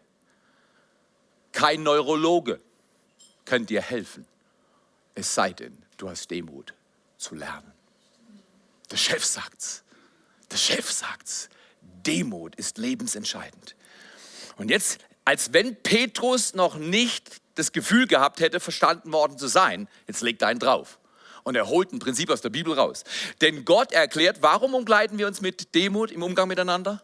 kein 1.51 1.83
Neurologe 1.83 2.59
kann 3.45 3.67
dir 3.67 3.83
helfen. 3.83 4.25
Es 5.13 5.35
sei 5.35 5.53
denn, 5.53 5.77
du 5.97 6.09
hast 6.09 6.31
Demut 6.31 6.73
zu 7.17 7.35
lernen. 7.35 7.71
Der 8.89 8.97
Chef 8.97 9.23
sagt's. 9.23 9.83
Der 10.49 10.57
Chef 10.57 10.89
sagt's. 10.89 11.49
Demut 11.81 12.55
ist 12.55 12.79
lebensentscheidend. 12.79 13.75
Und 14.57 14.71
jetzt, 14.71 14.99
als 15.25 15.53
wenn 15.53 15.75
Petrus 15.75 16.53
noch 16.53 16.77
nicht 16.77 17.41
das 17.55 17.71
Gefühl 17.71 18.07
gehabt 18.07 18.39
hätte, 18.39 18.59
verstanden 18.59 19.11
worden 19.11 19.37
zu 19.37 19.47
sein, 19.47 19.87
jetzt 20.07 20.21
legt 20.21 20.41
er 20.41 20.49
einen 20.49 20.59
drauf. 20.59 20.99
Und 21.43 21.55
er 21.55 21.67
holt 21.67 21.91
ein 21.91 21.99
Prinzip 21.99 22.29
aus 22.29 22.41
der 22.41 22.49
Bibel 22.49 22.73
raus. 22.73 23.03
Denn 23.41 23.65
Gott 23.65 23.91
erklärt, 23.91 24.37
warum 24.41 24.75
umgleiten 24.75 25.17
wir 25.17 25.27
uns 25.27 25.41
mit 25.41 25.73
Demut 25.73 26.11
im 26.11 26.21
Umgang 26.21 26.47
miteinander? 26.47 27.01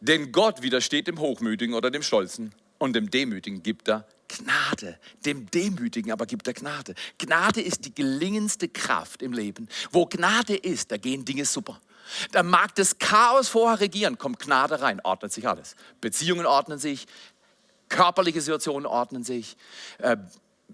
Denn 0.00 0.30
Gott 0.30 0.62
widersteht 0.62 1.08
dem 1.08 1.18
Hochmütigen 1.18 1.74
oder 1.74 1.90
dem 1.90 2.02
Stolzen 2.02 2.54
und 2.78 2.94
dem 2.94 3.10
Demütigen 3.10 3.62
gibt 3.62 3.88
er 3.88 4.06
Gnade. 4.28 4.98
Dem 5.24 5.50
Demütigen 5.50 6.12
aber 6.12 6.26
gibt 6.26 6.46
er 6.46 6.54
Gnade. 6.54 6.94
Gnade 7.18 7.60
ist 7.60 7.84
die 7.84 7.94
gelingendste 7.94 8.68
Kraft 8.68 9.22
im 9.22 9.32
Leben. 9.32 9.68
Wo 9.90 10.06
Gnade 10.06 10.54
ist, 10.54 10.92
da 10.92 10.98
gehen 10.98 11.24
Dinge 11.24 11.44
super. 11.44 11.80
Da 12.32 12.42
mag 12.42 12.74
das 12.74 12.98
Chaos 12.98 13.48
vorher 13.48 13.80
regieren, 13.80 14.18
kommt 14.18 14.38
Gnade 14.38 14.80
rein, 14.80 15.00
ordnet 15.02 15.32
sich 15.32 15.48
alles. 15.48 15.76
Beziehungen 16.00 16.46
ordnen 16.46 16.78
sich, 16.78 17.06
körperliche 17.88 18.40
Situationen 18.40 18.86
ordnen 18.86 19.24
sich, 19.24 19.56
äh, 19.98 20.16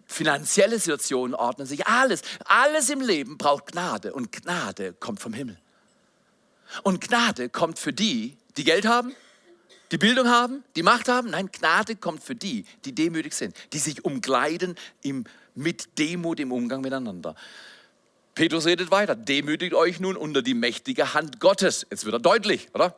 finanzielle 0.06 0.78
Situationen 0.78 1.34
ordnen 1.34 1.66
sich, 1.66 1.86
alles. 1.86 2.22
Alles 2.44 2.90
im 2.90 3.00
Leben 3.00 3.38
braucht 3.38 3.66
Gnade 3.72 4.12
und 4.12 4.32
Gnade 4.32 4.92
kommt 4.94 5.20
vom 5.20 5.32
Himmel. 5.32 5.58
Und 6.82 7.00
Gnade 7.00 7.48
kommt 7.48 7.78
für 7.78 7.92
die, 7.92 8.36
die 8.56 8.64
Geld 8.64 8.86
haben, 8.86 9.14
die 9.90 9.98
Bildung 9.98 10.28
haben, 10.28 10.64
die 10.76 10.82
Macht 10.82 11.08
haben. 11.08 11.30
Nein, 11.30 11.50
Gnade 11.52 11.96
kommt 11.96 12.22
für 12.22 12.34
die, 12.34 12.64
die 12.84 12.94
demütig 12.94 13.34
sind, 13.34 13.54
die 13.72 13.78
sich 13.78 14.04
umkleiden 14.04 14.76
im, 15.02 15.24
mit 15.54 15.98
Demut 15.98 16.40
im 16.40 16.52
Umgang 16.52 16.80
miteinander. 16.80 17.36
Petrus 18.34 18.66
redet 18.66 18.90
weiter. 18.90 19.14
Demütigt 19.14 19.74
euch 19.74 20.00
nun 20.00 20.16
unter 20.16 20.42
die 20.42 20.54
mächtige 20.54 21.14
Hand 21.14 21.38
Gottes. 21.38 21.86
Jetzt 21.88 22.04
wird 22.04 22.16
er 22.16 22.18
deutlich, 22.18 22.68
oder? 22.74 22.96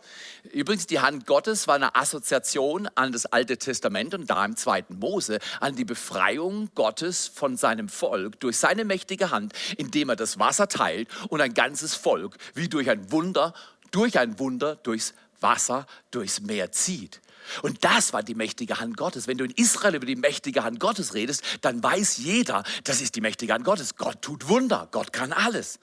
Übrigens, 0.51 0.87
die 0.87 1.01
Hand 1.01 1.27
Gottes 1.27 1.69
war 1.69 1.75
eine 1.75 1.95
Assoziation 1.95 2.89
an 2.95 3.13
das 3.13 3.27
Alte 3.27 3.59
Testament 3.59 4.15
und 4.15 4.31
da 4.31 4.43
im 4.47 4.57
zweiten 4.57 4.99
Mose 4.99 5.39
an 5.61 5.77
die 5.77 5.85
Befreiung 5.85 6.71
Gottes 6.75 7.29
von 7.29 7.59
seinem 7.59 7.91
Volk 7.91 8.41
durch 8.41 8.57
seine 8.57 8.87
mächtige 8.87 9.31
Hand, 9.31 9.53
indem 9.77 10.09
er 10.09 10.17
das 10.17 10.39
Wasser 10.39 10.69
teilt 10.69 11.09
und 11.29 11.43
ein 11.43 11.53
ganzes 11.53 11.95
Volk 11.95 12.39
wie 12.55 12.69
durch 12.69 12.89
ein 12.89 13.13
Wunder, 13.13 13.53
durch 13.91 14.19
ein 14.19 14.39
Wunder 14.39 14.77
durchs 14.77 15.13
Wasser, 15.41 15.87
durchs 16.13 16.41
Meer 16.41 16.73
zieht. 16.73 17.21
Und 17.63 17.85
das 17.85 18.13
war 18.13 18.23
die 18.23 18.35
mächtige 18.35 18.81
Hand 18.81 18.97
Gottes. 18.97 19.27
Wenn 19.27 19.39
du 19.39 19.45
in 19.45 19.53
Israel 19.53 19.95
über 19.95 20.07
die 20.07 20.17
mächtige 20.17 20.65
Hand 20.65 20.81
Gottes 20.81 21.15
redest, 21.15 21.43
dann 21.61 21.83
weiß 21.83 22.19
jeder, 22.19 22.65
das 22.85 23.01
ist 23.01 23.17
die 23.17 23.21
mächtige 23.21 23.53
Hand 23.53 23.65
Gottes. 23.65 23.97
Gott 23.97 24.23
tut 24.23 24.49
Wunder, 24.49 24.89
Gott 24.91 25.13
kann 25.13 25.33
alles. 25.33 25.79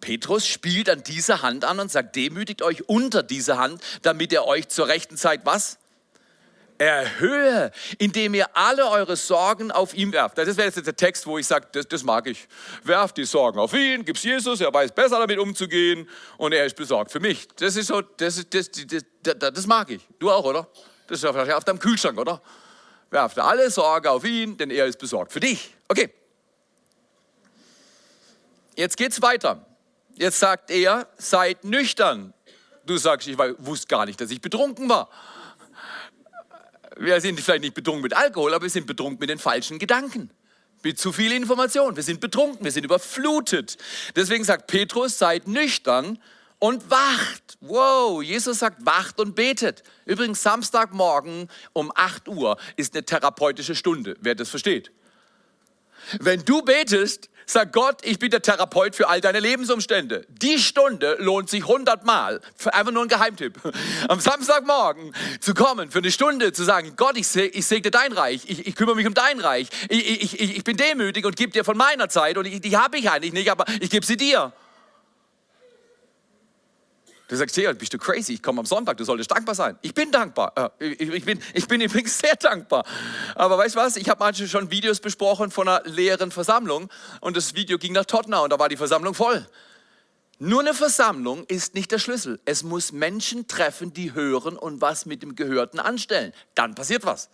Petrus 0.00 0.46
spielt 0.46 0.88
an 0.88 1.02
dieser 1.02 1.42
Hand 1.42 1.64
an 1.64 1.80
und 1.80 1.90
sagt, 1.90 2.14
demütigt 2.16 2.62
euch 2.62 2.88
unter 2.88 3.22
diese 3.22 3.58
Hand, 3.58 3.82
damit 4.02 4.32
er 4.32 4.46
euch 4.46 4.68
zur 4.68 4.88
rechten 4.88 5.16
Zeit 5.16 5.40
was? 5.44 5.78
Erhöhe, 6.78 7.72
indem 7.98 8.34
ihr 8.34 8.56
alle 8.56 8.88
eure 8.88 9.16
Sorgen 9.16 9.70
auf 9.70 9.94
ihm 9.94 10.12
werft. 10.12 10.38
Das 10.38 10.56
wäre 10.56 10.68
jetzt 10.68 10.86
der 10.86 10.96
Text, 10.96 11.26
wo 11.26 11.38
ich 11.38 11.46
sage, 11.46 11.66
das, 11.72 11.86
das, 11.88 12.04
mag 12.04 12.26
ich. 12.26 12.48
Werft 12.84 13.16
die 13.16 13.24
Sorgen 13.24 13.58
auf 13.58 13.74
ihn, 13.74 14.04
gib's 14.04 14.22
Jesus, 14.22 14.60
er 14.60 14.72
weiß 14.72 14.92
besser 14.92 15.18
damit 15.18 15.38
umzugehen 15.38 16.08
und 16.36 16.52
er 16.52 16.64
ist 16.64 16.76
besorgt 16.76 17.10
für 17.10 17.20
mich. 17.20 17.48
Das 17.56 17.76
ist 17.76 17.88
so, 17.88 18.00
das, 18.00 18.44
das, 18.48 18.70
das, 18.70 19.04
das 19.22 19.66
mag 19.66 19.90
ich. 19.90 20.06
Du 20.18 20.30
auch, 20.30 20.44
oder? 20.44 20.68
Das 21.08 21.18
ist 21.18 21.24
ja 21.24 21.32
vielleicht 21.32 21.52
auf 21.52 21.64
deinem 21.64 21.80
Kühlschrank, 21.80 22.18
oder? 22.18 22.40
Werft 23.10 23.38
alle 23.38 23.70
Sorge 23.70 24.10
auf 24.10 24.24
ihn, 24.24 24.56
denn 24.56 24.70
er 24.70 24.86
ist 24.86 24.98
besorgt 24.98 25.32
für 25.32 25.40
dich. 25.40 25.74
Okay. 25.88 26.10
Jetzt 28.76 28.96
geht's 28.96 29.20
weiter. 29.20 29.66
Jetzt 30.14 30.38
sagt 30.38 30.70
er, 30.70 31.08
seid 31.16 31.64
nüchtern. 31.64 32.34
Du 32.84 32.96
sagst, 32.96 33.26
ich 33.26 33.36
wusste 33.38 33.86
gar 33.88 34.06
nicht, 34.06 34.20
dass 34.20 34.30
ich 34.30 34.40
betrunken 34.40 34.88
war 34.88 35.08
wir 36.98 37.20
sind 37.20 37.40
vielleicht 37.40 37.62
nicht 37.62 37.74
betrunken 37.74 38.02
mit 38.02 38.14
Alkohol, 38.14 38.54
aber 38.54 38.64
wir 38.64 38.70
sind 38.70 38.86
betrunken 38.86 39.18
mit 39.20 39.30
den 39.30 39.38
falschen 39.38 39.78
Gedanken. 39.78 40.30
Mit 40.82 40.98
zu 40.98 41.12
viel 41.12 41.32
Information. 41.32 41.96
Wir 41.96 42.02
sind 42.02 42.20
betrunken, 42.20 42.64
wir 42.64 42.70
sind 42.70 42.84
überflutet. 42.84 43.76
Deswegen 44.14 44.44
sagt 44.44 44.68
Petrus, 44.68 45.18
seid 45.18 45.48
nüchtern 45.48 46.18
und 46.58 46.90
wacht. 46.90 47.56
Wow, 47.60 48.22
Jesus 48.22 48.60
sagt, 48.60 48.84
wacht 48.84 49.20
und 49.20 49.34
betet. 49.34 49.82
Übrigens, 50.06 50.42
Samstagmorgen 50.42 51.48
um 51.72 51.92
8 51.94 52.28
Uhr 52.28 52.56
ist 52.76 52.94
eine 52.94 53.04
therapeutische 53.04 53.74
Stunde, 53.74 54.16
wer 54.20 54.34
das 54.34 54.48
versteht. 54.48 54.92
Wenn 56.20 56.44
du 56.44 56.62
betest, 56.62 57.28
Sag 57.50 57.72
Gott, 57.72 58.04
ich 58.04 58.18
bin 58.18 58.30
der 58.30 58.42
Therapeut 58.42 58.94
für 58.94 59.08
all 59.08 59.22
deine 59.22 59.40
Lebensumstände. 59.40 60.26
Die 60.28 60.58
Stunde 60.58 61.16
lohnt 61.18 61.48
sich 61.48 61.66
hundertmal. 61.66 62.42
Einfach 62.66 62.92
nur 62.92 63.02
ein 63.02 63.08
Geheimtipp. 63.08 63.58
Am 64.08 64.20
Samstagmorgen 64.20 65.14
zu 65.40 65.54
kommen, 65.54 65.90
für 65.90 66.00
eine 66.00 66.10
Stunde 66.10 66.52
zu 66.52 66.62
sagen, 66.62 66.92
Gott, 66.96 67.16
ich, 67.16 67.34
ich 67.34 67.64
segne 67.64 67.90
dein 67.90 68.12
Reich, 68.12 68.42
ich, 68.48 68.66
ich, 68.66 68.74
kümmere 68.76 68.96
mich 68.96 69.06
um 69.06 69.14
dein 69.14 69.40
Reich, 69.40 69.68
ich, 69.88 70.34
ich, 70.34 70.58
ich 70.58 70.62
bin 70.62 70.76
demütig 70.76 71.24
und 71.24 71.36
gebe 71.36 71.50
dir 71.50 71.64
von 71.64 71.78
meiner 71.78 72.10
Zeit 72.10 72.36
und 72.36 72.44
die 72.44 72.76
habe 72.76 72.98
ich 72.98 73.08
eigentlich 73.08 73.32
nicht, 73.32 73.50
aber 73.50 73.64
ich 73.80 73.88
gebe 73.88 74.04
sie 74.04 74.18
dir. 74.18 74.52
Du 77.28 77.36
sagst, 77.36 77.54
Theo, 77.54 77.74
bist 77.74 77.92
du 77.92 77.98
crazy? 77.98 78.32
Ich 78.32 78.42
komme 78.42 78.60
am 78.60 78.66
Sonntag, 78.66 78.96
du 78.96 79.04
solltest 79.04 79.30
dankbar 79.30 79.54
sein. 79.54 79.78
Ich 79.82 79.92
bin 79.92 80.10
dankbar. 80.10 80.72
Äh, 80.80 80.86
ich, 80.86 81.24
bin, 81.26 81.38
ich 81.52 81.68
bin 81.68 81.80
übrigens 81.82 82.18
sehr 82.18 82.34
dankbar. 82.36 82.86
Aber 83.34 83.58
weißt 83.58 83.74
du 83.74 83.80
was? 83.80 83.96
Ich 83.96 84.08
habe 84.08 84.18
manche 84.20 84.48
schon 84.48 84.70
Videos 84.70 84.98
besprochen 84.98 85.50
von 85.50 85.68
einer 85.68 85.82
leeren 85.84 86.30
Versammlung 86.30 86.88
und 87.20 87.36
das 87.36 87.54
Video 87.54 87.76
ging 87.76 87.92
nach 87.92 88.06
Tottenham 88.06 88.44
und 88.44 88.50
da 88.50 88.58
war 88.58 88.70
die 88.70 88.78
Versammlung 88.78 89.12
voll. 89.12 89.46
Nur 90.38 90.60
eine 90.60 90.72
Versammlung 90.72 91.44
ist 91.44 91.74
nicht 91.74 91.92
der 91.92 91.98
Schlüssel. 91.98 92.40
Es 92.46 92.62
muss 92.62 92.92
Menschen 92.92 93.46
treffen, 93.46 93.92
die 93.92 94.14
hören 94.14 94.56
und 94.56 94.80
was 94.80 95.04
mit 95.04 95.22
dem 95.22 95.34
Gehörten 95.34 95.80
anstellen. 95.80 96.32
Dann 96.54 96.74
passiert 96.74 97.04
was. 97.04 97.28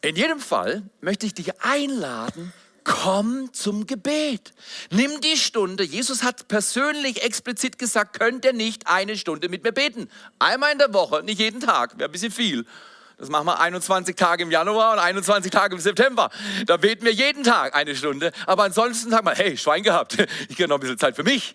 In 0.00 0.16
jedem 0.16 0.40
Fall 0.40 0.88
möchte 1.02 1.26
ich 1.26 1.34
dich 1.34 1.60
einladen, 1.60 2.52
komm 2.86 3.52
zum 3.52 3.86
Gebet. 3.86 4.52
Nimm 4.90 5.20
die 5.20 5.36
Stunde. 5.36 5.82
Jesus 5.82 6.22
hat 6.22 6.46
persönlich 6.46 7.22
explizit 7.22 7.78
gesagt, 7.78 8.18
könnt 8.18 8.44
ihr 8.44 8.52
nicht 8.52 8.86
eine 8.86 9.16
Stunde 9.16 9.48
mit 9.48 9.64
mir 9.64 9.72
beten. 9.72 10.08
Einmal 10.38 10.72
in 10.72 10.78
der 10.78 10.94
Woche, 10.94 11.22
nicht 11.24 11.40
jeden 11.40 11.60
Tag, 11.60 11.98
wäre 11.98 12.08
ein 12.08 12.12
bisschen 12.12 12.30
viel. 12.30 12.64
Das 13.18 13.28
machen 13.28 13.46
wir 13.46 13.58
21 13.58 14.14
Tage 14.14 14.44
im 14.44 14.50
Januar 14.50 14.92
und 14.92 14.98
21 15.00 15.50
Tage 15.50 15.74
im 15.74 15.80
September. 15.80 16.30
Da 16.66 16.76
beten 16.76 17.04
wir 17.04 17.12
jeden 17.12 17.42
Tag 17.42 17.74
eine 17.74 17.96
Stunde. 17.96 18.30
Aber 18.46 18.64
ansonsten 18.64 19.10
sagen 19.10 19.26
wir, 19.26 19.34
hey, 19.34 19.56
Schwein 19.56 19.82
gehabt, 19.82 20.18
ich 20.48 20.56
habe 20.58 20.68
noch 20.68 20.76
ein 20.76 20.80
bisschen 20.80 20.98
Zeit 20.98 21.16
für 21.16 21.24
mich. 21.24 21.54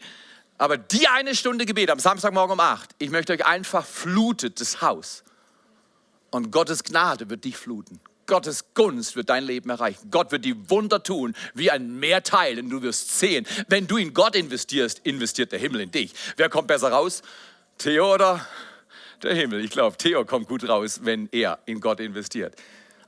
Aber 0.58 0.78
die 0.78 1.08
eine 1.08 1.34
Stunde 1.34 1.66
Gebet 1.66 1.90
am 1.92 2.00
Samstagmorgen 2.00 2.54
um 2.54 2.60
8, 2.60 2.90
ich 2.98 3.10
möchte 3.10 3.34
euch 3.34 3.46
einfach 3.46 3.86
flutet 3.86 4.60
das 4.60 4.82
Haus. 4.82 5.24
Und 6.30 6.52
Gottes 6.52 6.84
Gnade 6.84 7.30
wird 7.30 7.46
dich 7.46 7.58
fluten. 7.58 8.00
Gottes 8.32 8.74
Gunst 8.76 9.18
wird 9.18 9.28
dein 9.28 9.44
Leben 9.44 9.70
erreichen. 9.70 10.10
Gott 10.10 10.32
wird 10.32 10.46
die 10.46 10.70
Wunder 10.70 11.04
tun, 11.04 11.36
wie 11.54 11.70
ein 11.70 12.00
Meer 12.00 12.24
teilen. 12.24 12.70
Du 12.70 12.82
wirst 12.82 13.20
sehen, 13.20 13.46
wenn 13.68 13.88
du 13.88 13.98
in 13.98 14.14
Gott 14.14 14.38
investierst, 14.38 15.00
investiert 15.00 15.52
der 15.52 15.60
Himmel 15.60 15.82
in 15.82 15.92
dich. 15.92 16.14
Wer 16.38 16.48
kommt 16.48 16.70
besser 16.70 16.94
raus? 16.94 17.24
Theo 17.78 18.14
oder 18.14 18.48
der 19.22 19.36
Himmel? 19.36 19.60
Ich 19.66 19.72
glaube, 19.72 19.98
Theo 19.98 20.24
kommt 20.24 20.48
gut 20.48 20.66
raus, 20.66 21.02
wenn 21.04 21.28
er 21.34 21.60
in 21.66 21.82
Gott 21.82 22.00
investiert. 22.00 22.56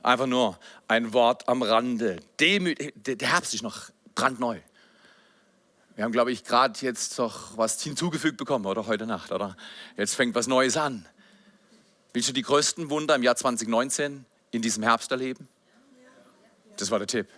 Einfach 0.02 0.26
nur 0.26 0.58
ein 0.88 1.14
Wort 1.14 1.48
am 1.48 1.62
Rande. 1.62 2.18
Demüt 2.38 2.92
der 2.94 3.16
Herbst 3.26 3.54
ist 3.54 3.62
noch 3.62 3.88
brandneu. 4.14 4.58
Wir 5.96 6.04
haben, 6.04 6.12
glaube 6.12 6.32
ich, 6.32 6.44
gerade 6.44 6.78
jetzt 6.80 7.16
noch 7.16 7.56
was 7.56 7.80
hinzugefügt 7.80 8.36
bekommen, 8.36 8.66
oder 8.66 8.86
heute 8.86 9.06
Nacht, 9.06 9.32
oder? 9.32 9.56
Jetzt 9.96 10.16
fängt 10.16 10.34
was 10.34 10.48
Neues 10.48 10.76
an. 10.76 11.06
Willst 12.12 12.28
du 12.28 12.34
die 12.34 12.42
größten 12.42 12.90
Wunder 12.90 13.14
im 13.14 13.22
Jahr 13.22 13.36
2019 13.36 14.26
in 14.54 14.62
diesem 14.62 14.82
Herbst 14.82 15.10
erleben? 15.10 15.48
Das 16.76 16.90
war 16.90 16.98
der 16.98 17.08
Tipp. 17.08 17.28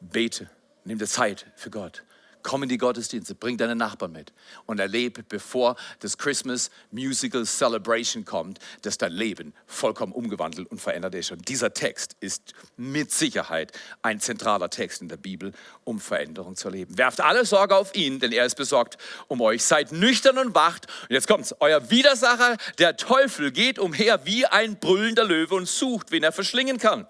Bete, 0.00 0.50
nimm 0.84 0.98
dir 0.98 1.06
Zeit 1.06 1.46
für 1.56 1.70
Gott. 1.70 2.04
Komm 2.42 2.62
in 2.62 2.68
die 2.68 2.78
Gottesdienste, 2.78 3.34
bring 3.34 3.56
deine 3.56 3.76
Nachbarn 3.76 4.12
mit 4.12 4.32
und 4.66 4.80
erlebe, 4.80 5.22
bevor 5.22 5.76
das 6.00 6.18
Christmas 6.18 6.70
Musical 6.90 7.44
Celebration 7.44 8.24
kommt, 8.24 8.58
dass 8.82 8.98
dein 8.98 9.12
Leben 9.12 9.52
vollkommen 9.66 10.12
umgewandelt 10.12 10.70
und 10.70 10.80
verändert 10.80 11.14
ist. 11.14 11.30
Und 11.32 11.48
dieser 11.48 11.72
Text 11.72 12.16
ist 12.20 12.54
mit 12.76 13.12
Sicherheit 13.12 13.72
ein 14.02 14.20
zentraler 14.20 14.70
Text 14.70 15.02
in 15.02 15.08
der 15.08 15.16
Bibel, 15.16 15.52
um 15.84 16.00
Veränderung 16.00 16.56
zu 16.56 16.68
erleben. 16.68 16.96
Werft 16.98 17.20
alle 17.20 17.44
Sorge 17.44 17.76
auf 17.76 17.94
ihn, 17.94 18.20
denn 18.20 18.32
er 18.32 18.46
ist 18.46 18.56
besorgt 18.56 18.98
um 19.28 19.40
euch. 19.40 19.64
Seid 19.64 19.92
nüchtern 19.92 20.38
und 20.38 20.54
wacht. 20.54 20.86
Und 21.02 21.14
jetzt 21.14 21.28
kommt's. 21.28 21.54
Euer 21.60 21.90
Widersacher, 21.90 22.56
der 22.78 22.96
Teufel, 22.96 23.52
geht 23.52 23.78
umher 23.78 24.24
wie 24.24 24.46
ein 24.46 24.78
brüllender 24.78 25.24
Löwe 25.24 25.54
und 25.54 25.68
sucht, 25.68 26.10
wen 26.10 26.22
er 26.22 26.32
verschlingen 26.32 26.78
kann. 26.78 27.06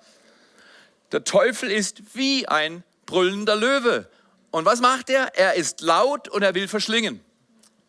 Der 1.12 1.24
Teufel 1.24 1.70
ist 1.70 2.14
wie 2.14 2.46
ein 2.46 2.84
brüllender 3.06 3.56
Löwe. 3.56 4.08
Und 4.50 4.64
was 4.64 4.80
macht 4.80 5.10
er? 5.10 5.34
Er 5.36 5.54
ist 5.54 5.80
laut 5.80 6.28
und 6.28 6.42
er 6.42 6.54
will 6.54 6.68
verschlingen. 6.68 7.20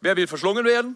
Wer 0.01 0.15
will 0.15 0.27
verschlungen 0.27 0.65
werden? 0.65 0.95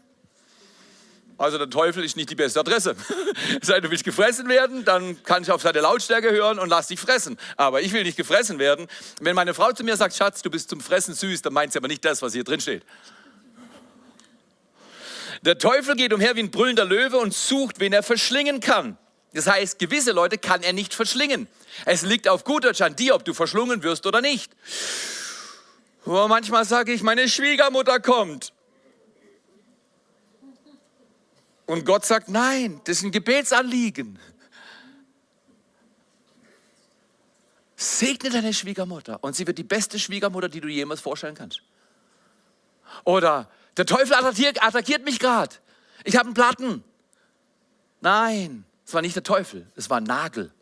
Also 1.37 1.57
der 1.57 1.69
Teufel 1.69 2.03
ist 2.03 2.15
nicht 2.15 2.29
die 2.29 2.35
beste 2.35 2.59
Adresse. 2.59 2.95
Sei 3.61 3.81
du 3.81 3.91
willst 3.91 4.05
gefressen 4.05 4.47
werden, 4.47 4.85
dann 4.85 5.21
kann 5.23 5.43
ich 5.43 5.51
auf 5.51 5.61
seine 5.61 5.81
Lautstärke 5.81 6.31
hören 6.31 6.59
und 6.59 6.69
lass 6.69 6.87
dich 6.87 6.99
fressen. 6.99 7.37
Aber 7.57 7.81
ich 7.81 7.91
will 7.91 8.03
nicht 8.03 8.15
gefressen 8.15 8.57
werden. 8.57 8.87
Wenn 9.19 9.35
meine 9.35 9.53
Frau 9.53 9.71
zu 9.73 9.83
mir 9.83 9.97
sagt, 9.97 10.15
Schatz, 10.15 10.41
du 10.41 10.49
bist 10.49 10.69
zum 10.69 10.79
Fressen 10.79 11.13
süß, 11.13 11.41
dann 11.41 11.53
meint 11.53 11.73
sie 11.73 11.79
aber 11.79 11.89
nicht 11.89 12.05
das, 12.05 12.21
was 12.21 12.33
hier 12.33 12.45
drin 12.45 12.61
steht. 12.61 12.83
Der 15.41 15.57
Teufel 15.57 15.95
geht 15.95 16.13
umher 16.13 16.35
wie 16.35 16.39
ein 16.39 16.51
brüllender 16.51 16.85
Löwe 16.85 17.17
und 17.17 17.33
sucht, 17.33 17.79
wen 17.79 17.91
er 17.91 18.01
verschlingen 18.01 18.61
kann. 18.61 18.97
Das 19.33 19.47
heißt, 19.47 19.77
gewisse 19.79 20.13
Leute 20.13 20.37
kann 20.37 20.63
er 20.63 20.71
nicht 20.71 20.93
verschlingen. 20.93 21.47
Es 21.83 22.03
liegt 22.03 22.29
auf 22.29 22.45
gut 22.45 22.63
Deutsch 22.63 22.81
an 22.81 22.95
dir, 22.95 23.13
ob 23.13 23.25
du 23.25 23.33
verschlungen 23.33 23.83
wirst 23.83 24.07
oder 24.07 24.21
nicht. 24.21 24.53
Oh, 26.05 26.27
manchmal 26.27 26.65
sage 26.65 26.93
ich, 26.93 27.01
meine 27.01 27.27
Schwiegermutter 27.27 27.99
kommt. 27.99 28.53
Und 31.65 31.83
Gott 31.85 32.05
sagt, 32.05 32.29
nein, 32.29 32.79
das 32.83 32.97
ist 32.97 33.03
ein 33.03 33.11
Gebetsanliegen. 33.11 34.19
Segne 37.75 38.29
deine 38.29 38.53
Schwiegermutter 38.53 39.23
und 39.23 39.35
sie 39.35 39.47
wird 39.47 39.57
die 39.57 39.63
beste 39.63 39.99
Schwiegermutter, 39.99 40.47
die 40.47 40.61
du 40.61 40.67
jemals 40.67 41.01
vorstellen 41.01 41.35
kannst. 41.35 41.61
Oder 43.03 43.49
der 43.75 43.85
Teufel 43.85 44.13
attackiert, 44.13 44.63
attackiert 44.63 45.03
mich 45.03 45.19
gerade. 45.19 45.55
Ich 46.03 46.15
habe 46.15 46.27
einen 46.27 46.35
Platten. 46.35 46.83
Nein, 47.99 48.63
es 48.85 48.93
war 48.93 49.01
nicht 49.01 49.15
der 49.15 49.23
Teufel, 49.23 49.67
es 49.75 49.89
war 49.89 49.97
ein 49.97 50.03
Nagel. 50.03 50.53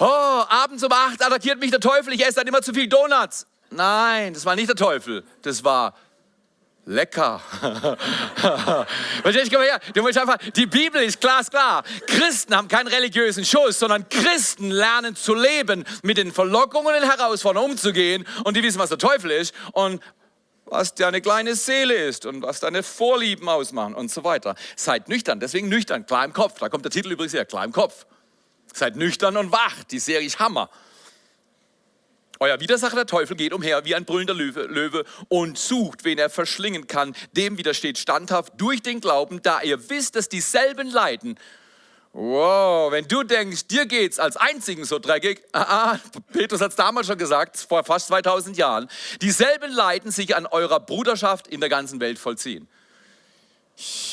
Oh, 0.00 0.44
abends 0.48 0.82
um 0.82 0.92
acht 0.92 1.24
attackiert 1.24 1.60
mich 1.60 1.70
der 1.70 1.80
Teufel, 1.80 2.12
ich 2.12 2.24
esse 2.24 2.36
dann 2.36 2.46
immer 2.46 2.62
zu 2.62 2.72
viel 2.72 2.88
Donuts. 2.88 3.46
Nein, 3.70 4.34
das 4.34 4.44
war 4.44 4.56
nicht 4.56 4.68
der 4.68 4.76
Teufel, 4.76 5.24
das 5.42 5.62
war 5.62 5.94
Lecker. 6.86 7.40
Verstehst 9.22 9.52
du? 9.52 9.60
Her. 9.60 9.78
Du 9.94 10.02
musst 10.02 10.18
einfach, 10.18 10.38
die 10.56 10.66
Bibel 10.66 11.02
ist 11.02 11.20
glasklar. 11.20 11.84
Christen 12.06 12.56
haben 12.56 12.68
keinen 12.68 12.88
religiösen 12.88 13.44
Schuss, 13.44 13.78
sondern 13.78 14.08
Christen 14.08 14.70
lernen 14.70 15.14
zu 15.14 15.34
leben, 15.34 15.84
mit 16.02 16.16
den 16.16 16.32
Verlockungen 16.32 16.94
und 16.94 17.08
Herausforderungen 17.08 17.72
umzugehen 17.72 18.26
und 18.44 18.56
die 18.56 18.62
wissen, 18.62 18.78
was 18.78 18.88
der 18.88 18.98
Teufel 18.98 19.30
ist 19.30 19.54
und 19.72 20.02
was 20.64 20.94
deine 20.94 21.20
kleine 21.20 21.54
Seele 21.54 21.94
ist 21.94 22.26
und 22.26 22.42
was 22.42 22.60
deine 22.60 22.82
Vorlieben 22.82 23.48
ausmachen 23.48 23.94
und 23.94 24.10
so 24.10 24.24
weiter. 24.24 24.54
Seid 24.76 25.08
nüchtern, 25.08 25.38
deswegen 25.38 25.68
nüchtern, 25.68 26.06
klar 26.06 26.24
im 26.24 26.32
Kopf. 26.32 26.58
Da 26.58 26.68
kommt 26.68 26.84
der 26.84 26.92
Titel 26.92 27.12
übrigens 27.12 27.34
her, 27.34 27.44
klar 27.44 27.64
im 27.64 27.72
Kopf. 27.72 28.06
Seid 28.74 28.96
nüchtern 28.96 29.36
und 29.36 29.52
wach. 29.52 29.84
Die 29.90 29.98
Serie 29.98 30.26
ist 30.26 30.38
Hammer. 30.38 30.70
Euer 32.42 32.58
Widersacher, 32.58 32.96
der 32.96 33.06
Teufel, 33.06 33.36
geht 33.36 33.52
umher 33.52 33.84
wie 33.84 33.94
ein 33.94 34.06
brüllender 34.06 34.32
Löwe, 34.32 34.62
Löwe, 34.62 35.04
und 35.28 35.58
sucht, 35.58 36.04
wen 36.04 36.16
er 36.16 36.30
verschlingen 36.30 36.86
kann. 36.86 37.14
Dem 37.32 37.58
widersteht 37.58 37.98
standhaft 37.98 38.54
durch 38.56 38.80
den 38.80 39.02
Glauben, 39.02 39.42
da 39.42 39.60
ihr 39.60 39.90
wisst, 39.90 40.16
dass 40.16 40.30
dieselben 40.30 40.88
Leiden. 40.88 41.38
Wow, 42.14 42.90
wenn 42.90 43.06
du 43.06 43.24
denkst, 43.24 43.66
dir 43.66 43.84
geht's 43.84 44.18
als 44.18 44.38
Einzigen 44.38 44.86
so 44.86 44.98
dreckig, 44.98 45.42
ah, 45.52 45.98
Petrus 46.32 46.62
hat 46.62 46.70
es 46.70 46.76
damals 46.76 47.08
schon 47.08 47.18
gesagt, 47.18 47.58
vor 47.58 47.84
fast 47.84 48.06
2000 48.08 48.56
Jahren, 48.56 48.88
dieselben 49.20 49.70
Leiden 49.70 50.10
sich 50.10 50.34
an 50.34 50.46
eurer 50.46 50.80
Bruderschaft 50.80 51.46
in 51.46 51.60
der 51.60 51.68
ganzen 51.68 52.00
Welt 52.00 52.18
vollziehen. 52.18 52.68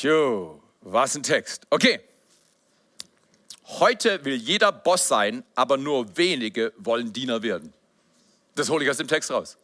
Jo, 0.02 0.62
was 0.82 1.16
ein 1.16 1.22
Text. 1.22 1.66
Okay. 1.70 2.00
Heute 3.68 4.24
will 4.24 4.36
jeder 4.36 4.72
Boss 4.72 5.08
sein, 5.08 5.44
aber 5.54 5.76
nur 5.76 6.16
wenige 6.16 6.72
wollen 6.78 7.12
Diener 7.12 7.42
werden. 7.42 7.74
Das 8.54 8.70
hole 8.70 8.82
ich 8.82 8.90
aus 8.90 8.96
dem 8.96 9.08
Text 9.08 9.30
raus. 9.30 9.58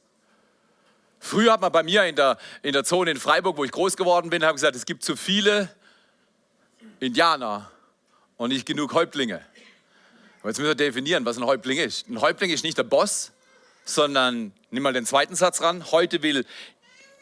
Früher 1.18 1.52
hat 1.52 1.62
man 1.62 1.72
bei 1.72 1.82
mir 1.82 2.04
in 2.04 2.14
der, 2.14 2.36
in 2.62 2.74
der 2.74 2.84
Zone 2.84 3.10
in 3.10 3.16
Freiburg, 3.16 3.56
wo 3.56 3.64
ich 3.64 3.72
groß 3.72 3.96
geworden 3.96 4.28
bin, 4.28 4.44
habe 4.44 4.54
gesagt, 4.54 4.76
es 4.76 4.84
gibt 4.84 5.02
zu 5.02 5.16
viele 5.16 5.74
Indianer 7.00 7.70
und 8.36 8.50
nicht 8.50 8.66
genug 8.66 8.92
Häuptlinge. 8.92 9.40
Aber 10.40 10.50
jetzt 10.50 10.58
müssen 10.58 10.68
wir 10.68 10.74
definieren, 10.74 11.24
was 11.24 11.38
ein 11.38 11.46
Häuptling 11.46 11.78
ist. 11.78 12.06
Ein 12.06 12.20
Häuptling 12.20 12.50
ist 12.50 12.62
nicht 12.62 12.76
der 12.76 12.82
Boss, 12.82 13.32
sondern, 13.86 14.52
nimm 14.70 14.82
mal 14.82 14.92
den 14.92 15.06
zweiten 15.06 15.34
Satz 15.34 15.62
ran, 15.62 15.90
heute 15.92 16.22
will 16.22 16.44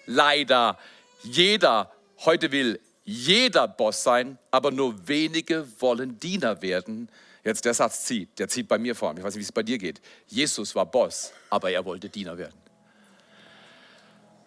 leider 0.06 0.76
jeder, 1.22 1.92
heute 2.24 2.50
will 2.50 2.80
jeder 3.04 3.68
Boss 3.68 4.02
sein, 4.02 4.38
aber 4.50 4.70
nur 4.70 5.08
wenige 5.08 5.66
wollen 5.80 6.18
Diener 6.18 6.62
werden. 6.62 7.08
Jetzt 7.44 7.64
der 7.64 7.74
Satz 7.74 8.04
zieht, 8.04 8.38
der 8.38 8.48
zieht 8.48 8.68
bei 8.68 8.78
mir 8.78 8.94
vor. 8.94 9.12
Ich 9.16 9.24
weiß 9.24 9.34
nicht, 9.34 9.40
wie 9.40 9.46
es 9.46 9.52
bei 9.52 9.64
dir 9.64 9.78
geht. 9.78 10.00
Jesus 10.28 10.74
war 10.74 10.86
Boss, 10.86 11.32
aber 11.50 11.70
er 11.70 11.84
wollte 11.84 12.08
Diener 12.08 12.38
werden. 12.38 12.54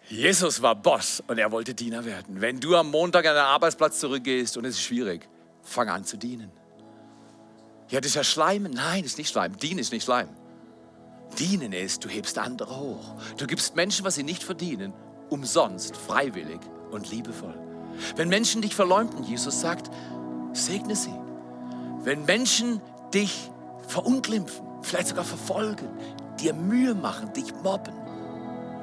Jesus 0.08 0.62
war 0.62 0.74
Boss 0.74 1.22
und 1.26 1.38
er 1.38 1.50
wollte 1.50 1.74
Diener 1.74 2.04
werden. 2.04 2.40
Wenn 2.40 2.60
du 2.60 2.76
am 2.76 2.90
Montag 2.90 3.26
an 3.26 3.34
den 3.34 3.42
Arbeitsplatz 3.42 4.00
zurückgehst 4.00 4.56
und 4.56 4.64
es 4.64 4.76
ist 4.76 4.82
schwierig, 4.82 5.28
fang 5.62 5.88
an 5.88 6.04
zu 6.04 6.16
dienen. 6.16 6.50
Ja, 7.90 8.00
das 8.00 8.10
ist 8.10 8.14
ja 8.14 8.24
Schleimen. 8.24 8.72
Nein, 8.72 9.02
das 9.02 9.12
ist 9.12 9.18
nicht 9.18 9.30
Schleim. 9.30 9.56
Dienen 9.56 9.80
ist 9.80 9.92
nicht 9.92 10.04
Schleim. 10.04 10.28
Dienen 11.38 11.72
ist, 11.72 12.04
du 12.04 12.08
hebst 12.08 12.38
andere 12.38 12.76
hoch. 12.78 13.20
Du 13.36 13.46
gibst 13.46 13.74
Menschen, 13.74 14.04
was 14.04 14.14
sie 14.14 14.22
nicht 14.22 14.44
verdienen, 14.44 14.92
umsonst, 15.28 15.96
freiwillig 15.96 16.60
und 16.92 17.10
liebevoll. 17.10 17.65
Wenn 18.16 18.28
Menschen 18.28 18.62
dich 18.62 18.74
verleumden, 18.74 19.24
Jesus 19.24 19.60
sagt, 19.60 19.90
segne 20.52 20.96
sie. 20.96 21.14
Wenn 22.02 22.24
Menschen 22.24 22.80
dich 23.12 23.50
verunglimpfen, 23.86 24.64
vielleicht 24.82 25.08
sogar 25.08 25.24
verfolgen, 25.24 25.88
dir 26.40 26.54
Mühe 26.54 26.94
machen, 26.94 27.32
dich 27.32 27.52
mobben, 27.62 27.94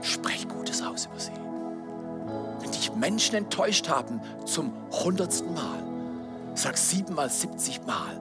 sprech 0.01 0.47
Gutes 0.47 0.81
aus 0.81 1.05
über 1.05 1.19
sie. 1.19 1.31
Wenn 2.59 2.71
dich 2.71 2.93
Menschen 2.95 3.35
enttäuscht 3.35 3.89
haben 3.89 4.21
zum 4.45 4.73
hundertsten 4.91 5.53
Mal, 5.53 5.83
sag 6.55 6.77
siebenmal, 6.77 7.29
siebzig 7.29 7.81
Mal, 7.85 8.19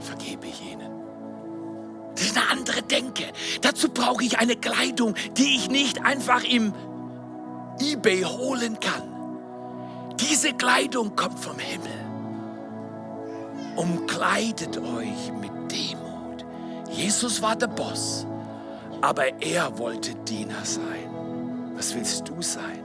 vergebe 0.00 0.46
ich 0.46 0.62
ihnen. 0.72 0.90
Das 2.14 2.24
ist 2.24 2.36
eine 2.36 2.50
andere 2.50 2.82
Denke. 2.82 3.24
Dazu 3.60 3.90
brauche 3.90 4.24
ich 4.24 4.38
eine 4.38 4.56
Kleidung, 4.56 5.14
die 5.36 5.56
ich 5.56 5.68
nicht 5.68 6.04
einfach 6.04 6.44
im 6.44 6.72
eBay 7.78 8.22
holen 8.22 8.80
kann. 8.80 9.15
Diese 10.20 10.52
Kleidung 10.54 11.14
kommt 11.14 11.38
vom 11.38 11.58
Himmel 11.58 12.06
umkleidet 13.76 14.78
euch 14.78 15.32
mit 15.40 15.52
Demut. 15.70 16.44
Jesus 16.90 17.40
war 17.42 17.56
der 17.56 17.68
Boss, 17.68 18.26
aber 19.02 19.42
er 19.42 19.78
wollte 19.78 20.14
Diener 20.14 20.64
sein. 20.64 21.10
Was 21.74 21.94
willst 21.94 22.28
du 22.28 22.40
sein? 22.40 22.82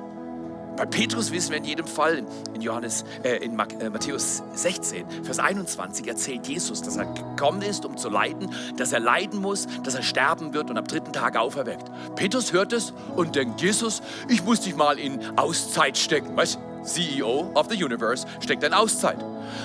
Bei 0.77 0.85
Petrus 0.85 1.31
wissen 1.31 1.51
wir 1.51 1.57
in 1.57 1.65
jedem 1.65 1.85
Fall, 1.85 2.23
in, 2.53 2.61
Johannes, 2.61 3.03
äh, 3.23 3.37
in 3.37 3.51
äh, 3.59 3.89
Matthäus 3.89 4.41
16, 4.53 5.05
Vers 5.23 5.39
21 5.39 6.07
erzählt 6.07 6.47
Jesus, 6.47 6.81
dass 6.81 6.95
er 6.95 7.05
gekommen 7.05 7.61
ist, 7.61 7.85
um 7.85 7.97
zu 7.97 8.09
leiden, 8.09 8.49
dass 8.77 8.91
er 8.91 9.01
leiden 9.01 9.41
muss, 9.41 9.67
dass 9.83 9.95
er 9.95 10.01
sterben 10.01 10.53
wird 10.53 10.69
und 10.69 10.77
am 10.77 10.85
dritten 10.85 11.13
Tag 11.13 11.37
auferweckt. 11.37 11.91
Petrus 12.15 12.51
hört 12.53 12.73
es 12.73 12.93
und 13.15 13.35
denkt, 13.35 13.61
Jesus, 13.61 14.01
ich 14.27 14.43
muss 14.43 14.61
dich 14.61 14.75
mal 14.75 14.97
in 14.97 15.37
Auszeit 15.37 15.97
stecken. 15.97 16.35
Weißt, 16.35 16.57
CEO 16.83 17.51
of 17.55 17.67
the 17.69 17.83
Universe 17.83 18.25
steckt 18.39 18.63
in 18.63 18.73
Auszeit. 18.73 19.17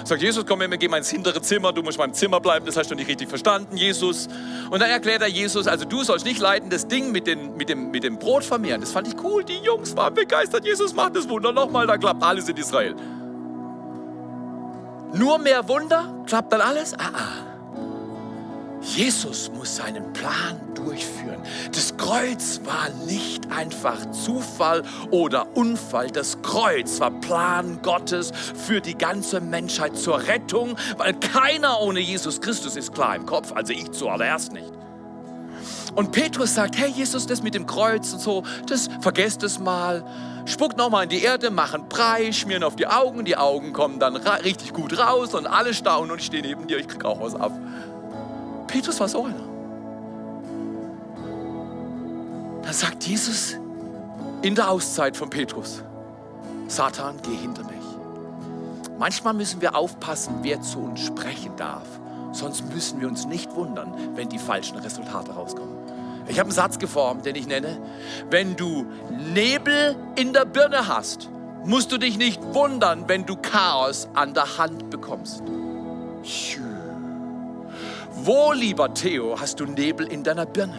Sagt 0.04 0.22
Jesus, 0.22 0.44
komm, 0.46 0.60
wir 0.60 0.68
gehen 0.68 0.90
mal 0.90 0.98
ins 0.98 1.10
hintere 1.10 1.40
Zimmer, 1.40 1.72
du 1.72 1.82
musst 1.82 1.98
mal 1.98 2.04
im 2.04 2.14
Zimmer 2.14 2.40
bleiben, 2.40 2.66
das 2.66 2.76
hast 2.76 2.90
du 2.90 2.94
nicht 2.94 3.08
richtig 3.08 3.28
verstanden, 3.28 3.76
Jesus. 3.76 4.28
Und 4.70 4.80
dann 4.80 4.90
erklärt 4.90 5.22
er 5.22 5.28
Jesus, 5.28 5.66
also 5.66 5.84
du 5.84 6.02
sollst 6.02 6.24
nicht 6.24 6.40
leiden, 6.40 6.70
das 6.70 6.88
Ding 6.88 7.12
mit, 7.12 7.26
den, 7.26 7.56
mit, 7.56 7.68
dem, 7.68 7.90
mit 7.90 8.04
dem 8.04 8.18
Brot 8.18 8.44
vermehren. 8.44 8.80
Das 8.80 8.92
fand 8.92 9.08
ich 9.08 9.14
cool, 9.22 9.44
die 9.44 9.58
Jungs 9.58 9.96
waren 9.96 10.14
begeistert, 10.14 10.64
Jesus 10.64 10.94
macht 10.94 11.16
das 11.16 11.28
Wunder 11.28 11.52
nochmal, 11.52 11.86
da 11.86 11.96
klappt 11.96 12.22
alles 12.22 12.48
in 12.48 12.56
Israel. 12.56 12.94
Nur 15.12 15.38
mehr 15.38 15.68
Wunder, 15.68 16.12
klappt 16.26 16.52
dann 16.52 16.60
alles? 16.60 16.94
Ah, 16.94 17.10
ah. 17.14 17.45
Jesus 18.94 19.50
muss 19.52 19.76
seinen 19.76 20.12
Plan 20.12 20.60
durchführen. 20.74 21.40
Das 21.72 21.96
Kreuz 21.96 22.60
war 22.64 22.88
nicht 23.06 23.50
einfach 23.50 24.10
Zufall 24.12 24.84
oder 25.10 25.56
Unfall. 25.56 26.10
Das 26.10 26.40
Kreuz 26.42 27.00
war 27.00 27.10
Plan 27.10 27.80
Gottes 27.82 28.30
für 28.54 28.80
die 28.80 28.96
ganze 28.96 29.40
Menschheit 29.40 29.96
zur 29.96 30.26
Rettung, 30.26 30.76
weil 30.98 31.14
keiner 31.14 31.80
ohne 31.80 32.00
Jesus 32.00 32.40
Christus 32.40 32.76
ist 32.76 32.94
klar 32.94 33.16
im 33.16 33.26
Kopf, 33.26 33.52
also 33.52 33.72
ich 33.72 33.90
zuallererst 33.90 34.52
nicht. 34.52 34.72
Und 35.96 36.12
Petrus 36.12 36.54
sagt, 36.54 36.78
hey 36.78 36.90
Jesus, 36.90 37.26
das 37.26 37.42
mit 37.42 37.54
dem 37.54 37.66
Kreuz 37.66 38.12
und 38.12 38.20
so, 38.20 38.44
das 38.68 38.88
vergesst 39.00 39.42
es 39.42 39.58
mal. 39.58 40.04
Spuckt 40.44 40.76
nochmal 40.76 41.04
in 41.04 41.08
die 41.08 41.22
Erde, 41.22 41.50
machen 41.50 41.88
Brei, 41.88 42.30
schmieren 42.30 42.62
auf 42.62 42.76
die 42.76 42.86
Augen, 42.86 43.24
die 43.24 43.36
Augen 43.36 43.72
kommen 43.72 43.98
dann 43.98 44.14
richtig 44.16 44.72
gut 44.72 44.96
raus 44.96 45.34
und 45.34 45.46
alle 45.46 45.74
staunen 45.74 46.12
und 46.12 46.20
ich 46.20 46.26
stehe 46.26 46.42
neben 46.42 46.68
dir, 46.68 46.78
ich 46.78 46.86
krieg 46.86 47.04
auch 47.04 47.20
was 47.20 47.34
ab. 47.34 47.52
Petrus 48.66 49.00
war 49.00 49.08
so 49.08 49.24
einer. 49.24 49.44
Dann 52.62 52.72
sagt 52.72 53.04
Jesus 53.04 53.56
in 54.42 54.54
der 54.54 54.70
Auszeit 54.70 55.16
von 55.16 55.30
Petrus, 55.30 55.82
Satan, 56.68 57.16
geh 57.22 57.34
hinter 57.34 57.62
mich. 57.64 57.76
Manchmal 58.98 59.34
müssen 59.34 59.60
wir 59.60 59.76
aufpassen, 59.76 60.38
wer 60.42 60.60
zu 60.62 60.80
uns 60.80 61.00
sprechen 61.00 61.52
darf. 61.56 61.86
Sonst 62.32 62.68
müssen 62.72 63.00
wir 63.00 63.08
uns 63.08 63.26
nicht 63.26 63.54
wundern, 63.54 63.94
wenn 64.14 64.28
die 64.28 64.38
falschen 64.38 64.78
Resultate 64.78 65.32
rauskommen. 65.32 65.76
Ich 66.28 66.38
habe 66.38 66.48
einen 66.48 66.54
Satz 66.54 66.78
geformt, 66.78 67.24
den 67.24 67.36
ich 67.36 67.46
nenne, 67.46 67.78
wenn 68.30 68.56
du 68.56 68.86
Nebel 69.32 69.96
in 70.16 70.32
der 70.32 70.44
Birne 70.44 70.88
hast, 70.88 71.30
musst 71.64 71.92
du 71.92 71.98
dich 71.98 72.18
nicht 72.18 72.42
wundern, 72.54 73.08
wenn 73.08 73.26
du 73.26 73.36
Chaos 73.36 74.08
an 74.14 74.34
der 74.34 74.58
Hand 74.58 74.90
bekommst. 74.90 75.42
Tschüss. 76.22 76.65
Wo, 78.18 78.52
lieber 78.52 78.92
Theo, 78.94 79.38
hast 79.38 79.60
du 79.60 79.66
Nebel 79.66 80.06
in 80.06 80.24
deiner 80.24 80.46
Birne? 80.46 80.74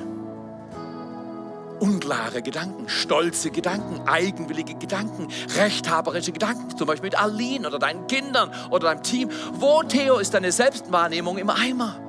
Unklare 1.79 2.41
Gedanken, 2.41 2.89
stolze 2.89 3.51
Gedanken, 3.51 4.07
eigenwillige 4.07 4.73
Gedanken, 4.73 5.27
rechthaberische 5.55 6.31
Gedanken, 6.31 6.75
zum 6.75 6.87
Beispiel 6.87 7.09
mit 7.09 7.19
Aline 7.19 7.67
oder 7.67 7.77
deinen 7.77 8.07
Kindern 8.07 8.49
oder 8.71 8.87
deinem 8.87 9.03
Team. 9.03 9.29
Wo, 9.53 9.83
Theo, 9.83 10.17
ist 10.17 10.33
deine 10.33 10.51
Selbstwahrnehmung 10.51 11.37
im 11.37 11.51
Eimer? 11.51 11.99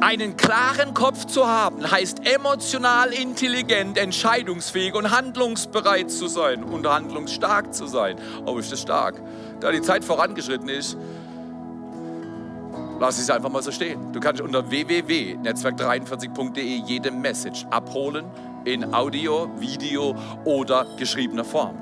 Einen 0.00 0.36
klaren 0.36 0.94
Kopf 0.94 1.26
zu 1.26 1.46
haben, 1.46 1.88
heißt 1.88 2.26
emotional 2.26 3.12
intelligent, 3.12 3.96
entscheidungsfähig 3.96 4.94
und 4.94 5.12
handlungsbereit 5.12 6.10
zu 6.10 6.26
sein 6.26 6.64
und 6.64 6.88
handlungsstark 6.88 7.72
zu 7.72 7.86
sein. 7.86 8.16
Oh, 8.44 8.58
ist 8.58 8.72
das 8.72 8.80
stark. 8.80 9.22
Da 9.60 9.70
die 9.70 9.80
Zeit 9.80 10.04
vorangeschritten 10.04 10.68
ist, 10.68 10.96
Lass 13.02 13.18
es 13.18 13.28
einfach 13.30 13.50
mal 13.50 13.64
so 13.64 13.72
stehen. 13.72 14.12
Du 14.12 14.20
kannst 14.20 14.40
unter 14.40 14.70
www.netzwerk43.de 14.70 16.82
jede 16.86 17.10
Message 17.10 17.66
abholen 17.68 18.24
in 18.64 18.94
Audio, 18.94 19.50
Video 19.58 20.14
oder 20.44 20.86
geschriebener 21.00 21.44
Form. 21.44 21.74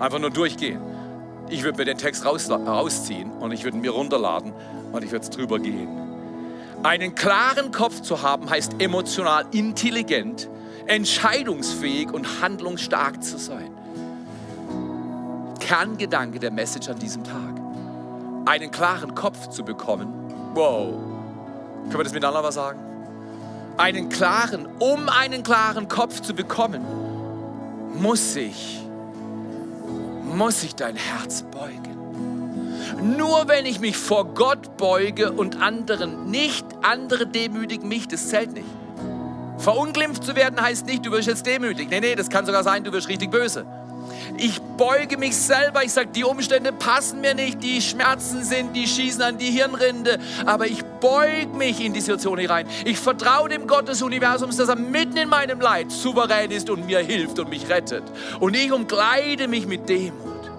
Einfach 0.00 0.18
nur 0.18 0.30
durchgehen. 0.30 0.80
Ich 1.48 1.62
würde 1.62 1.78
mir 1.78 1.84
den 1.84 1.98
Text 1.98 2.24
raus, 2.24 2.50
rausziehen 2.50 3.30
und 3.30 3.52
ich 3.52 3.62
würde 3.62 3.76
ihn 3.76 3.80
mir 3.80 3.92
runterladen 3.92 4.52
und 4.90 5.04
ich 5.04 5.12
würde 5.12 5.22
es 5.22 5.30
drüber 5.30 5.60
gehen. 5.60 5.88
Einen 6.82 7.14
klaren 7.14 7.70
Kopf 7.70 8.00
zu 8.00 8.22
haben 8.22 8.50
heißt 8.50 8.80
emotional 8.80 9.46
intelligent, 9.52 10.50
entscheidungsfähig 10.86 12.12
und 12.12 12.42
handlungsstark 12.42 13.22
zu 13.22 13.38
sein. 13.38 13.70
Kerngedanke 15.60 16.40
der 16.40 16.50
Message 16.50 16.88
an 16.88 16.98
diesem 16.98 17.22
Tag. 17.22 17.54
Einen 18.46 18.72
klaren 18.72 19.14
Kopf 19.14 19.50
zu 19.50 19.64
bekommen. 19.64 20.25
Wow. 20.56 20.94
Können 21.84 21.98
wir 21.98 22.04
das 22.04 22.14
miteinander 22.14 22.40
mal 22.40 22.50
sagen? 22.50 22.80
Einen 23.76 24.08
klaren, 24.08 24.66
um 24.78 25.10
einen 25.10 25.42
klaren 25.42 25.86
Kopf 25.86 26.22
zu 26.22 26.32
bekommen, 26.32 26.82
muss 27.92 28.34
ich, 28.36 28.80
muss 30.34 30.62
ich 30.62 30.74
dein 30.74 30.96
Herz 30.96 31.42
beugen. 31.42 33.16
Nur 33.18 33.48
wenn 33.48 33.66
ich 33.66 33.80
mich 33.80 33.98
vor 33.98 34.24
Gott 34.32 34.78
beuge 34.78 35.30
und 35.30 35.60
anderen 35.60 36.30
nicht, 36.30 36.64
andere 36.80 37.26
demütigen 37.26 37.86
mich, 37.86 38.08
das 38.08 38.30
zählt 38.30 38.54
nicht. 38.54 38.66
Verunglimpft 39.58 40.24
zu 40.24 40.36
werden 40.36 40.58
heißt 40.58 40.86
nicht, 40.86 41.04
du 41.04 41.10
wirst 41.10 41.28
jetzt 41.28 41.44
demütig. 41.44 41.90
Nee, 41.90 42.00
nee, 42.00 42.14
das 42.14 42.30
kann 42.30 42.46
sogar 42.46 42.64
sein, 42.64 42.82
du 42.82 42.92
wirst 42.92 43.08
richtig 43.08 43.30
böse. 43.30 43.66
Ich 44.36 44.60
beuge 44.76 45.16
mich 45.16 45.36
selber, 45.36 45.84
ich 45.84 45.92
sage, 45.92 46.08
die 46.14 46.24
Umstände 46.24 46.72
passen 46.72 47.20
mir 47.20 47.34
nicht, 47.34 47.62
die 47.62 47.80
Schmerzen 47.80 48.44
sind, 48.44 48.74
die 48.74 48.86
schießen 48.86 49.22
an 49.22 49.38
die 49.38 49.50
Hirnrinde, 49.50 50.18
aber 50.44 50.66
ich 50.66 50.84
beug 51.00 51.54
mich 51.54 51.84
in 51.84 51.92
die 51.92 52.00
Situation 52.00 52.38
hinein. 52.38 52.66
Ich 52.84 52.98
vertraue 52.98 53.48
dem 53.48 53.66
Gott 53.66 53.88
des 53.88 54.02
Universums, 54.02 54.56
dass 54.56 54.68
er 54.68 54.76
mitten 54.76 55.16
in 55.16 55.28
meinem 55.28 55.60
Leid 55.60 55.90
souverän 55.90 56.50
ist 56.50 56.68
und 56.68 56.86
mir 56.86 56.98
hilft 56.98 57.38
und 57.38 57.48
mich 57.48 57.68
rettet. 57.68 58.04
Und 58.40 58.54
ich 58.54 58.70
umkleide 58.72 59.48
mich 59.48 59.66
mit 59.66 59.88
Demut. 59.88 60.50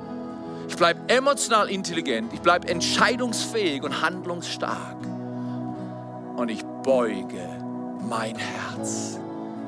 Ich 0.68 0.76
bleibe 0.76 1.00
emotional 1.08 1.70
intelligent, 1.70 2.34
ich 2.34 2.42
bleibe 2.42 2.68
entscheidungsfähig 2.68 3.84
und 3.84 4.02
handlungsstark. 4.02 4.98
Und 6.36 6.50
ich 6.50 6.64
beuge 6.84 7.48
mein 8.08 8.36
Herz. 8.36 9.20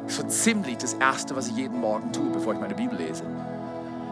So 0.07 0.23
ziemlich 0.23 0.77
das 0.77 0.93
Erste, 0.95 1.35
was 1.35 1.47
ich 1.47 1.55
jeden 1.55 1.79
Morgen 1.79 2.11
tue, 2.11 2.29
bevor 2.31 2.53
ich 2.53 2.59
meine 2.59 2.73
Bibel 2.73 2.97
lese. 2.97 3.23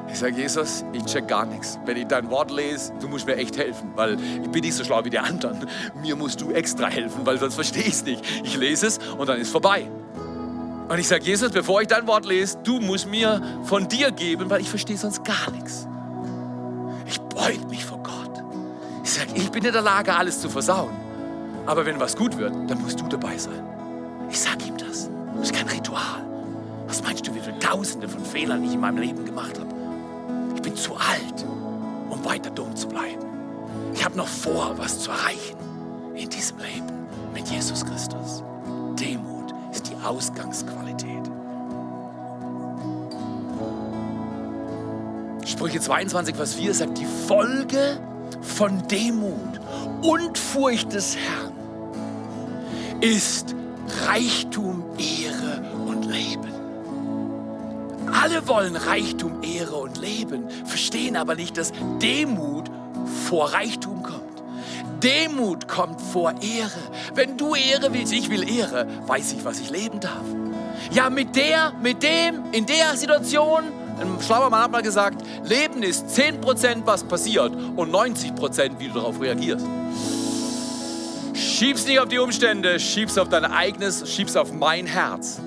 Ich 0.09 0.19
sage, 0.19 0.35
Jesus, 0.35 0.83
ich 0.93 1.03
check 1.05 1.27
gar 1.27 1.45
nichts. 1.45 1.77
Wenn 1.85 1.97
ich 1.97 2.07
dein 2.07 2.29
Wort 2.29 2.49
lese, 2.49 2.93
du 2.99 3.07
musst 3.07 3.25
mir 3.25 3.35
echt 3.35 3.57
helfen, 3.57 3.91
weil 3.95 4.17
ich 4.41 4.49
bin 4.49 4.61
nicht 4.61 4.73
so 4.73 4.83
schlau 4.83 5.03
wie 5.03 5.09
die 5.09 5.19
anderen. 5.19 5.67
Mir 6.01 6.15
musst 6.15 6.41
du 6.41 6.51
extra 6.51 6.87
helfen, 6.87 7.25
weil 7.25 7.37
sonst 7.37 7.55
verstehe 7.55 7.83
ich 7.83 7.93
es 7.93 8.03
nicht. 8.05 8.23
Ich 8.43 8.55
lese 8.57 8.87
es 8.87 8.99
und 9.17 9.27
dann 9.27 9.39
ist 9.39 9.51
vorbei. 9.51 9.89
Und 10.89 10.99
ich 10.99 11.07
sage, 11.07 11.25
Jesus, 11.25 11.51
bevor 11.51 11.81
ich 11.81 11.87
dein 11.87 12.07
Wort 12.07 12.25
lese, 12.25 12.57
du 12.63 12.79
musst 12.79 13.07
mir 13.07 13.41
von 13.63 13.87
dir 13.89 14.11
geben, 14.11 14.49
weil 14.49 14.61
ich 14.61 14.69
verstehe 14.69 14.97
sonst 14.97 15.23
gar 15.25 15.51
nichts. 15.51 15.85
Ich 17.05 17.19
beug 17.19 17.69
mich 17.69 17.85
vor 17.85 18.01
Gott. 18.01 18.43
Ich 19.03 19.11
sage, 19.11 19.31
ich 19.35 19.51
bin 19.51 19.65
in 19.65 19.73
der 19.73 19.81
Lage, 19.81 20.15
alles 20.15 20.39
zu 20.39 20.49
versauen. 20.49 20.95
Aber 21.65 21.85
wenn 21.85 21.99
was 21.99 22.15
gut 22.15 22.37
wird, 22.37 22.53
dann 22.67 22.81
musst 22.81 23.01
du 23.01 23.07
dabei 23.07 23.37
sein. 23.37 23.61
Ich 24.29 24.39
sage 24.39 24.65
ihm 24.65 24.77
das. 24.77 25.09
Das 25.35 25.51
ist 25.51 25.53
kein 25.53 25.67
Ritual. 25.67 26.25
Was 26.87 27.03
meinst 27.03 27.27
du, 27.27 27.35
wie 27.35 27.41
viele 27.41 27.59
Tausende 27.59 28.07
von 28.07 28.23
Fehlern 28.23 28.63
ich 28.63 28.73
in 28.73 28.79
meinem 28.79 28.97
Leben 28.97 29.25
gemacht 29.25 29.59
habe? 29.59 29.76
Bin 30.67 30.75
zu 30.75 30.95
alt, 30.95 31.45
um 32.09 32.25
weiter 32.25 32.49
dumm 32.49 32.75
zu 32.75 32.89
bleiben. 32.89 33.25
Ich 33.93 34.03
habe 34.03 34.17
noch 34.17 34.27
vor, 34.27 34.73
was 34.75 34.99
zu 34.99 35.11
erreichen 35.11 35.55
in 36.13 36.27
diesem 36.27 36.57
Leben 36.57 37.07
mit 37.33 37.47
Jesus 37.47 37.85
Christus. 37.85 38.43
Demut 38.99 39.53
ist 39.71 39.89
die 39.89 39.95
Ausgangsqualität. 40.05 41.23
Sprüche 45.45 45.79
22, 45.79 46.35
Vers 46.35 46.55
4 46.55 46.73
sagt, 46.73 46.97
die 46.97 47.07
Folge 47.29 48.01
von 48.41 48.85
Demut 48.89 49.61
und 50.01 50.37
Furcht 50.37 50.91
des 50.91 51.15
Herrn 51.15 51.53
ist 52.99 53.55
Reichtum, 54.05 54.83
Ehre 54.97 55.63
und 55.87 56.03
Leben. 56.03 56.56
Alle 58.27 58.45
wollen 58.49 58.75
Reichtum, 58.75 59.41
Ehre 59.41 59.77
und 59.77 60.01
Leben, 60.01 60.49
verstehen 60.65 61.15
aber 61.15 61.35
nicht, 61.35 61.55
dass 61.55 61.71
Demut 62.01 62.69
vor 63.29 63.53
Reichtum 63.53 64.03
kommt. 64.03 64.43
Demut 65.01 65.69
kommt 65.69 66.01
vor 66.01 66.33
Ehre. 66.41 66.81
Wenn 67.15 67.37
du 67.37 67.55
Ehre 67.55 67.93
willst, 67.93 68.11
ich 68.11 68.29
will 68.29 68.43
Ehre, 68.49 68.85
weiß 69.07 69.31
ich, 69.31 69.45
was 69.45 69.61
ich 69.61 69.69
leben 69.69 70.01
darf. 70.01 70.25
Ja, 70.91 71.09
mit 71.09 71.37
der, 71.37 71.71
mit 71.81 72.03
dem, 72.03 72.51
in 72.51 72.65
der 72.65 72.97
Situation, 72.97 73.63
ein 73.97 74.17
schlauer 74.19 74.49
Mann 74.49 74.63
hat 74.63 74.71
mal 74.71 74.81
gesagt, 74.81 75.23
Leben 75.45 75.81
ist 75.81 76.07
10% 76.07 76.81
was 76.83 77.05
passiert 77.05 77.53
und 77.77 77.95
90% 77.95 78.71
wie 78.77 78.89
du 78.89 78.95
darauf 78.95 79.21
reagierst. 79.21 79.65
Schieb's 81.33 81.87
nicht 81.87 82.01
auf 82.01 82.09
die 82.09 82.19
Umstände, 82.19 82.77
schieb's 82.77 83.17
auf 83.17 83.29
dein 83.29 83.45
eigenes, 83.45 84.13
schieb's 84.13 84.35
auf 84.35 84.51
mein 84.51 84.85
Herz. 84.85 85.39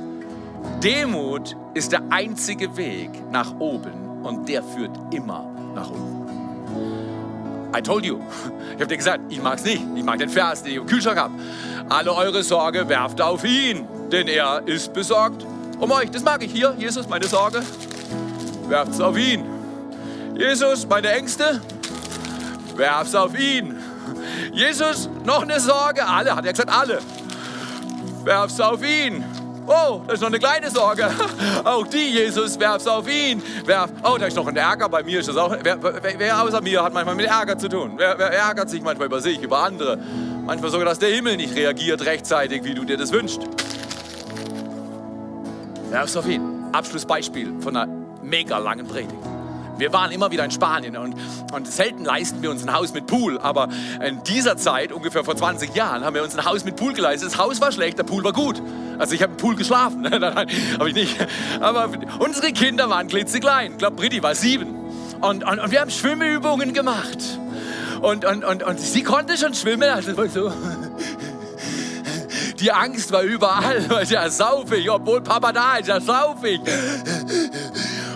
Demut 0.83 1.57
ist 1.75 1.93
der 1.93 2.03
einzige 2.11 2.77
Weg 2.77 3.11
nach 3.31 3.59
oben 3.59 4.23
und 4.23 4.49
der 4.49 4.63
führt 4.63 4.97
immer 5.13 5.47
nach 5.75 5.91
unten. 5.91 6.21
I 7.77 7.81
told 7.81 8.05
you. 8.05 8.19
Ich 8.75 8.75
habe 8.75 8.89
dir 8.89 8.97
gesagt, 8.97 9.21
ich 9.29 9.41
mag's 9.41 9.63
nicht. 9.63 9.83
Ich 9.95 10.03
mag 10.03 10.19
den 10.19 10.29
Vers, 10.29 10.63
den 10.63 10.73
ich 10.73 10.79
im 10.79 10.87
Kühlschrank 10.87 11.19
habe. 11.19 11.35
Alle 11.89 12.13
eure 12.15 12.43
Sorge 12.43 12.89
werft 12.89 13.21
auf 13.21 13.45
ihn, 13.45 13.87
denn 14.11 14.27
er 14.27 14.67
ist 14.67 14.93
besorgt 14.93 15.47
um 15.79 15.91
euch. 15.93 16.11
Das 16.11 16.23
mag 16.23 16.43
ich 16.43 16.53
hier. 16.53 16.75
Jesus, 16.79 17.09
meine 17.09 17.27
Sorge, 17.27 17.63
werft's 18.69 19.01
auf 19.01 19.17
ihn. 19.17 19.45
Jesus, 20.37 20.87
meine 20.89 21.11
Ängste, 21.13 21.61
werf's 22.77 23.15
auf 23.15 23.39
ihn. 23.39 23.77
Jesus, 24.53 25.09
noch 25.25 25.43
eine 25.43 25.61
Sorge. 25.61 26.07
Alle, 26.07 26.35
hat 26.35 26.45
er 26.45 26.53
gesagt, 26.53 26.71
alle. 26.71 26.99
Werf's 28.25 28.61
auf 28.61 28.83
ihn. 28.83 29.25
Oh, 29.67 30.01
da 30.07 30.15
ist 30.15 30.21
noch 30.21 30.29
eine 30.29 30.39
kleine 30.39 30.71
Sorge. 30.71 31.09
Auch 31.65 31.87
die, 31.87 32.11
Jesus, 32.11 32.59
werf's 32.59 32.87
auf 32.87 33.09
ihn. 33.09 33.43
Werf, 33.67 33.91
oh, 34.03 34.17
da 34.19 34.27
ist 34.27 34.37
noch 34.37 34.47
ein 34.47 34.57
Ärger. 34.57 34.89
Bei 34.89 35.03
mir 35.03 35.21
ist 35.21 35.29
das 35.29 35.37
auch. 35.37 35.55
Wer, 35.63 35.83
wer, 35.83 36.19
wer 36.19 36.43
außer 36.43 36.61
mir 36.61 36.83
hat 36.83 36.93
manchmal 36.93 37.15
mit 37.15 37.27
Ärger 37.27 37.57
zu 37.57 37.69
tun? 37.69 37.93
Wer, 37.97 38.19
wer 38.19 38.33
ärgert 38.33 38.71
sich 38.71 38.83
manchmal 38.83 39.07
über 39.07 39.21
sich, 39.21 39.41
über 39.41 39.59
andere? 39.61 39.99
Manchmal 40.45 40.71
sogar, 40.71 40.87
dass 40.87 40.99
der 40.99 41.11
Himmel 41.11 41.37
nicht 41.37 41.55
reagiert 41.55 42.05
rechtzeitig, 42.05 42.65
wie 42.65 42.75
du 42.75 42.85
dir 42.85 42.97
das 42.97 43.13
wünschst. 43.13 43.41
Werf's 45.91 46.17
auf 46.17 46.27
ihn. 46.27 46.43
Abschlussbeispiel 46.73 47.61
von 47.61 47.77
einer 47.77 47.93
mega 48.23 48.59
langen 48.59 48.87
Predigt. 48.87 49.30
Wir 49.81 49.95
waren 49.95 50.13
immer 50.13 50.31
wieder 50.31 50.45
in 50.45 50.51
Spanien 50.51 50.97
und, 50.99 51.17
und 51.53 51.67
selten 51.67 52.05
leisten 52.05 52.43
wir 52.43 52.51
uns 52.51 52.63
ein 52.63 52.73
Haus 52.73 52.93
mit 52.93 53.07
Pool. 53.07 53.39
Aber 53.39 53.69
in 54.07 54.23
dieser 54.25 54.59
Zeit, 54.59 54.93
ungefähr 54.93 55.25
vor 55.25 55.35
20 55.35 55.75
Jahren, 55.75 56.05
haben 56.05 56.15
wir 56.15 56.23
uns 56.23 56.39
ein 56.39 56.45
Haus 56.45 56.65
mit 56.65 56.77
Pool 56.77 56.93
geleistet. 56.93 57.33
Das 57.33 57.39
Haus 57.39 57.63
war 57.63 57.73
schlecht, 57.73 57.99
der 57.99 58.05
Pool 58.05 58.23
war 58.23 58.35
gut. 58.35 58.63
Also 58.99 59.15
ich 59.15 59.23
habe 59.23 59.33
im 59.33 59.39
Pool 59.39 59.57
geschlafen. 59.57 60.03
nein, 60.11 60.21
nein, 60.21 60.47
habe 60.79 60.91
ich 60.91 60.95
nicht. 60.95 61.17
Aber 61.61 61.89
unsere 62.19 62.53
Kinder 62.53 62.91
waren 62.91 63.09
klitzeklein. 63.09 63.73
Ich 63.73 63.79
glaube, 63.79 63.97
Britti 63.97 64.23
war 64.23 64.35
sieben. 64.35 64.77
Und, 65.23 65.45
und, 65.45 65.59
und 65.59 65.71
wir 65.71 65.81
haben 65.81 65.91
Schwimmübungen 65.91 66.75
gemacht. 66.75 67.19
Und, 68.03 68.27
und, 68.27 68.45
und, 68.45 68.63
und 68.63 68.79
sie 68.79 69.03
konnte 69.03 69.39
schon 69.39 69.55
schwimmen. 69.55 69.89
Also 69.89 70.13
so. 70.29 70.53
Die 72.59 72.71
Angst 72.71 73.11
war 73.13 73.23
überall. 73.23 73.83
Ja, 74.11 74.29
sauf 74.29 74.71
ich, 74.73 74.91
obwohl 74.91 75.23
Papa 75.23 75.53
da 75.53 75.77
ist, 75.77 75.89
ja, 75.89 76.01
sauf 76.01 76.45
ich. 76.45 76.61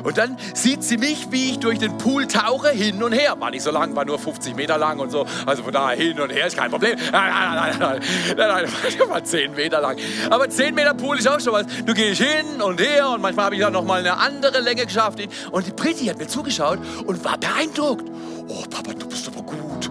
Und 0.05 0.19
dann 0.19 0.37
sieht 0.53 0.85
sie 0.85 0.99
mich, 0.99 1.33
wie 1.33 1.53
ich 1.53 1.59
durch 1.59 1.79
den 1.79 1.97
Pool 1.97 2.27
tauche, 2.27 2.69
hin 2.69 3.03
und 3.03 3.13
her. 3.13 3.35
War 3.39 3.51
nicht 3.51 3.63
so 3.63 3.71
lang, 3.71 3.97
war 3.97 4.05
nur 4.05 4.19
50 4.19 4.55
Meter 4.55 4.77
lang 4.77 4.99
und 5.01 5.11
so. 5.11 5.27
Also 5.47 5.63
von 5.63 5.73
daher 5.73 5.97
hin 5.97 6.21
und 6.21 6.31
her 6.31 6.47
ist 6.47 6.57
kein 6.57 6.71
Problem. 6.71 6.97
Nein, 7.13 7.33
nein, 7.33 7.77
nein, 7.79 7.79
nein, 7.79 8.01
nein, 8.37 8.67
nein, 8.67 9.09
war 9.09 9.25
10 9.25 9.55
Meter 9.55 9.81
lang. 9.81 9.97
Aber 10.29 10.49
10 10.49 10.75
Meter 10.75 10.95
Pool 10.95 11.19
ist 11.19 11.27
auch 11.27 11.41
schon 11.41 11.55
was. 11.55 11.67
Du 11.87 11.95
gehst 11.95 12.21
hin 12.21 12.61
und 12.61 12.81
her 12.81 13.09
und 13.11 13.23
manchmal 13.23 13.47
habe 13.47 13.55
ich 13.55 13.61
dann 13.63 13.73
noch 13.73 13.85
mal 13.85 14.01
eine 14.01 14.17
andere 14.19 14.61
Länge 14.61 14.85
geschafft. 14.85 15.19
Und 15.51 15.67
die 15.67 15.73
Britti 15.73 16.07
hat 16.07 16.19
mir 16.19 16.27
zugeschaut 16.27 16.79
und 17.07 17.25
war 17.25 17.39
beeindruckt. 17.39 18.05
Oh, 18.49 18.63
Papa, 18.69 18.93
du 18.93 19.09
bist 19.09 19.27
aber 19.27 19.43
gut. 19.43 19.91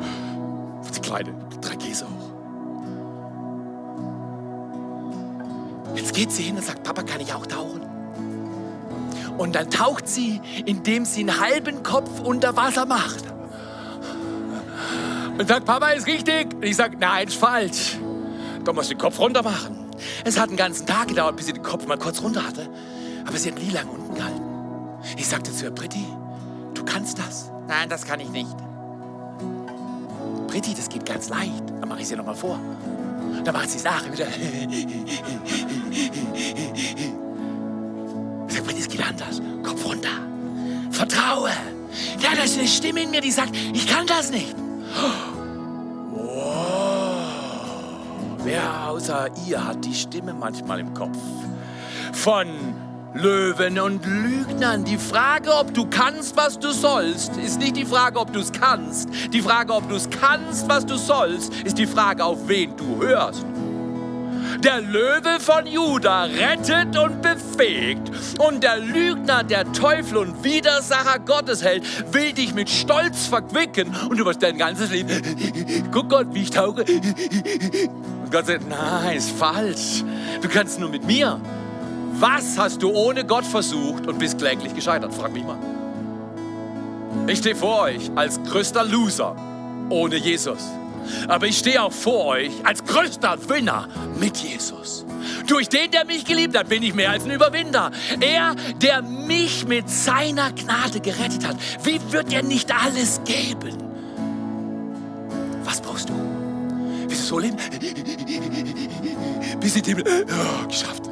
Die 0.95 1.01
Kleine, 1.01 1.33
drei 1.59 1.75
Käse 1.75 2.05
hoch. 2.05 2.33
Jetzt 5.95 6.13
geht 6.13 6.31
sie 6.31 6.43
hin 6.43 6.55
und 6.55 6.63
sagt, 6.63 6.83
Papa, 6.83 7.01
kann 7.01 7.19
ich 7.19 7.33
auch 7.33 7.47
tauchen? 7.47 7.92
Und 9.37 9.55
dann 9.55 9.69
taucht 9.69 10.07
sie, 10.07 10.41
indem 10.65 11.05
sie 11.05 11.21
einen 11.21 11.39
halben 11.39 11.83
Kopf 11.83 12.21
unter 12.21 12.55
Wasser 12.55 12.85
macht. 12.85 13.23
Und 15.37 15.47
sagt, 15.47 15.65
Papa 15.65 15.89
ist 15.89 16.07
richtig. 16.07 16.53
Und 16.53 16.63
ich 16.63 16.75
sage, 16.75 16.97
nein, 16.99 17.27
ist 17.27 17.37
falsch. 17.37 17.97
Du 18.63 18.73
musst 18.73 18.91
den 18.91 18.97
Kopf 18.97 19.19
runter 19.19 19.41
machen. 19.41 19.91
Es 20.23 20.39
hat 20.39 20.49
einen 20.49 20.57
ganzen 20.57 20.85
Tag 20.85 21.07
gedauert, 21.07 21.35
bis 21.35 21.47
sie 21.47 21.53
den 21.53 21.63
Kopf 21.63 21.87
mal 21.87 21.97
kurz 21.97 22.21
runter 22.21 22.45
hatte. 22.45 22.69
Aber 23.25 23.37
sie 23.37 23.51
hat 23.51 23.59
nie 23.59 23.71
lang 23.71 23.87
unten 23.89 24.15
gehalten. 24.15 24.41
Ich 25.17 25.27
sagte 25.27 25.51
zu 25.51 25.65
ihr, 25.65 25.71
Britti, 25.71 26.05
du 26.73 26.83
kannst 26.85 27.19
das. 27.19 27.51
Nein, 27.67 27.89
das 27.89 28.05
kann 28.05 28.19
ich 28.19 28.29
nicht. 28.29 28.55
Britti, 30.47 30.73
das 30.75 30.89
geht 30.89 31.05
ganz 31.05 31.29
leicht. 31.29 31.63
Dann 31.79 31.89
mache 31.89 32.01
ich 32.01 32.07
sie 32.07 32.15
nochmal 32.15 32.35
vor. 32.35 32.59
Dann 33.43 33.53
macht 33.53 33.69
sie 33.69 33.77
es 33.77 33.83
nachher 33.83 34.13
wieder. 34.13 34.27
Sag 38.53 38.65
mal, 38.65 38.75
das 38.75 38.87
geht 38.87 39.05
anders. 39.05 39.41
Kopf 39.63 39.85
runter. 39.85 40.09
Vertraue. 40.91 41.51
Ja, 42.19 42.29
da 42.35 42.43
ist 42.43 42.57
eine 42.57 42.67
Stimme 42.67 43.03
in 43.03 43.11
mir, 43.11 43.21
die 43.21 43.31
sagt, 43.31 43.55
ich 43.73 43.87
kann 43.87 44.07
das 44.07 44.31
nicht. 44.31 44.55
Oh. 44.95 46.33
Wer 48.43 48.87
außer 48.89 49.29
ihr 49.47 49.65
hat 49.65 49.85
die 49.85 49.93
Stimme 49.93 50.33
manchmal 50.33 50.79
im 50.79 50.93
Kopf? 50.93 51.17
von 52.13 52.47
Löwen 53.13 53.79
und 53.79 54.05
Lügnern. 54.05 54.85
Die 54.85 54.97
Frage, 54.97 55.53
ob 55.53 55.73
du 55.73 55.85
kannst, 55.85 56.37
was 56.37 56.57
du 56.57 56.71
sollst, 56.71 57.35
ist 57.37 57.59
nicht 57.59 57.75
die 57.75 57.85
Frage, 57.85 58.19
ob 58.19 58.31
du 58.33 58.39
es 58.39 58.51
kannst. 58.51 59.09
Die 59.31 59.41
Frage, 59.41 59.73
ob 59.73 59.87
du 59.89 59.95
es 59.95 60.09
kannst, 60.09 60.67
was 60.69 60.85
du 60.85 60.95
sollst, 60.95 61.53
ist 61.63 61.77
die 61.77 61.85
Frage, 61.85 62.23
auf 62.23 62.47
wen 62.47 62.75
du 62.77 63.01
hörst. 63.01 63.45
Der 64.63 64.79
Löwe 64.79 65.41
von 65.41 65.67
Juda 65.67 66.23
rettet 66.23 66.97
und 66.97 67.21
befähigt. 67.21 67.99
Und 68.39 68.63
der 68.63 68.79
Lügner, 68.79 69.43
der 69.43 69.69
Teufel 69.73 70.17
und 70.17 70.41
Widersacher 70.41 71.19
Gottes 71.19 71.61
hält, 71.61 71.83
will 72.13 72.31
dich 72.31 72.53
mit 72.53 72.69
Stolz 72.69 73.27
verquicken. 73.27 73.93
Und 74.09 74.17
du 74.17 74.25
wirst 74.25 74.41
dein 74.41 74.57
ganzes 74.57 74.89
Leben, 74.89 75.89
guck 75.91 76.09
Gott, 76.09 76.27
wie 76.31 76.43
ich 76.43 76.51
tauche. 76.51 76.85
Und 76.85 78.31
Gott 78.31 78.45
sagt, 78.45 78.69
nein, 78.69 79.17
ist 79.17 79.31
falsch. 79.31 80.05
Du 80.41 80.47
kannst 80.47 80.79
nur 80.79 80.89
mit 80.89 81.05
mir. 81.05 81.41
Was 82.13 82.57
hast 82.57 82.81
du 82.81 82.89
ohne 82.91 83.25
Gott 83.25 83.45
versucht 83.45 84.07
und 84.07 84.17
bist 84.17 84.37
kläglich 84.37 84.73
gescheitert? 84.73 85.13
Frag 85.13 85.33
mich 85.33 85.43
mal. 85.43 85.57
Ich 87.27 87.39
stehe 87.39 87.55
vor 87.55 87.81
euch 87.81 88.09
als 88.15 88.41
größter 88.43 88.85
Loser 88.85 89.35
ohne 89.89 90.15
Jesus. 90.15 90.69
Aber 91.27 91.47
ich 91.47 91.57
stehe 91.57 91.81
auch 91.81 91.91
vor 91.91 92.25
euch 92.25 92.51
als 92.63 92.83
größter 92.83 93.37
Winner 93.49 93.87
mit 94.19 94.37
Jesus. 94.37 95.05
Durch 95.47 95.69
den, 95.69 95.91
der 95.91 96.05
mich 96.05 96.25
geliebt 96.25 96.57
hat, 96.57 96.69
bin 96.69 96.83
ich 96.83 96.93
mehr 96.93 97.11
als 97.11 97.25
ein 97.25 97.31
Überwinder. 97.31 97.91
Er, 98.19 98.55
der 98.81 99.01
mich 99.01 99.67
mit 99.67 99.89
seiner 99.89 100.51
Gnade 100.51 100.99
gerettet 100.99 101.47
hat. 101.47 101.57
Wie 101.83 101.99
wird 102.11 102.31
er 102.33 102.43
nicht 102.43 102.73
alles 102.73 103.21
geben? 103.25 103.77
Was 105.63 105.81
brauchst 105.81 106.09
du? 106.09 106.13
Willst 107.07 107.23
du 107.23 107.27
so 107.27 107.39
leben? 107.39 107.57
Bis 109.59 109.73
den 109.73 109.83
Himmel. 109.83 110.25
Oh, 110.29 110.67
geschafft. 110.67 111.03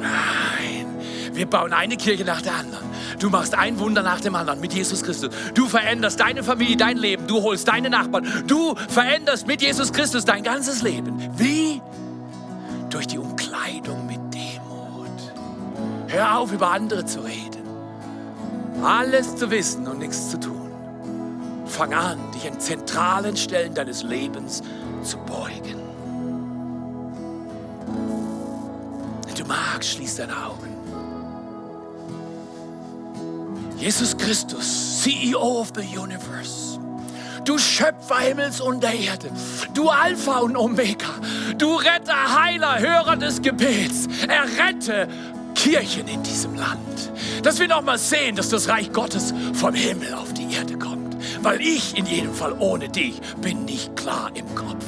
Nein, 0.00 0.86
wir 1.34 1.46
bauen 1.46 1.72
eine 1.72 1.96
Kirche 1.96 2.24
nach 2.24 2.42
der 2.42 2.54
anderen. 2.54 2.86
Du 3.18 3.30
machst 3.30 3.54
ein 3.54 3.78
Wunder 3.78 4.02
nach 4.02 4.20
dem 4.20 4.34
anderen 4.34 4.60
mit 4.60 4.72
Jesus 4.72 5.02
Christus. 5.02 5.34
Du 5.54 5.66
veränderst 5.66 6.20
deine 6.20 6.42
Familie, 6.42 6.76
dein 6.76 6.96
Leben. 6.96 7.26
Du 7.26 7.42
holst 7.42 7.68
deine 7.68 7.90
Nachbarn. 7.90 8.44
Du 8.46 8.74
veränderst 8.88 9.46
mit 9.46 9.62
Jesus 9.62 9.92
Christus 9.92 10.24
dein 10.24 10.42
ganzes 10.42 10.82
Leben. 10.82 11.18
Wie? 11.36 11.80
Durch 12.90 13.06
die 13.06 13.18
Umkleidung 13.18 14.06
mit 14.06 14.20
Demut. 14.32 15.08
Hör 16.08 16.38
auf, 16.38 16.52
über 16.52 16.70
andere 16.70 17.04
zu 17.04 17.20
reden. 17.20 17.48
Alles 18.82 19.36
zu 19.36 19.50
wissen 19.50 19.86
und 19.88 19.98
nichts 19.98 20.30
zu 20.30 20.38
tun. 20.38 20.72
Fang 21.66 21.92
an, 21.92 22.18
dich 22.34 22.50
an 22.50 22.58
zentralen 22.58 23.36
Stellen 23.36 23.74
deines 23.74 24.02
Lebens 24.02 24.62
zu 25.02 25.18
beugen. 25.18 25.78
Wenn 29.26 29.34
du 29.34 29.44
magst, 29.44 29.90
schließ 29.90 30.16
deine 30.16 30.32
Augen. 30.32 30.77
Jesus 33.78 34.16
Christus, 34.16 35.02
CEO 35.02 35.60
of 35.60 35.72
the 35.74 35.82
Universe. 35.82 36.80
Du 37.44 37.58
Schöpfer 37.58 38.18
Himmels 38.18 38.60
und 38.60 38.82
der 38.82 38.92
Erde. 38.92 39.30
Du 39.72 39.88
Alpha 39.88 40.40
und 40.40 40.56
Omega. 40.56 41.06
Du 41.56 41.76
Retter, 41.76 42.42
Heiler, 42.42 42.80
Hörer 42.80 43.16
des 43.16 43.40
Gebets. 43.40 44.08
Errette 44.26 45.08
Kirchen 45.54 46.08
in 46.08 46.22
diesem 46.24 46.56
Land. 46.56 47.12
Dass 47.42 47.60
wir 47.60 47.68
nochmal 47.68 47.98
sehen, 47.98 48.34
dass 48.34 48.48
das 48.48 48.68
Reich 48.68 48.92
Gottes 48.92 49.32
vom 49.54 49.74
Himmel 49.74 50.12
auf 50.12 50.32
die 50.34 50.52
Erde 50.52 50.76
kommt. 50.76 51.16
Weil 51.42 51.60
ich 51.60 51.96
in 51.96 52.04
jedem 52.04 52.34
Fall 52.34 52.54
ohne 52.58 52.88
dich 52.88 53.20
bin 53.40 53.64
nicht 53.64 53.96
klar 53.96 54.30
im 54.34 54.54
Kopf. 54.56 54.84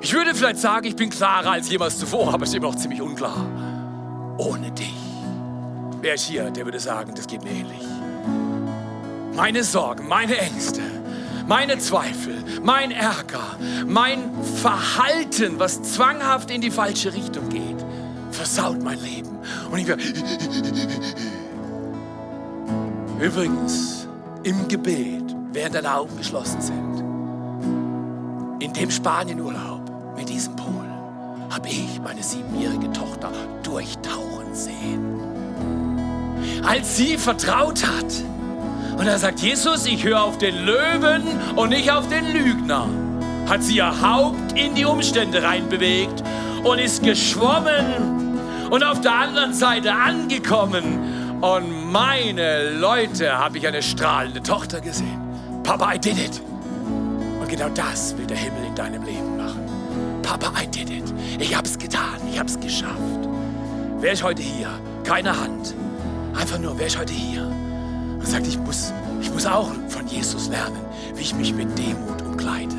Ich 0.00 0.12
würde 0.12 0.34
vielleicht 0.34 0.58
sagen, 0.58 0.86
ich 0.86 0.96
bin 0.96 1.08
klarer 1.08 1.52
als 1.52 1.70
jemals 1.70 1.98
zuvor, 1.98 2.34
aber 2.34 2.42
es 2.42 2.50
ist 2.50 2.56
immer 2.56 2.68
noch 2.68 2.76
ziemlich 2.76 3.00
unklar. 3.00 3.46
Ohne 4.38 4.72
dich. 4.72 5.09
Wer 6.02 6.14
ist 6.14 6.24
hier, 6.24 6.50
der 6.50 6.64
würde 6.64 6.80
sagen, 6.80 7.12
das 7.14 7.26
geht 7.26 7.44
mir 7.44 7.50
ähnlich. 7.50 7.82
Meine 9.34 9.62
Sorgen, 9.62 10.08
meine 10.08 10.38
Ängste, 10.38 10.80
meine 11.46 11.78
Zweifel, 11.78 12.42
mein 12.62 12.90
Ärger, 12.90 13.58
mein 13.86 14.30
Verhalten, 14.62 15.58
was 15.58 15.82
zwanghaft 15.82 16.50
in 16.50 16.62
die 16.62 16.70
falsche 16.70 17.12
Richtung 17.12 17.48
geht, 17.50 17.84
versaut 18.30 18.82
mein 18.82 18.98
Leben. 19.00 19.38
Und 19.70 19.78
ich 19.78 19.86
werde. 19.86 20.02
Übrigens, 23.20 24.08
im 24.42 24.68
Gebet, 24.68 25.36
während 25.52 25.74
deine 25.74 25.94
Augen 25.94 26.16
geschlossen 26.16 26.62
sind, 26.62 27.00
in 28.62 28.72
dem 28.72 28.90
Spanienurlaub 28.90 29.82
mit 30.16 30.30
diesem 30.30 30.56
Pool, 30.56 30.86
habe 31.50 31.68
ich 31.68 32.00
meine 32.02 32.22
siebenjährige 32.22 32.90
Tochter 32.92 33.30
durchtauchen 33.62 34.54
sehen. 34.54 35.29
Als 36.66 36.96
sie 36.96 37.16
vertraut 37.16 37.84
hat. 37.86 38.12
Und 38.98 39.06
er 39.06 39.18
sagt, 39.18 39.40
Jesus, 39.40 39.86
ich 39.86 40.04
höre 40.04 40.22
auf 40.22 40.38
den 40.38 40.64
Löwen 40.64 41.22
und 41.56 41.70
nicht 41.70 41.90
auf 41.90 42.08
den 42.08 42.32
Lügner. 42.32 42.86
Hat 43.48 43.62
sie 43.62 43.76
ihr 43.76 44.00
Haupt 44.00 44.58
in 44.58 44.74
die 44.74 44.84
Umstände 44.84 45.42
reinbewegt 45.42 46.22
und 46.64 46.78
ist 46.78 47.02
geschwommen 47.02 48.38
und 48.70 48.84
auf 48.84 49.00
der 49.00 49.14
anderen 49.14 49.52
Seite 49.52 49.94
angekommen. 49.94 51.40
Und 51.40 51.90
meine 51.90 52.70
Leute, 52.70 53.38
habe 53.38 53.58
ich 53.58 53.66
eine 53.66 53.82
strahlende 53.82 54.42
Tochter 54.42 54.80
gesehen. 54.80 55.18
Papa, 55.62 55.94
I 55.94 55.98
did 55.98 56.18
it. 56.18 56.40
Und 57.40 57.48
genau 57.48 57.70
das 57.70 58.16
will 58.18 58.26
der 58.26 58.36
Himmel 58.36 58.66
in 58.66 58.74
deinem 58.74 59.02
Leben 59.02 59.36
machen. 59.36 59.60
Papa, 60.22 60.52
I 60.62 60.66
did 60.66 60.90
it. 60.90 61.14
Ich 61.38 61.56
habe 61.56 61.66
es 61.66 61.78
getan. 61.78 62.20
Ich 62.30 62.38
habe 62.38 62.48
es 62.48 62.60
geschafft. 62.60 63.28
Wer 64.00 64.12
ist 64.12 64.22
heute 64.22 64.42
hier? 64.42 64.68
Keine 65.04 65.38
Hand. 65.38 65.74
Einfach 66.34 66.58
nur, 66.58 66.78
wer 66.78 66.86
ist 66.86 66.98
heute 66.98 67.12
hier? 67.12 67.46
Und 67.46 68.26
sagt, 68.26 68.46
ich 68.46 68.58
muss, 68.58 68.92
ich 69.20 69.30
muss 69.32 69.46
auch 69.46 69.70
von 69.88 70.06
Jesus 70.06 70.48
lernen, 70.48 70.80
wie 71.14 71.22
ich 71.22 71.34
mich 71.34 71.54
mit 71.54 71.78
Demut 71.78 72.22
umkleide. 72.22 72.76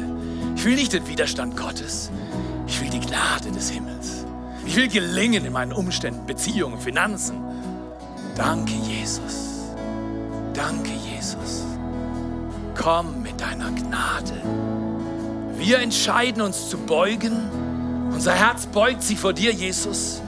Ich 0.56 0.66
will 0.66 0.76
nicht 0.76 0.94
den 0.94 1.08
Widerstand 1.08 1.58
Gottes. 1.58 2.12
Ich 2.68 2.80
will 2.82 2.90
die 2.90 3.00
Gnade 3.00 3.52
des 3.52 3.70
Himmels. 3.70 4.26
Ich 4.66 4.76
will 4.76 4.88
gelingen 4.88 5.44
in 5.44 5.54
meinen 5.54 5.74
Umständen, 5.74 6.26
Beziehungen, 6.26 6.80
Finanzen. 6.80 7.38
Danke, 8.36 8.74
Jesus. 8.74 9.74
Danke, 10.54 10.92
Jesus. 11.12 11.64
Komm 12.76 13.22
mit 13.22 13.42
deiner 13.42 13.72
Gnade. 13.72 14.34
Wir 15.58 15.80
entscheiden 15.80 16.42
uns 16.42 16.70
zu 16.70 16.78
beugen. 16.78 17.34
Unser 18.14 18.34
Herz 18.34 18.66
beugt 18.66 19.04
sich 19.04 19.20
vor 19.20 19.34
dir, 19.34 19.52
Jesus. 19.52 20.22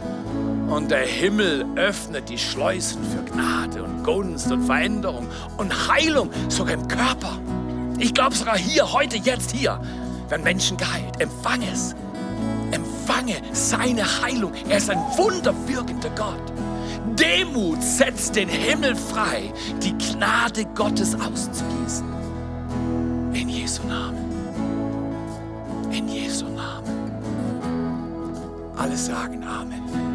Und 0.73 0.89
der 0.89 1.05
Himmel 1.05 1.67
öffnet 1.75 2.29
die 2.29 2.37
Schleusen 2.39 3.03
für 3.03 3.31
Gnade 3.31 3.83
und 3.83 4.03
Gunst 4.03 4.51
und 4.51 4.65
Veränderung 4.65 5.27
und 5.57 5.71
Heilung, 5.87 6.31
sogar 6.49 6.73
im 6.73 6.87
Körper. 6.87 7.39
Ich 7.99 8.11
glaube 8.11 8.35
sogar 8.35 8.57
hier, 8.57 8.91
heute, 8.91 9.17
jetzt 9.17 9.51
hier, 9.51 9.79
werden 10.29 10.43
Menschen 10.43 10.75
geheilt. 10.75 11.21
Empfange 11.21 11.71
es. 11.71 11.93
Empfange 12.71 13.35
seine 13.51 14.03
Heilung. 14.23 14.51
Er 14.67 14.77
ist 14.77 14.89
ein 14.89 14.97
wunderwirkender 15.15 16.09
Gott. 16.15 16.41
Demut 17.19 17.83
setzt 17.83 18.35
den 18.35 18.49
Himmel 18.49 18.95
frei, 18.95 19.53
die 19.83 19.95
Gnade 19.95 20.65
Gottes 20.73 21.13
auszugießen. 21.13 22.11
In 23.33 23.47
Jesu 23.47 23.83
Namen. 23.83 24.17
In 25.91 26.09
Jesu 26.09 26.45
Namen. 26.45 27.11
Alle 28.75 28.97
sagen 28.97 29.43
Amen. 29.43 30.12